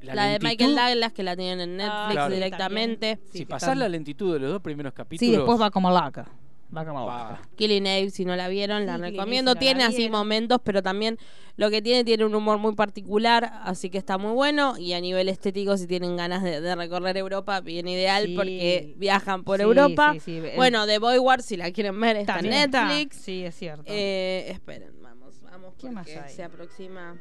[0.02, 2.34] la, La, de Michael Douglas que la tienen en Netflix Ah, Claro.
[2.34, 3.18] directamente.
[3.30, 5.30] Sí, si pasás están- la lentitud de los dos primeros capítulos.
[5.30, 6.26] Sí, después va como laca.
[6.74, 7.32] Va como va.
[7.32, 7.42] laca.
[7.56, 9.50] Killing Eve, si no la vieron, la Sí, recomiendo.
[9.52, 11.18] Eve, si no la tiene así momentos, pero también
[11.56, 14.78] lo que tiene tiene un humor muy particular, así que está muy bueno.
[14.78, 18.34] Y a nivel estético, si tienen ganas de, de recorrer Europa, bien ideal Sí.
[18.36, 20.12] porque viajan por Sí, Europa.
[20.14, 20.36] sí, sí.
[20.36, 22.86] El- Bueno, The Boy War, si la quieren ver, está en está.
[22.86, 23.16] Netflix.
[23.16, 23.82] Sí, es cierto.
[23.86, 26.32] Eh, esperen, vamos, vamos, ¿Qué más porque hay?
[26.32, 27.16] se aproxima.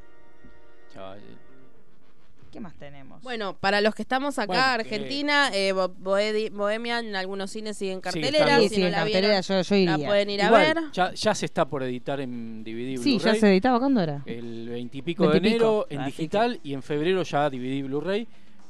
[0.93, 1.21] Chaval,
[2.52, 3.22] ¿Qué más tenemos?
[3.22, 7.78] Bueno, para los que estamos acá, Bueno, Argentina, eh, Bo- Boedi- Bohemia, en algunos cines
[7.78, 8.58] siguen Sí, cartelera.
[8.60, 9.97] sí, si sí, no en la cartelera vieron, yo, yo iría.
[9.97, 10.78] la pueden ir a ver.
[10.93, 14.24] Ya, ya se está por editar en DVD Sí, ya se editaba, ¿cuándo era?
[14.26, 17.50] El 20 y pico de 20 y pico, enero en digital y en febrero ya
[17.50, 18.28] DVD Blu-ray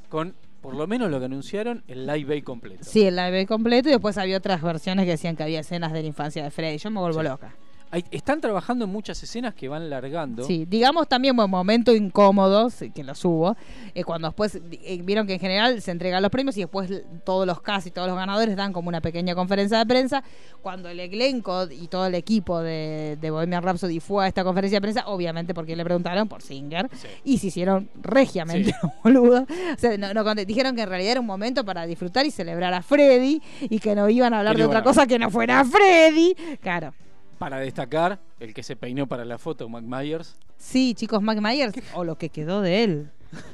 [0.08, 2.84] con por lo menos lo que anunciaron el live bay completo.
[2.84, 6.02] Sí, el live completo y después había otras versiones que decían que había escenas de
[6.02, 6.76] la infancia de Freddy.
[6.76, 7.26] Yo me vuelvo Sí.
[7.28, 7.54] loca.
[7.92, 10.44] Hay- están trabajando en muchas escenas que van largando.
[10.44, 13.56] Sí, digamos también buen momento incómodos, que los hubo,
[13.94, 16.90] eh, cuando después eh, vieron que en general se entregan los premios y después
[17.24, 20.22] todos los casi todos los ganadores dan como una pequeña conferencia de prensa.
[20.62, 24.76] Cuando el elenco y todo el equipo de, de Bohemian Rhapsody fue a esta conferencia
[24.76, 27.08] de prensa, obviamente porque le preguntaron por Singer, Sí.
[27.24, 28.78] y se hicieron regiamente Sí.
[28.82, 29.42] los boludos.
[29.50, 32.72] O sea, no, no dijeron que en realidad era un momento para disfrutar y celebrar
[32.74, 36.34] a Freddy y que no iban a hablar de otra cosa que no fuera Freddy.
[36.60, 36.94] Claro.
[37.40, 40.36] Para destacar, el que se peinó para la foto, Mike Myers.
[40.58, 43.10] Sí, chicos, Mike Myers, o lo que quedó de él.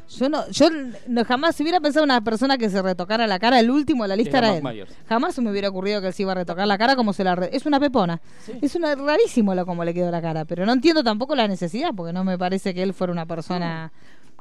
[0.09, 0.69] Yo no, yo
[1.07, 4.17] no, jamás hubiera pensado una persona que se retocara la cara, el último de la
[4.17, 4.87] lista Era era, él.
[5.09, 7.23] Jamás se me hubiera ocurrido que él se iba a retocar la cara como se
[7.23, 8.21] la re- es una pepona.
[8.61, 11.91] Es una rarísimo lo como le quedó la cara, pero no entiendo tampoco la necesidad
[11.95, 13.93] porque no me parece que él fuera una persona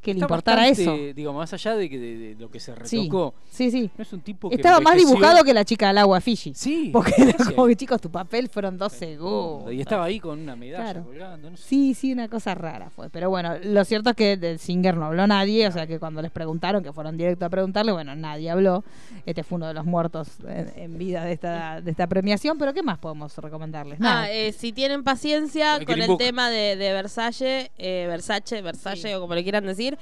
[0.06, 1.14] que le importara bastante, eso.
[1.16, 3.90] Digo, más allá de, que de, de lo que se retocó, sí, sí.
[3.98, 6.54] no es un tipo que Estaba más dibujado que la chica del agua Fiji.
[6.56, 6.90] Sí.
[6.94, 9.74] Porque era como que, chicos, tu papel fueron dos segundos.
[9.74, 11.04] Y estaba ahí con una medalla Claro.
[11.06, 11.50] colgando.
[11.52, 11.64] No sé.
[11.64, 13.10] Sí, sí, una cosa rara fue.
[13.10, 16.22] Pero bueno, lo cierto es que del Singer no habló nadie, o sea que cuando
[16.22, 18.84] les preguntaron, que fueron directo a preguntarle, bueno, nadie habló.
[19.26, 22.74] Este fue uno de los muertos en, en vida de esta, de esta premiación, pero
[22.74, 24.00] ¿qué más podemos recomendarles?
[24.00, 24.24] Nada.
[24.24, 26.20] Ah, eh, si tienen paciencia El con el Book.
[26.20, 29.14] tema de, de Versace, eh, Versace, Versace Sí.
[29.14, 29.95] o como le quieran decir,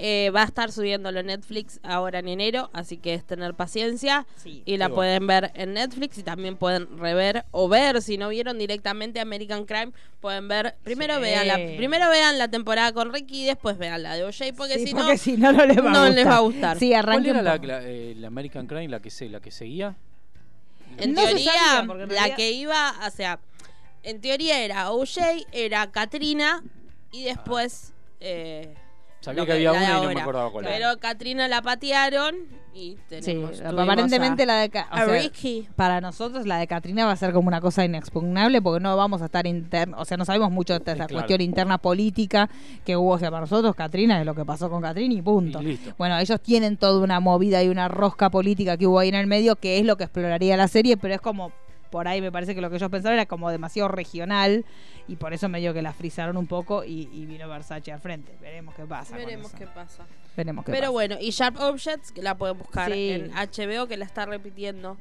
[0.00, 4.26] eh, va a estar subiéndolo en Netflix ahora en enero, así que es tener paciencia
[4.36, 4.62] Sí.
[4.64, 4.94] y la bueno.
[4.94, 9.64] pueden ver en Netflix y también pueden rever o ver si no vieron directamente American
[9.64, 11.20] Crime, pueden ver, primero Sí.
[11.22, 14.74] vean la primero vean la temporada con Ricky y después vean la de OJ porque
[14.78, 16.14] Sí, si porque no si no, no les va a no gustar.
[16.14, 16.78] les va a gustar.
[16.78, 19.40] Sí, ¿Cuál arranquen era la, por- la- eh, la American Crime la que, se, la
[19.40, 19.96] que seguía?
[20.98, 23.40] En No se teoría, sabía, la que iba, o sea,
[24.04, 26.62] en teoría era OJ, era Katrina
[27.10, 28.74] y después eh,
[29.20, 30.74] Sabía que había una y no me acordaba cuál era.
[30.76, 32.36] Pero Katrina la patearon
[32.72, 33.50] y Sí, tenemos.
[33.58, 34.70] tuvimos aparentemente a- la de...
[34.70, 35.68] Ca- o a sea, Ricky.
[35.74, 39.20] para nosotros la de Katrina va a ser como una cosa inexpugnable porque no vamos
[39.20, 41.12] a estar interno, o sea, no sabemos mucho de esta Sí, claro.
[41.14, 42.48] cuestión interna política
[42.86, 45.60] que hubo, o sea, para nosotros Katrina es lo que pasó con Katrina y punto.
[45.62, 45.80] Y.
[45.98, 49.26] Bueno, ellos tienen toda una movida y una rosca política que hubo ahí en el
[49.26, 51.50] medio que es lo que exploraría la serie, pero es como
[51.90, 54.64] por ahí me parece que lo que ellos pensaban era como demasiado regional
[55.06, 58.32] y por eso medio que la frizaron un poco y, y vino Versace al frente.
[58.40, 59.16] Veremos qué pasa.
[59.16, 60.06] Veremos qué pasa.
[60.36, 60.90] Veremos qué Pero pasa.
[60.92, 63.10] bueno, y Sharp Objects, que la pueden buscar Sí.
[63.10, 64.96] en HBO, que la está repitiendo.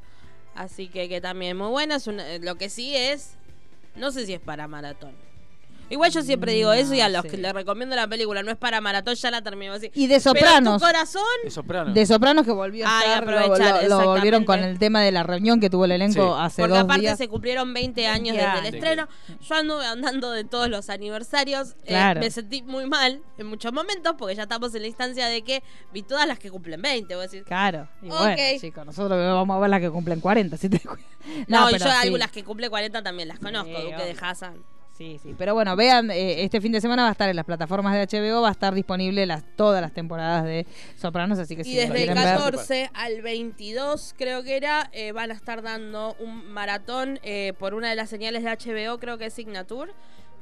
[0.55, 1.95] Así que, que también muy buena.
[1.97, 3.35] Es una- lo que sí es,
[3.95, 5.13] no sé si es para maratón.
[5.89, 7.29] Igual yo siempre digo eso y a los sí.
[7.29, 9.89] que les recomiendo la película no es para maratón, ya la termino así.
[9.93, 10.81] Y de Pero Sopranos.
[10.81, 11.93] tu corazón, De Soprano.
[11.93, 15.01] De Sopranos que volvió a Ay, estar, lo- aprovechar, lo, lo volvieron con el tema
[15.01, 16.41] de la reunión que tuvo el elenco Sí.
[16.41, 17.17] hace porque dos aparte días.
[17.17, 19.07] se cumplieron 20 años 20 desde el estreno.
[19.41, 21.71] Yo anduve andando de todos los aniversarios.
[21.83, 22.19] eh, Claro.
[22.19, 25.63] me sentí muy mal en muchos momentos porque ya estamos en la instancia de que
[25.93, 27.15] vi todas las que cumplen 20.
[27.15, 28.17] Voy a decir, Claro, y Ok.
[28.19, 30.81] bueno, chicos, nosotros vamos a ver las que cumplen 40, si te
[31.47, 31.97] No, y pero yo sí.
[32.01, 34.63] algunas que cumple 40 también las conozco, Sí, Duque de Hassan.
[34.97, 37.45] Sí, sí, pero bueno, vean, eh, este fin de semana va a estar en las
[37.45, 40.65] plataformas de HBO, va a estar disponible las todas las temporadas de
[40.99, 44.57] Sopranos, así que Y si lo desde el quieren ver- 14 al 22, creo que
[44.57, 48.49] era, eh, van a estar dando un maratón eh, por una de las señales de
[48.49, 49.91] HBO, creo que es Signature.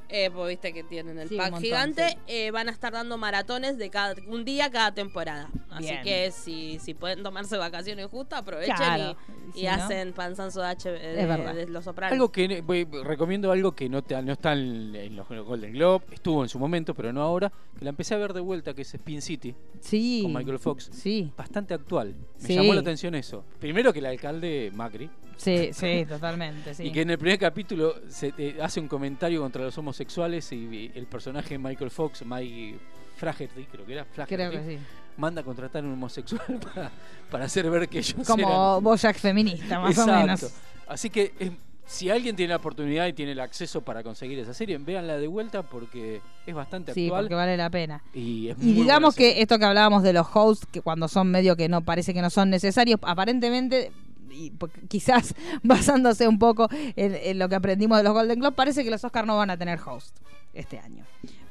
[0.08, 2.08] Eh, pues viste que tienen el Sí, pack montón, gigante.
[2.10, 2.16] sí.
[2.28, 5.48] eh, van a estar dando maratones de cada un día cada temporada.
[5.70, 6.02] Así Bien.
[6.04, 10.12] que si, si pueden tomarse vacaciones justo, aprovechen Claro, y, y y si no- hacen
[10.12, 11.54] panzanzo de, H, de, Es verdad.
[11.54, 12.12] de Los Sopranos.
[12.12, 16.04] Algo que voy- recomiendo algo que no, te- no está en, en los Golden Globe,
[16.12, 18.82] estuvo en su momento, pero no ahora, que la empecé a ver de vuelta, que
[18.82, 20.20] es Spin City, Sí.
[20.22, 20.88] con Michael Fox.
[20.92, 22.14] Sí, Bastante actual.
[22.40, 22.54] Me Sí.
[22.54, 23.44] llamó la atención eso.
[23.58, 26.84] Primero que el alcalde Macri, sí, sí, totalmente, sí.
[26.86, 30.92] y que en el primer capítulo se te hace un comentario contra los homosexuales y
[30.94, 32.78] el personaje de Michael Fox, Mike
[33.16, 34.78] Flaherty, creo que era, Flaherty, Creo que sí.
[35.16, 36.42] manda a contratar a un homosexual
[36.74, 36.90] para,
[37.30, 38.84] para hacer ver que ellos Como eran...
[38.84, 40.12] Bojack feminista, más Exacto.
[40.12, 40.52] o menos.
[40.88, 41.52] Así que es-
[41.88, 45.28] si alguien tiene la oportunidad y tiene el acceso para conseguir esa serie, véanla de
[45.28, 48.02] vuelta porque es bastante Sí, actual porque vale la pena.
[48.12, 49.34] y es Y muy digamos serie.
[49.34, 52.20] que esto que hablábamos de los hosts, que cuando son medio que no parece que
[52.22, 53.92] no son necesarios, aparentemente,
[54.36, 58.56] y po- quizás basándose un poco en, en lo que aprendimos de los Golden Globes,
[58.56, 60.16] parece que los Oscars no van a tener host
[60.54, 61.04] este año.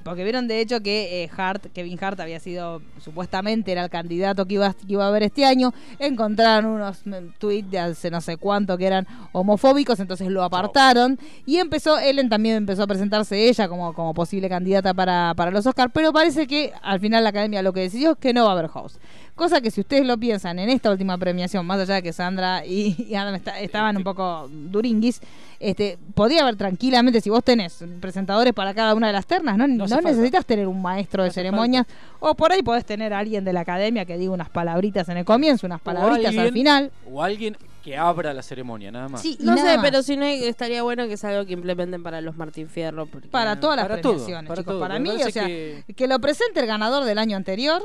[0.04, 4.46] Porque vieron de hecho que eh, Hart, Kevin Hart había sido, supuestamente era el candidato
[4.46, 8.22] que iba, que iba a haber este año, encontraron unos mm, tweets de hace no
[8.22, 11.18] sé cuánto que eran homofóbicos, entonces lo apartaron
[11.48, 15.66] y empezó, Ellen también empezó a presentarse ella como, como posible candidata para, para los
[15.66, 18.52] Oscars, pero parece que al final la academia lo que decidió es que no va
[18.52, 18.98] a haber host.
[19.36, 22.66] Cosa que si ustedes lo piensan en esta última premiación, más allá de que Sandra
[22.66, 25.20] y, y Adam esta- estaban un poco duringuis,
[25.60, 29.68] este, podría haber tranquilamente, si vos tenés presentadores para cada una de las ternas, no,
[29.68, 31.86] No no, necesitas tener un maestro de No ceremonias,
[32.22, 35.18] o por ahí podés tener a alguien de la academia que diga unas palabritas en
[35.18, 36.92] el comienzo, unas palabritas al final.
[37.12, 39.22] O alguien que abra la ceremonia, nada más.
[39.22, 39.86] Sí, y No nada sé, más.
[39.86, 43.06] pero si no estaría bueno que es algo que implementen para los Martín Fierro.
[43.06, 44.72] porque- para todas las Para todo, premiaciones, para chicos.
[44.74, 44.80] todo.
[44.80, 46.08] Para mí, o sea, que- que...
[46.08, 47.84] lo presente el ganador del año anterior,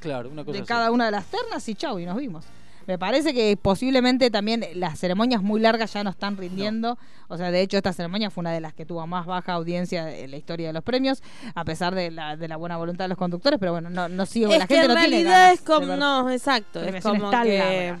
[0.00, 0.66] Claro, una cosa de así.
[0.68, 2.44] cada una de las ternas y chau, y nos vimos.
[2.86, 6.98] Me parece que posiblemente también las ceremonias muy largas ya no están rindiendo.
[7.28, 10.12] O sea, de hecho, esta ceremonia fue una de las que tuvo más baja audiencia
[10.16, 11.22] en la historia de los premios,
[11.54, 13.60] a pesar de la, de la buena voluntad de los conductores.
[13.60, 14.50] Pero bueno, no, no sigo.
[14.52, 15.96] Es la que gente en no tiene realidad ganas es como.
[15.96, 16.82] No, exacto.
[16.82, 17.94] Es como que.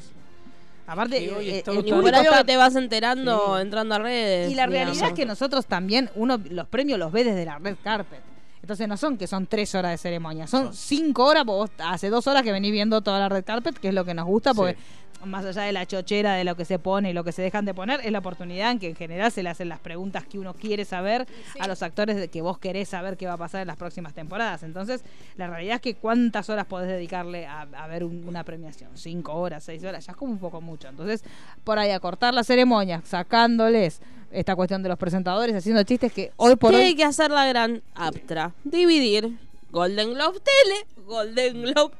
[0.86, 3.62] Aparte, Que hoy eh, el que te vas enterando Sí.
[3.62, 4.50] entrando a redes.
[4.50, 5.12] Y la realidad digamos.
[5.12, 8.18] es que nosotros también, uno los premios los ve desde la red carpet.
[8.70, 12.08] Entonces no son que son tres horas de ceremonia, son cinco horas, porque vos hace
[12.08, 14.54] dos horas que venís viendo toda la red carpet, que es lo que nos gusta,
[14.54, 14.76] porque.
[15.24, 17.64] Más allá de la chochera de lo que se pone y lo que se dejan
[17.64, 20.38] de poner, es la oportunidad en que en general se le hacen las preguntas que
[20.38, 21.26] uno quiere saber
[21.58, 24.14] a los actores de que vos querés saber qué va a pasar en las próximas
[24.14, 24.62] temporadas.
[24.62, 25.02] Entonces,
[25.36, 29.34] la realidad es que cuántas horas podés dedicarle a, a ver un- una premiación, cinco
[29.34, 30.88] horas, seis horas, ya es como un poco mucho.
[30.88, 31.22] Entonces,
[31.64, 34.00] por ahí acortar la ceremonia, sacándoles
[34.32, 37.46] esta cuestión de los presentadores, haciendo chistes que hoy por Tiene hoy que hacer la
[37.46, 38.52] gran Aptra.
[38.64, 39.36] Dividir
[39.70, 41.94] Golden Globe Tele, Golden Globe.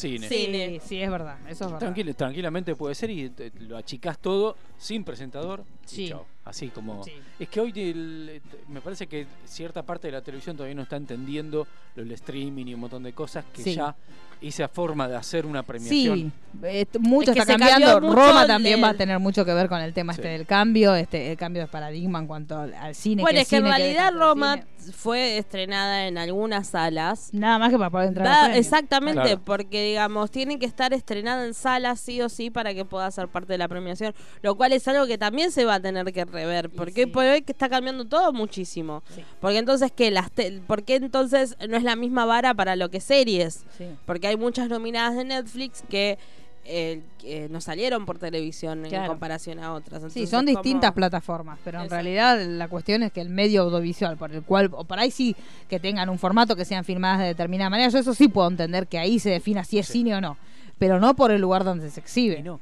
[0.00, 0.28] Cine.
[0.28, 0.34] Sí.
[0.34, 0.80] Sí, cine.
[0.84, 1.78] sí, es verdad, eso es verdad.
[1.78, 5.64] Tranquilo, tranquilamente puede ser y te- lo achicás todo sin presentador.
[5.84, 6.12] y Sí.
[6.44, 7.02] Así como.
[7.04, 7.12] Sí.
[7.38, 10.96] Es que hoy el- me parece que cierta parte de la televisión todavía no está
[10.96, 11.66] entendiendo
[11.96, 13.74] lo del streaming y un montón de cosas que Sí.
[13.74, 13.94] ya
[14.40, 16.18] esa forma de hacer una premiación.
[16.18, 16.32] Sí,
[16.64, 18.00] eh, mucho Es que está cambiando.
[18.00, 20.20] mucho Roma también va a tener mucho que ver con el tema Sí.
[20.20, 23.22] este del cambio, este el cambio de paradigma en cuanto al, cine.
[23.22, 24.60] Bueno, que es que en realidad Roma
[24.94, 27.28] fue estrenada en algunas salas.
[27.32, 29.42] Nada más que para poder entrar Da- a exactamente, Claro.
[29.44, 33.28] porque digamos, tiene que estar estrenada en salas sí o sí para que pueda ser
[33.28, 36.24] parte de la premiación, lo cual es algo que también se va a tener que
[36.24, 36.70] rever.
[36.70, 39.02] Porque por hoy que está cambiando todo muchísimo.
[39.40, 40.10] Porque entonces, ¿qué?
[40.10, 40.30] Las
[40.66, 43.64] ¿Por qué entonces no es la misma vara para lo que es series?
[44.06, 46.18] Porque hay muchas nominadas de Netflix que
[46.64, 50.12] eh, no salieron por televisión en comparación a otras.
[50.12, 54.32] sí, son distintas plataformas, pero en realidad la cuestión es que el medio audiovisual, por
[54.32, 55.34] el cual, o por ahí sí
[55.68, 58.86] que tengan un formato que sean filmadas de determinada manera, yo eso sí puedo entender
[58.86, 60.36] que ahí se defina si es cine o no,
[60.78, 62.42] pero no por el lugar donde se exhibe.
[62.42, 62.60] no.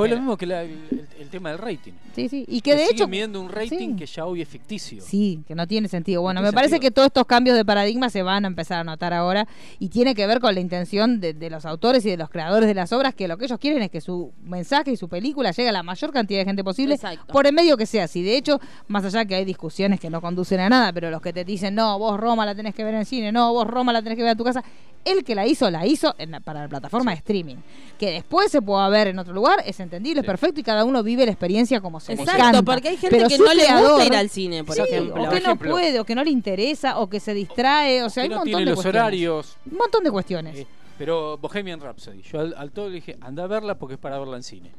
[0.00, 1.92] Fue lo mismo que el, tema del rating.
[2.14, 2.44] Sí, sí.
[2.48, 3.06] Y que, de hecho.
[3.06, 5.02] midiendo un rating que ya hoy es ficticio.
[5.02, 6.22] Sí, que no tiene sentido.
[6.22, 9.12] Bueno, me parece que todos estos cambios de paradigma se van a empezar a notar
[9.12, 9.46] ahora
[9.78, 12.74] y tiene que ver con la intención de, los autores y de los creadores de
[12.74, 15.68] las obras que lo que ellos quieren es que su mensaje y su película llegue
[15.68, 16.96] a la mayor cantidad de gente posible
[17.30, 18.08] por el medio que sea.
[18.08, 18.58] Si de hecho,
[18.88, 21.74] más allá que hay discusiones que no conducen a nada, pero los que te dicen,
[21.74, 24.22] no, vos Roma la tenés que ver en cine, no, vos Roma la tenés que
[24.22, 24.64] ver en tu casa,
[25.04, 26.14] el que la hizo, la hizo
[26.44, 27.56] para la plataforma de streaming.
[27.98, 31.24] Que después se pueda ver en otro lugar, es entendible, perfecto, y cada uno vive
[31.26, 34.64] la experiencia como se Exacto, porque hay gente que no le gusta ir al cine,
[34.64, 35.22] por ejemplo.
[35.22, 38.24] O que no puede, o que no le interesa, o que se distrae, o sea,
[38.24, 39.56] hay un montón de los horarios.
[39.70, 40.58] Un montón de cuestiones.
[40.58, 40.66] Eh,
[40.98, 44.18] pero Bohemian Rhapsody, yo al, al todo le dije, anda a verla porque es para
[44.18, 44.72] verla en cine.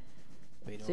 [0.63, 0.85] Pero,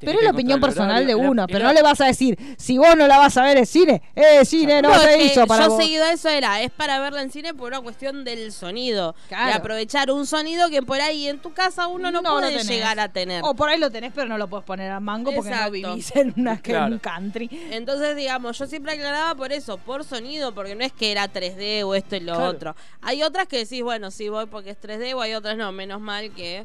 [0.00, 2.96] pero es la opinión personal de uno, pero no le vas a decir, si vos
[2.96, 6.04] no la vas a ver en cine, eh, cine no, se hizo para Yo seguido
[6.06, 9.14] eso era, es para verla en cine por una cuestión del sonido.
[9.28, 13.08] De aprovechar un sonido que por ahí en tu casa uno no, puede llegar a
[13.10, 13.42] tener.
[13.44, 16.14] O por ahí lo tenés, pero no lo puedes poner a mango porque no vivís
[16.16, 17.50] en, una, un country.
[17.70, 21.84] Entonces, digamos, yo siempre aclaraba por eso, por sonido, porque no es que era 3D
[21.84, 22.74] o esto y lo otro.
[23.02, 26.00] Hay otras que decís, bueno, sí voy porque es 3D, o hay otras no, menos
[26.00, 26.64] mal que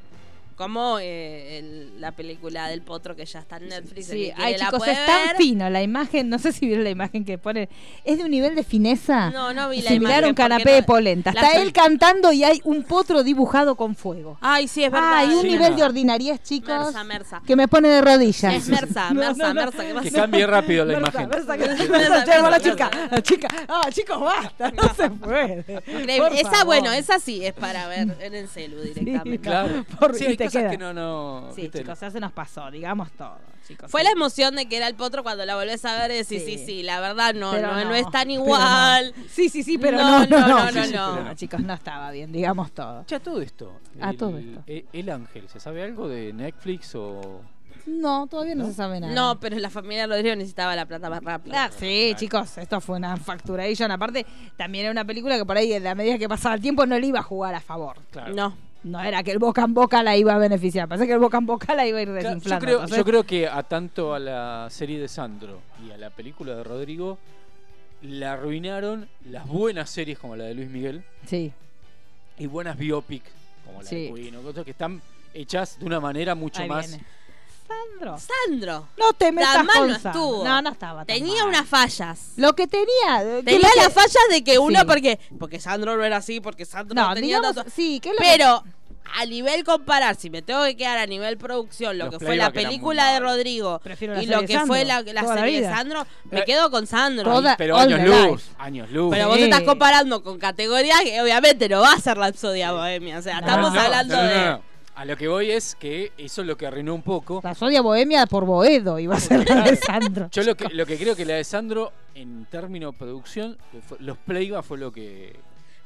[0.62, 4.06] como eh, la película del potro que ya está en Netflix.
[4.06, 6.30] Sí, ay, chicos, es tan fino la imagen.
[6.30, 7.68] No sé si vieron la imagen que pone.
[8.06, 9.32] Es de un nivel de fineza.
[9.32, 10.26] No, no vi la imagen.
[10.26, 11.32] un canapé de polenta.
[11.32, 14.38] Está él cantando y hay un potro dibujado con fuego.
[14.40, 15.18] Ay, sí, es verdad.
[15.18, 16.70] Hay un nivel de ordinariez, chicos.
[16.70, 17.42] Mersa, mersa.
[17.48, 18.54] Que me pone de rodillas.
[18.54, 19.84] Es Mersa, Mersa, Mersa.
[20.04, 21.28] Que, cambie rápido la imagen.
[21.28, 22.92] Mersa, mersa, la chica.
[23.10, 23.48] La chica.
[23.68, 24.72] Ah, chicos, basta.
[24.72, 25.66] No se puede.
[26.40, 29.40] Esa, bueno, esa sí es para ver en el celu directamente.
[29.40, 29.86] claro.
[30.00, 31.52] Por, sí, que no, no.
[31.56, 33.38] Sí, chicos, ya se nos pasó, digamos todo.
[33.68, 36.15] Chicos, Fue la emoción de que era el potro cuando la volvés a ver y
[36.15, 39.14] decís, sí, sí, sí, la verdad no, no, no, es tan igual.
[39.30, 43.06] Sí, sí, sí, pero no, no, no, no, no, Chicos, no estaba bien, digamos todo.
[43.07, 43.80] Ya todo esto.
[43.99, 44.64] A todo esto.
[44.68, 47.41] El, ángel, ¿se sabe algo de Netflix o.?
[47.88, 49.14] No, todavía no, se sabe nada.
[49.14, 51.65] No, pero la familia Rodrigo necesitaba la plata más rápida.
[51.65, 53.90] Ah, sí, chicos, esto fue una facturation.
[53.90, 54.26] Aparte,
[54.56, 57.07] también era una película que por ahí, a medida que pasaba el tiempo, no le
[57.07, 57.98] iba a jugar a favor.
[58.11, 58.34] Claro.
[58.36, 61.20] No no era que el boca en boca la iba a beneficiar, parece que el
[61.20, 62.68] boca en boca la iba a ir desinflando.
[62.68, 66.10] yo, creo, yo creo que a tanto a la serie de Sandro y a la
[66.10, 67.18] película de Rodrigo
[68.02, 71.03] la arruinaron las buenas series como la de Luis Miguel.
[71.26, 71.53] Sí.
[72.38, 73.24] Y buenas biopic
[73.66, 75.02] como la de Queen, que están
[75.34, 76.98] hechas de una manera mucho más
[77.72, 78.18] Sandro.
[78.18, 78.88] Sandro.
[78.98, 80.43] No te metas con no estuvo.
[80.43, 81.06] No, no estaba.
[81.06, 82.34] tenía unas fallas.
[82.38, 83.41] Lo que tenía.
[83.43, 87.14] Tenía las fallas de que uno, porque porque Sandro no era así, porque Sandro no,
[87.14, 87.65] tenía tanto.
[87.73, 88.64] Sí, ¿qué Pero
[89.14, 92.52] a nivel comparar, si me tengo que quedar a nivel producción, lo que fue la
[92.52, 93.81] película de Rodrigo
[94.19, 97.41] y lo que fue la, serie de Sandro, me eh, quedo con Sandro.
[97.57, 99.11] pero años luz, años luz.
[99.11, 102.72] Pero vos te estás comparando con categorías que obviamente no va a ser la Exodia
[102.72, 103.18] Bohemia.
[103.18, 104.57] O sea, estamos hablando de
[104.96, 107.42] a lo que voy es que eso es lo que arruinó un poco.
[107.44, 110.30] La Sodia Bohemia por Boedo iba a ser la de Sandro.
[110.32, 113.58] Yo lo que, lo que creo que la de Sandro, en términos de producción,
[114.00, 115.40] los playback fue lo que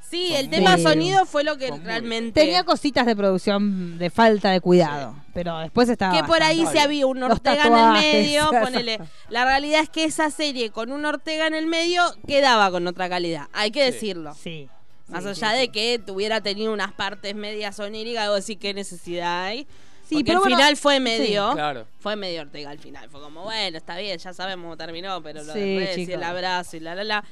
[0.10, 2.41] Sí, el tema sonido fue lo que realmente.
[2.41, 6.15] Tenía cositas de producción de falta de cuidado, pero después estaba.
[6.15, 8.99] Que por ahí se había un Ortega en el medio, ponele.
[9.30, 13.10] La realidad es que esa serie con un Ortega en el medio quedaba con otra
[13.10, 14.34] calidad, hay que decirlo.
[14.36, 14.69] Sí.
[15.07, 19.68] Más allá de que tuviera tenido unas partes medias oníricas, algo así, ¿qué necesidad hay?
[20.07, 21.52] Sí, pero al final fue medio.
[21.53, 21.88] claro.
[21.99, 23.10] Fue medio Ortega al final.
[23.10, 26.77] Fue como, bueno, está bien, ya sabemos cómo terminó, pero lo de y el abrazo
[26.77, 27.23] y la la la.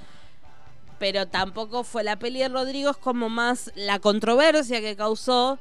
[1.00, 5.60] Pero tampoco fue la peli de Rodrigo, es como más la controversia que causó.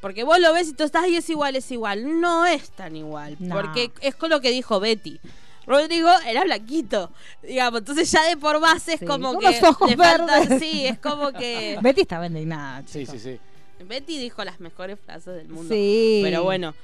[0.00, 2.20] Porque vos lo ves y tú estás y es igual, es igual.
[2.20, 3.36] No es tan igual.
[3.50, 5.20] Porque es con lo que dijo Betty.
[5.66, 7.10] Rodrigo era blanquito,
[7.42, 10.60] digamos, entonces ya de por base es como que los ojos verdes.
[10.60, 12.82] sí, es como que Betty estaba indignada.
[12.86, 13.38] Sí, sí, sí.
[13.84, 15.72] Betty dijo las mejores frases del mundo.
[15.72, 16.20] Sí.
[16.22, 16.74] Pero bueno,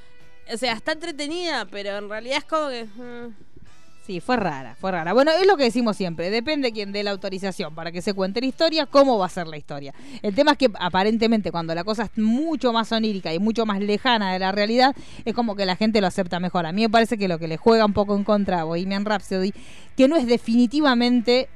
[0.53, 3.35] o sea, está entretenida, pero en realidad es como que mm,
[4.07, 5.12] Sí, fue rara, fue rara.
[5.12, 8.41] Bueno, es lo que decimos siempre, depende quién dé la autorización para que se cuente
[8.41, 9.93] la historia, cómo va a ser la historia.
[10.23, 13.81] El tema es que aparentemente cuando la cosa es mucho más onírica y mucho más
[13.81, 16.66] lejana de la realidad, es como que la gente lo acepta mejor.
[16.66, 19.05] A mí me parece que lo que le juega un poco en contra a Bohemian
[19.05, 19.53] Rhapsody,
[19.97, 21.49] que no es definitivamente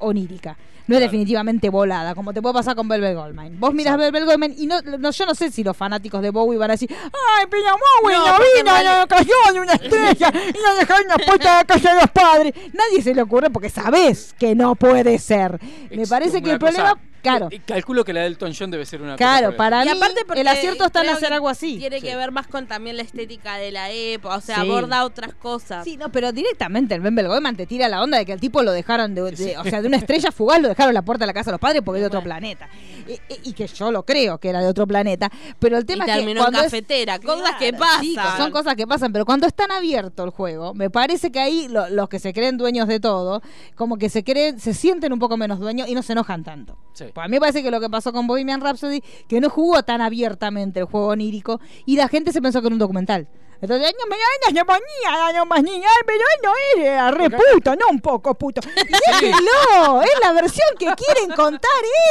[0.00, 0.56] onírica.
[0.86, 3.56] No es definitivamente volada, como te puede pasar con Velvet Goldmine.
[3.58, 6.58] Vos miras Velvet Goldmine y no, no, yo no sé si los fanáticos de Bowie
[6.58, 7.64] van a decir, ay, pero
[8.02, 11.64] Bowie No, vino, vale- no cayó de una estrella y no dejó una puerta de
[11.64, 12.54] casa de los padres.
[12.72, 15.58] Nadie se le ocurre porque sabés que no puede ser.
[15.90, 18.84] Me parece que el problema, cosa- claro, eh, Calculo que la del Elton John debe
[18.84, 21.48] ser una cosa claro, el para Y mí aparte el acierto está en hacer algo
[21.48, 21.78] así.
[21.78, 22.06] Tiene Sí.
[22.06, 24.60] que ver más con también la estética de la época, o sea, Sí.
[24.62, 25.84] aborda otras cosas.
[25.84, 28.62] Sí, no, pero directamente el Bembel Goldman te tira la onda de que el tipo
[28.62, 29.52] lo dejaron de, de- Sí.
[29.58, 31.52] o sea, de una estrella fugaz lo dejaron en la puerta de la casa de
[31.52, 32.34] los padres porque es de otro Bueno.
[32.34, 32.68] planeta.
[33.06, 35.86] Y, y- y que yo lo creo que era de otro planeta, pero el Y
[35.86, 38.00] tema es que terminó en cuando es- cafetera, cosas que pasan.
[38.02, 41.40] chicos, son cosas que pasan, pero cuando es tan abierto el juego, me parece que
[41.40, 43.42] ahí lo- los que se creen dueños de todo,
[43.74, 46.76] como que se creen, se sienten un poco menos dueños y no se enojan tanto.
[46.94, 47.06] Sí.
[47.12, 49.82] Pues a mí me parece que lo que pasó con Bohemian Rhapsody, que no jugó
[49.82, 53.28] tan abiertamente el juego onírico y la gente se pensó que era un documental.
[53.62, 57.30] Entonces, "Ay, no me ay, no ponía, no más niña, pero él no era re
[57.30, 58.60] puto, no un poco puto.
[59.20, 61.70] Déjenlo, es la versión que quieren contar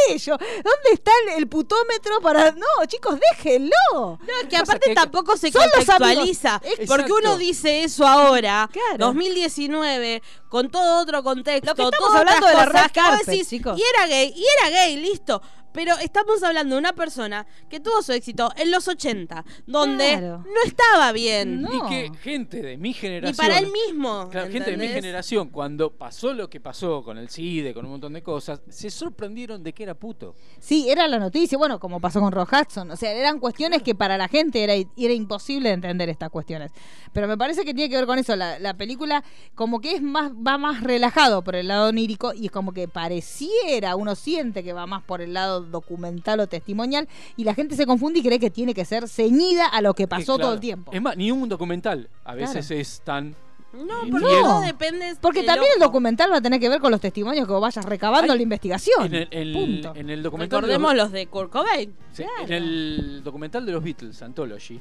[0.10, 0.38] ellos.
[0.40, 2.52] ¿Dónde está el, el putómetro para.?
[2.52, 3.76] No, chicos, déjenlo.
[3.94, 6.61] No, es que aparte que- tampoco se contextualiza.
[6.88, 9.07] Porque uno dice eso ahora, Claro.
[9.07, 11.72] 2019, con todo otro contexto.
[11.72, 13.78] Lo que estamos hablando de la red carpet, chicos.
[13.78, 15.41] Y era gay, y era gay, listo.
[15.73, 20.38] Pero estamos hablando de una persona que tuvo su éxito en los 80, donde Claro.
[20.45, 21.61] no estaba bien.
[21.61, 21.69] No.
[21.73, 23.35] Y que gente de mi generación.
[23.38, 24.30] para él mismo.
[24.30, 25.03] Claro, gente de mi ¿entendés?
[25.03, 28.89] generación, cuando pasó lo que pasó con el CIDE, con un montón de cosas, se
[28.89, 30.35] sorprendieron de que era puto.
[30.60, 32.91] Sí, era la noticia, bueno, como pasó con Rock Hudson.
[32.91, 36.72] O sea, eran cuestiones que para la gente era, era imposible entender estas cuestiones.
[37.14, 38.35] Pero me parece que tiene que ver con eso.
[38.35, 39.23] La, la película
[39.56, 42.88] como que es más, va más relajado por el lado onírico y es como que
[42.88, 47.07] pareciera, uno siente que va más por el lado documental o testimonial
[47.38, 50.07] y la gente se confunde y cree que tiene que ser ceñida a lo que
[50.07, 50.41] pasó Eh, claro.
[50.41, 50.91] todo el tiempo.
[50.93, 52.81] Es más, ni un documental a veces Claro.
[52.81, 53.35] es tan.
[53.73, 55.15] No, el- todo depende.
[55.21, 57.85] Porque también el documental va a tener que ver con los testimonios que vos vayas
[57.85, 59.05] recabando en la investigación.
[59.05, 59.93] En el, el- Punto.
[59.95, 60.61] en el documental.
[60.61, 61.95] de los- Recordemos los de Kurt Cobain.
[62.11, 62.43] Sí, Claro.
[62.47, 64.79] En el documental de los Beatles, Anthology,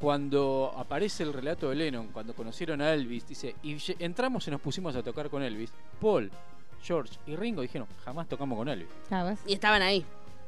[0.00, 4.60] cuando aparece el relato de Lennon, cuando conocieron a Elvis, dice, y entramos y nos
[4.60, 5.70] pusimos a tocar con Elvis.
[6.00, 6.30] Paul,
[6.86, 8.88] George y Ringo dijeron, jamás tocamos con Elvis.
[9.08, 9.38] ¿Sabes?
[9.46, 10.04] Y estaban ahí,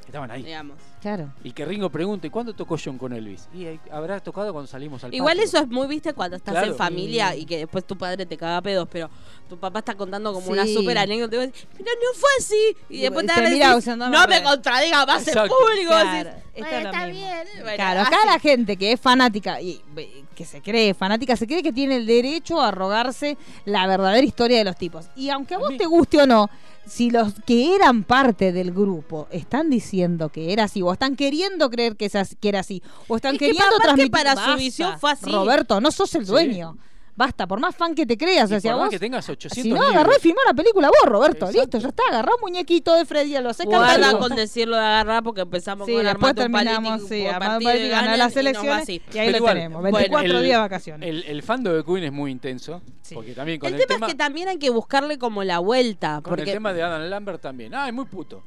[0.07, 0.43] Estaban ahí.
[0.43, 0.77] digamos.
[1.01, 1.33] Claro.
[1.45, 3.49] Y que Ringo pregunte, ¿y cuándo tocó John con Elvis?
[3.55, 5.45] Y ahí habrá tocado cuando salimos al Igual patio.
[5.49, 6.67] eso es muy, viste, cuando estás Claro.
[6.73, 9.09] en familia y que después tu padre te caga pedos, pero
[9.49, 12.77] tu papá está contando como una súper anécdota y vos decís, pero no fue así.
[12.91, 14.43] Y Y después te, te decir, usando no me red".
[14.45, 15.89] contradiga más en público.
[15.89, 17.21] Claro, decís, esto "Bueno, es lo está mismo.
[17.21, 17.39] bien.
[17.63, 18.27] Bueno, Claro, acá así.
[18.27, 21.97] la gente que es fanática y eh, que se cree fanática, se cree que tiene
[21.97, 25.07] el derecho a rogarse la verdadera historia de los tipos.
[25.17, 26.51] Y aunque a A vos mí- te guste o no,
[26.87, 31.71] si los que eran parte del grupo están diciendo que era así, o están queriendo
[31.71, 32.11] creer que,
[32.41, 35.31] que era así, o están Es que queriendo que transmitir para su visión fue así.
[35.31, 36.31] Roberto, no sos el Sí.
[36.33, 36.77] dueño.
[37.17, 39.83] Basta, por más fan que te creas, Y más vos- que tengas 800 si no,
[39.83, 41.47] agarró y la película vos, Roberto.
[41.47, 41.61] Exacto.
[41.63, 42.03] Listo, ya está.
[42.11, 45.95] Agarró un muñequito de Freddy, lo hace Guarda con decirlo de agarrar porque empezamos Sí,
[45.95, 48.93] con después terminamos, sí, por Armando partido y Político gana ganan las y elecciones así.
[49.13, 49.81] y ahí Pero lo igual, tenemos.
[49.81, 51.09] bueno, 24 el- días de vacaciones.
[51.09, 52.83] El, el fandom de Queen es muy intenso.
[53.03, 53.17] Sí.
[53.17, 56.21] Porque también con El, el, tema, es que también hay que buscarle como la vuelta.
[56.23, 57.75] con el Porque tema de Adam Lambert también.
[57.75, 58.45] Ah, es muy puto.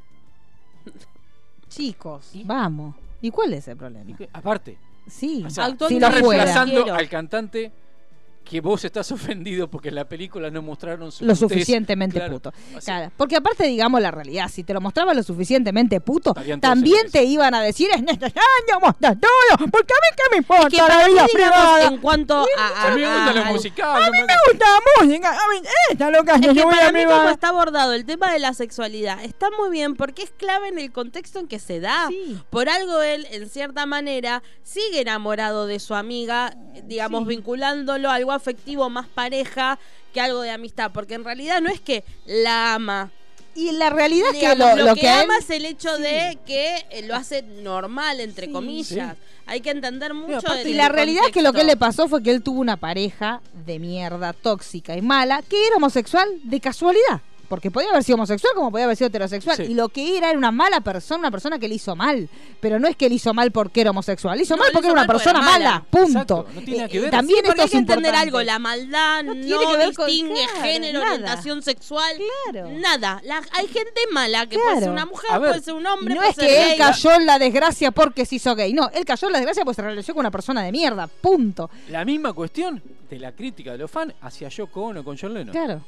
[1.71, 2.43] Chicos, ¿Y?
[2.43, 2.95] vamos.
[3.21, 4.17] ¿Y cuál es el problema?
[4.33, 4.77] Aparte,
[5.07, 7.71] Sí, o sea, si está reemplazando al cantante
[8.51, 12.33] que vos estás ofendido porque en la película no mostraron su lo suficientemente Claro.
[12.33, 12.53] puto.
[12.83, 17.23] Claro, porque aparte, digamos la realidad, si te lo mostraba lo suficientemente puto, también te
[17.23, 21.07] iban a decir es necesario mostrar todo, porque a mí qué me importa que la
[21.07, 21.87] mí, vida privada.
[21.87, 24.01] en cuanto a, a- a mí me gusta a- lo al- musical.
[24.05, 26.87] no me- Me gusta la música, a mí esta es lo que Es que para
[26.87, 30.31] a mí como está abordado el tema de la sexualidad está muy bien porque es
[30.31, 32.07] clave en el contexto en que se da.
[32.09, 32.37] Sí.
[32.49, 36.53] Por algo él, en cierta manera, sigue enamorado de su amiga,
[36.83, 37.29] digamos, Sí.
[37.29, 39.77] vinculándolo a algo afectivo más pareja
[40.13, 43.11] que algo de amistad, porque en realidad no es que la ama.
[43.53, 45.95] Y la realidad es que lo, lo, lo que, que él- ama es el hecho
[45.97, 46.01] Sí.
[46.03, 48.51] de que eh, lo hace normal, entre Sí.
[48.53, 49.17] comillas.
[49.45, 52.23] Hay que entender mucho aparte- Y la realidad es que lo que le pasó fue
[52.23, 57.21] que él tuvo una pareja de mierda, tóxica y mala, que era homosexual de casualidad.
[57.51, 59.57] Porque podía haber sido homosexual como podía haber sido heterosexual.
[59.57, 59.63] Sí.
[59.63, 62.29] Y lo que era era una mala persona, una persona que le hizo mal.
[62.61, 64.37] Pero no es que le hizo mal porque era homosexual.
[64.37, 65.65] Le hizo No, mal porque hizo era una mal persona era mala.
[65.71, 65.85] mala.
[65.89, 66.07] Punto.
[66.07, 67.11] Exacto, no tiene nada que Eh, ver.
[67.11, 69.93] También Sí, esto hay es que entender algo, la maldad No no, tiene que ver
[69.93, 71.11] con- distingue claro, género, nada.
[71.13, 72.15] orientación sexual,
[72.51, 72.69] Claro.
[72.79, 73.21] nada.
[73.25, 76.21] La- hay gente mala que puede ser una mujer, ver, puede ser un hombre, no
[76.21, 76.77] puede es ser que él gay.
[76.77, 78.71] cayó en la desgracia porque se hizo gay.
[78.71, 81.07] No, él cayó en la desgracia porque se relacionó con una persona de mierda.
[81.07, 81.69] Punto.
[81.89, 85.51] La misma cuestión de la crítica de los fans hacia Yoko Ono con John Lennon.
[85.53, 85.81] Claro.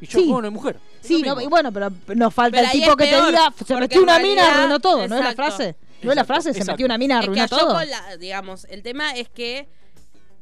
[0.00, 0.30] Y Yoko Sí.
[0.32, 0.76] Ono es mujer.
[1.00, 3.52] Es Sí, no, y bueno, pero nos falta Pero el tipo es que te diga,
[3.66, 4.96] se metió una mina, realidad- arruinó todo.
[5.08, 5.42] ¿No es la exacto.
[5.56, 5.76] frase?
[6.02, 6.52] ¿No es la Exacto, frase?
[6.52, 6.72] Se exacto.
[6.72, 7.84] metió una mina, Es que arruinó todo.
[7.84, 9.68] La- digamos, el tema es que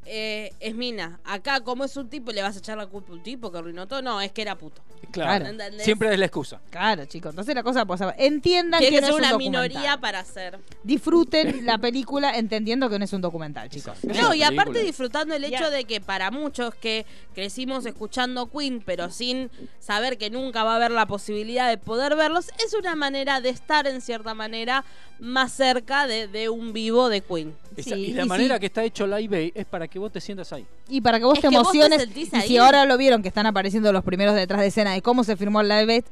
[0.09, 1.20] eh, es mina.
[1.24, 3.59] Acá, como es un tipo, le vas a echar la culpa a un tipo que
[3.59, 4.02] arruinó todo.
[4.02, 4.82] No, es que era puto.
[5.12, 5.47] Claro.
[5.47, 5.85] ¿Entendés?
[5.85, 6.60] Siempre es la excusa.
[6.70, 7.30] Claro, chicos.
[7.30, 10.59] Entonces la cosa pues, entiendan Tiene que que no es un una minoría para hacer.
[10.82, 13.97] Disfruten la película entendiendo que no es un documental, chicos.
[14.02, 14.22] Exacto.
[14.28, 14.82] No, y aparte película.
[14.85, 20.30] disfrutando el hecho de que para muchos que crecimos escuchando Queen, pero sin saber que
[20.30, 24.01] nunca va a haber la posibilidad de poder verlos, es una manera de estar en
[24.01, 24.85] cierta manera
[25.20, 27.55] más cerca de, de un vivo de Queen.
[27.76, 28.60] Esa- Sí, y la y manera sí.
[28.60, 30.66] que está hecho Live Aid es para que vos te sientas ahí.
[30.88, 32.48] Y para que vos Es te que vos te emociones, y ahí.
[32.48, 35.36] si ahora lo vieron que están apareciendo los primeros detrás de escena de cómo se
[35.36, 36.04] firmó el live,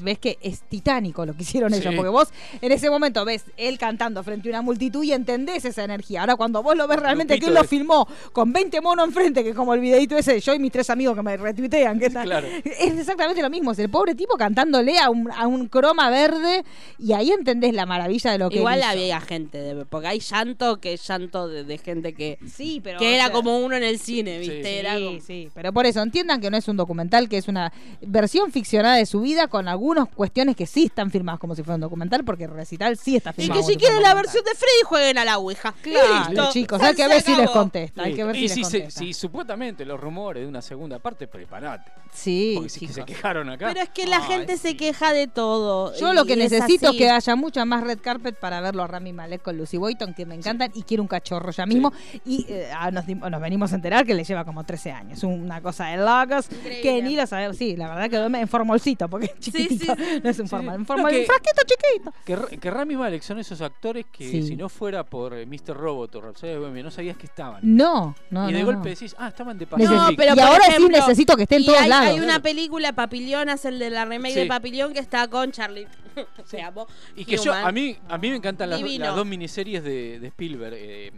[0.00, 1.78] ves que es titánico lo que hicieron Sí.
[1.80, 2.28] ellos, porque vos
[2.60, 6.20] en ese momento ves él cantando frente a una multitud y entendés esa energía.
[6.20, 9.42] Ahora cuando vos lo ves realmente Grupito que él lo filmó con 20 monos enfrente,
[9.42, 11.98] que es como el videito ese de yo y mis tres amigos que me retuitean,
[11.98, 12.46] que está- Claro.
[12.64, 16.64] es exactamente lo mismo, es el pobre tipo cantándole a un, a un croma verde
[16.98, 18.88] y ahí entendés la maravilla de lo que Igual él hizo.
[18.90, 22.98] había gente, de- porque hay llanto que es llanto de, de gente que, Sí, pero
[22.98, 24.62] que era como uno en el cine, ¿viste?
[24.62, 24.68] Sí.
[24.68, 27.48] Era Sí, como- sí, pero por eso entiendan que no es un documental, que es
[27.48, 31.62] una versión ficcionada de su vida con algunas cuestiones que sí están filmadas como si
[31.62, 33.60] fuera un documental, porque el recital sí está Y filmado.
[33.60, 35.74] que si quieren la versión de Freddy, jueguen a la Ouija.
[35.82, 36.50] Claro, Listo.
[36.52, 38.78] chicos, hay que ver si les contesta, hay que ver si y les si, se-
[38.80, 38.98] contesta.
[39.00, 41.90] si supuestamente los rumores de una segunda parte, prepárate.
[42.12, 43.68] Sí, Porque si se quejaron acá.
[43.68, 45.94] Pero es que la gente se queja de todo.
[45.98, 48.82] Yo lo y que es necesito es que haya mucha más red carpet para verlo
[48.82, 51.92] a Rami Malek con Lucy Boyton, que me encantan, y quiero un cachorro ya mismo.
[52.26, 55.22] Y eh, ah, nos, nos venimos a enterar que le lleva como 13 años.
[55.24, 56.80] Una cosa de locos Increíble.
[56.82, 57.56] que ni lo sabemos.
[57.56, 59.94] Sí, la verdad que duerme en formolcito, porque es Sí, chiquitito.
[59.96, 60.20] sí, sí.
[60.24, 60.50] No es un Sí.
[60.50, 62.14] formal, un No, formal, que- un frasquito chiquito.
[62.50, 64.42] Que, que Rami Malek son esos actores que Sí.
[64.42, 65.76] si no fuera por eh, Mr.
[65.76, 67.60] Robot o Rhapsody Bohemia no sabías que estaban.
[67.62, 68.94] No, no, y de no, golpe no.
[68.94, 69.92] decís, ah, estaban de Pacific.
[69.94, 72.08] No, pero y ahora ejemplo, sí necesito que esté en todos hay, lados.
[72.08, 74.40] Hay una película, Papillón, hace el de la remake Sí.
[74.40, 75.86] de Papillón, que está con Charlie.
[76.44, 76.86] Se llamó
[77.16, 80.74] Y que yo, a mí, a mí me encantan las dos miniseries de, de Spielberg,
[80.76, 81.10] eh,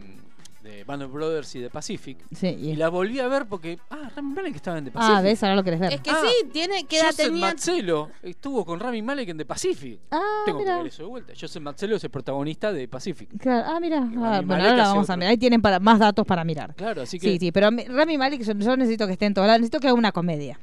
[0.65, 2.17] de Band of Brothers y de Pacific.
[2.35, 5.17] Sí, y- Y la volví a ver porque, ah, Rami Malek estaba en The Pacific.
[5.17, 5.93] Ah, ves, ahora lo querés ver.
[5.93, 7.45] Es que Ah, sí, tiene, ¿qué edad Joseph tenía?
[7.47, 9.99] Mazzello estuvo con Rami Malek en The Pacific.
[10.11, 10.73] Ah, Tengo mira.
[10.73, 11.33] que ver eso de vuelta.
[11.39, 13.29] Joseph Mazzello es el protagonista de Pacific.
[13.39, 13.99] Claro, ah, mira.
[13.99, 15.29] Ah, bueno, ahora la vamos a mirar.
[15.31, 16.75] Ahí tienen para, más datos para mirar.
[16.75, 17.29] Claro, así que.
[17.31, 19.61] Sí, sí, pero mi- Rami Malek, yo, yo necesito que esté en todos lados.
[19.61, 20.59] Necesito que haga una comedia.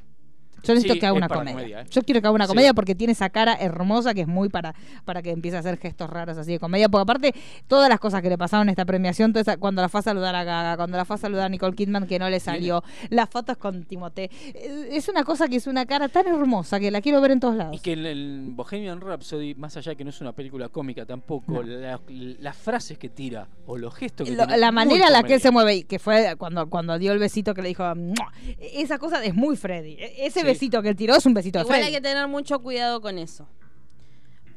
[0.63, 1.53] Yo necesito Sí, que haga una comedia.
[1.53, 1.85] comedia, ¿eh?
[1.91, 2.49] Yo quiero que haga una Sí.
[2.49, 4.73] comedia porque tiene esa cara hermosa que es muy para,
[5.05, 6.87] para que empiece a hacer gestos raros así de comedia.
[6.89, 7.35] Porque aparte,
[7.67, 10.35] todas las cosas que le pasaron en esta premiación, esa- cuando la fue a saludar
[10.35, 13.29] a Gaga, cuando la fue a saludar a Nicole Kidman que no le salió, las
[13.29, 14.29] fotos con Timothée.
[14.53, 17.39] eh, Es una cosa que es una cara tan hermosa que la quiero ver en
[17.39, 17.75] todos lados.
[17.75, 21.05] Y que en el Bohemian Rhapsody, más allá de que no es una película cómica
[21.05, 21.99] tampoco, la-
[22.39, 25.35] las frases que tira o los gestos que Lo- tiene, la manera en la que
[25.35, 28.31] él se mueve y que fue cuando, cuando dio el besito que le dijo "Mua",
[28.59, 30.52] esa cosa es muy Freddy E- ese.
[30.53, 33.47] Besito que tiró es un besito de Igual hay que tener mucho cuidado con eso.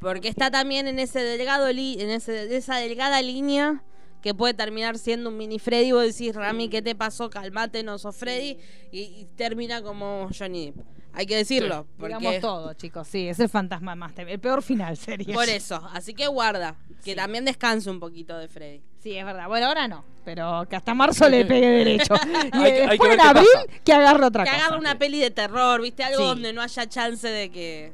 [0.00, 3.82] Porque está también en ese delgado li- en ese, esa delgada línea
[4.22, 5.92] que puede terminar siendo un mini Freddy.
[5.92, 7.30] Vos decís, Rami, ¿qué te pasó?
[7.30, 8.58] Calmate, no sos Freddy.
[8.92, 10.86] Y, y termina como Johnny Depp.
[11.14, 11.86] Hay que decirlo.
[11.98, 15.76] digamos Porque, todo chicos sí es el fantasma más el peor final sería por eso.
[15.94, 16.76] Así que guarda.
[17.02, 17.16] Que Sí.
[17.16, 18.82] también descanse un poquito de Freddy.
[19.06, 22.50] Sí es verdad bueno ahora no pero que hasta marzo le pegue derecho y Hay
[22.50, 23.66] que- hay que después ver en abril pasa.
[23.84, 26.02] que agarre otra Que cosa agarre una peli de terror, ¿viste?
[26.02, 26.24] Algo Sí.
[26.26, 27.92] donde no haya chance de que.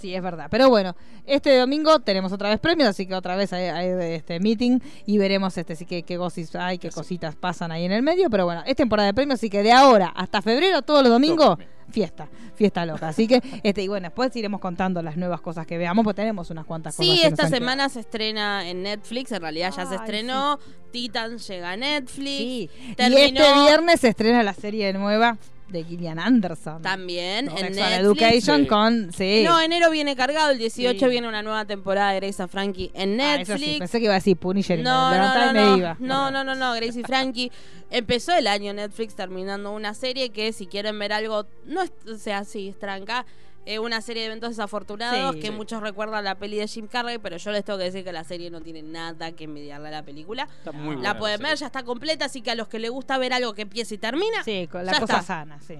[0.00, 0.46] Sí, es verdad.
[0.50, 0.94] Pero bueno,
[1.26, 5.18] este domingo tenemos otra vez premios, así que otra vez hay, hay este meeting y
[5.18, 6.94] veremos este sí que qué gosis hay, qué Sí.
[6.94, 8.30] cositas pasan ahí en el medio.
[8.30, 11.58] Pero bueno, es temporada de premios, así que de ahora hasta febrero, todos los domingos,
[11.90, 13.08] fiesta, fiesta loca.
[13.08, 16.50] Así que, este, y bueno, después iremos contando las nuevas cosas que veamos, porque tenemos
[16.50, 17.12] unas cuantas cosas.
[17.12, 20.58] Sí, que nos esta semana se estrena en Netflix, en realidad ya se estrenó.
[20.92, 22.38] Titan llega a Netflix.
[22.38, 25.36] Sí, y este viernes se estrena la serie nueva
[25.68, 26.82] de Gillian Anderson.
[26.82, 27.58] También ¿no?
[27.58, 27.98] en Netflix.
[27.98, 28.66] Education Sí.
[28.66, 29.12] con.
[29.12, 29.42] Sí.
[29.44, 31.10] No, enero viene cargado, el 18 Sí.
[31.10, 33.78] viene una nueva temporada de Grace and Frankie en Ah, eso sí, Netflix.
[33.80, 35.96] pensé que iba a decir Punisher y no, me no, no, y me no, iba.
[36.00, 37.52] no, no, no, no, Grace y Frankie.
[37.90, 42.16] Empezó el año Netflix terminando una serie que si quieren ver algo, no es, o
[42.16, 43.24] sea, sí, es tranca.
[43.70, 45.40] Eh, una serie de eventos desafortunados Sí.
[45.40, 45.52] que Sí.
[45.52, 48.24] muchos recuerdan la peli de Jim Carrey, pero yo les tengo que decir que la
[48.24, 50.48] serie no tiene nada que envidiarle a la película.
[50.58, 52.90] Está muy buena La pueden ver, ya está completa, así que a los que les
[52.90, 55.22] gusta ver algo que empieza y termina, Sí, con la Ya cosa está.
[55.26, 55.78] sana, sí.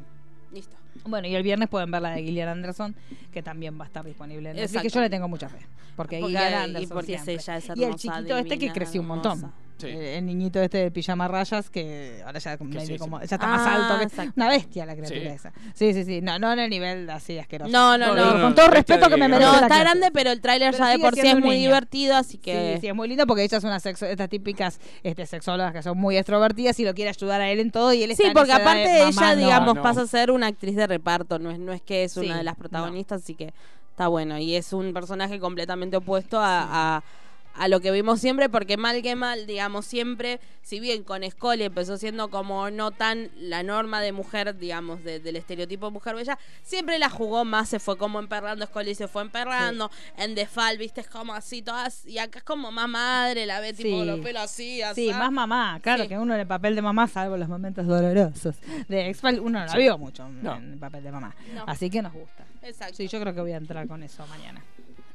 [0.52, 0.76] listo.
[1.06, 2.94] Bueno, y el viernes pueden ver la de Gillian Anderson,
[3.32, 5.58] que también va a estar disponible en Netflix, que yo le tengo mucha fe.
[5.96, 7.34] Porque, Porque- Gillian y Anderson porque siempre.
[7.34, 9.52] ella es Y el hermosa, chiquito este que creció un montón.
[9.78, 9.86] Sí.
[9.86, 13.26] El, el niñito este de pijama rayas, que ahora ya, medio sí, como, sí.
[13.28, 13.98] ya está más Ah, alto.
[13.98, 14.32] Que, exacto.
[14.36, 15.26] una bestia la criatura Sí.
[15.26, 15.52] esa.
[15.74, 16.20] Sí, sí, sí.
[16.20, 17.70] No, no en el nivel así asqueroso.
[17.70, 18.40] No, no, no.
[18.42, 21.14] Con todo respeto que me merece No, está grande, pero el tráiler ya de por
[21.14, 21.68] sí es muy niña.
[21.68, 22.74] divertido, así que...
[22.74, 25.82] Sí, sí, es muy lindo porque ella es una sexo, estas típicas este, sexólogas que
[25.82, 28.30] son muy extrovertidas y lo quiere ayudar a él en todo y él está Sí,
[28.34, 29.40] porque aparte de, ella, "Mamá, no".
[29.40, 29.82] digamos, no.
[29.82, 32.42] pasa a ser una actriz de reparto, no es, no es que es una de
[32.44, 32.58] las no.
[32.58, 33.52] protagonistas, así que
[33.90, 34.38] está bueno.
[34.38, 37.02] Y es un personaje completamente opuesto a,
[37.58, 41.64] a- lo que vimos siempre, porque mal que mal, digamos, siempre, si bien con Scully
[41.64, 46.14] empezó siendo como no tan la norma de mujer, digamos, de- del estereotipo de mujer
[46.14, 50.46] bella, siempre la jugó más, se fue como emperrando, Scully se fue emperrando, en The
[50.46, 54.00] Fall, viste, es como así, todas, y acá es como más madre, la ve tipo
[54.00, 54.04] Sí.
[54.06, 55.08] los pelos así, así.
[55.08, 55.80] Sí, más mamá.
[55.82, 56.08] Claro Sí.
[56.08, 58.56] que uno en el papel de mamá, salvo los momentos dolorosos
[58.88, 61.34] de x uno no la vio mucho en el papel de mamá.
[61.54, 61.64] No.
[61.66, 62.44] Así que nos gusta.
[62.62, 62.94] Exacto.
[62.96, 64.62] Sí, yo creo que voy a entrar con eso mañana.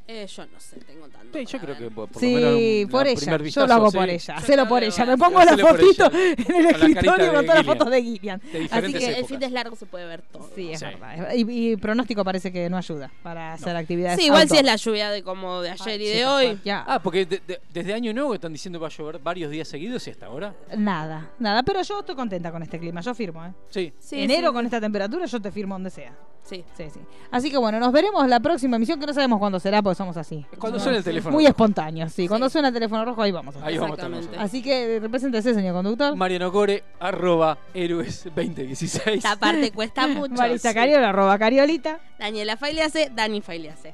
[0.06, 1.38] Eh, yo no sé, tengo tanto.
[1.40, 3.38] Sí, yo creo que por, por lo Sí, menos por la ella.
[3.50, 3.98] Yo lo hago sí.
[3.98, 4.20] por ella.
[4.20, 5.06] Yo Hacelo creo por ella.
[5.06, 8.42] Me pongo la fotito en el escritorio con todas las fotos de Gillian.
[8.52, 10.50] De Así que El fin de largo se puede ver todo.
[10.54, 10.86] Sí, es Sí.
[10.86, 11.34] verdad.
[11.34, 14.20] Y, y pronóstico parece que no ayuda para hacer actividades.
[14.20, 14.58] Sí, igual outdoor.
[14.58, 16.60] si es la lluvia de como de ayer y de hoy.
[16.66, 16.84] Ya.
[16.86, 19.70] Ah, porque de- de- desde Año Nuevo están diciendo que va a llover varios días
[19.70, 20.54] seguidos y hasta ahora.
[20.78, 21.64] Nada, nada.
[21.64, 23.00] Pero yo estoy contenta con este clima.
[23.00, 23.54] Yo firmo, ¿eh?
[23.70, 23.94] Sí.
[24.00, 26.14] Sí, Enero sí, con esta temperatura yo te firmo donde sea.
[26.44, 26.64] Sí.
[26.76, 27.00] Sí, sí.
[27.32, 30.18] Así que bueno, nos veremos la próxima emisión, que no sabemos cuándo será, porque somos
[30.18, 30.46] así.
[30.60, 31.34] Cuando suena el teléfono.
[31.34, 31.52] Muy rojo.
[31.52, 32.28] espontáneos, sí.
[32.28, 33.56] Cuando suena el teléfono rojo, ahí vamos.
[33.62, 34.38] Ahí vamos Exactamente.
[34.38, 36.16] Así que eh, represéntese, señor conductor.
[36.16, 39.18] Mariano Core, arroba héroes 2016.
[39.18, 40.34] Esta parte cuesta mucho.
[40.36, 42.00] Marisa Cariola, arroba Cariolita.
[42.20, 43.94] Daniela Failiase, Dani Failiase.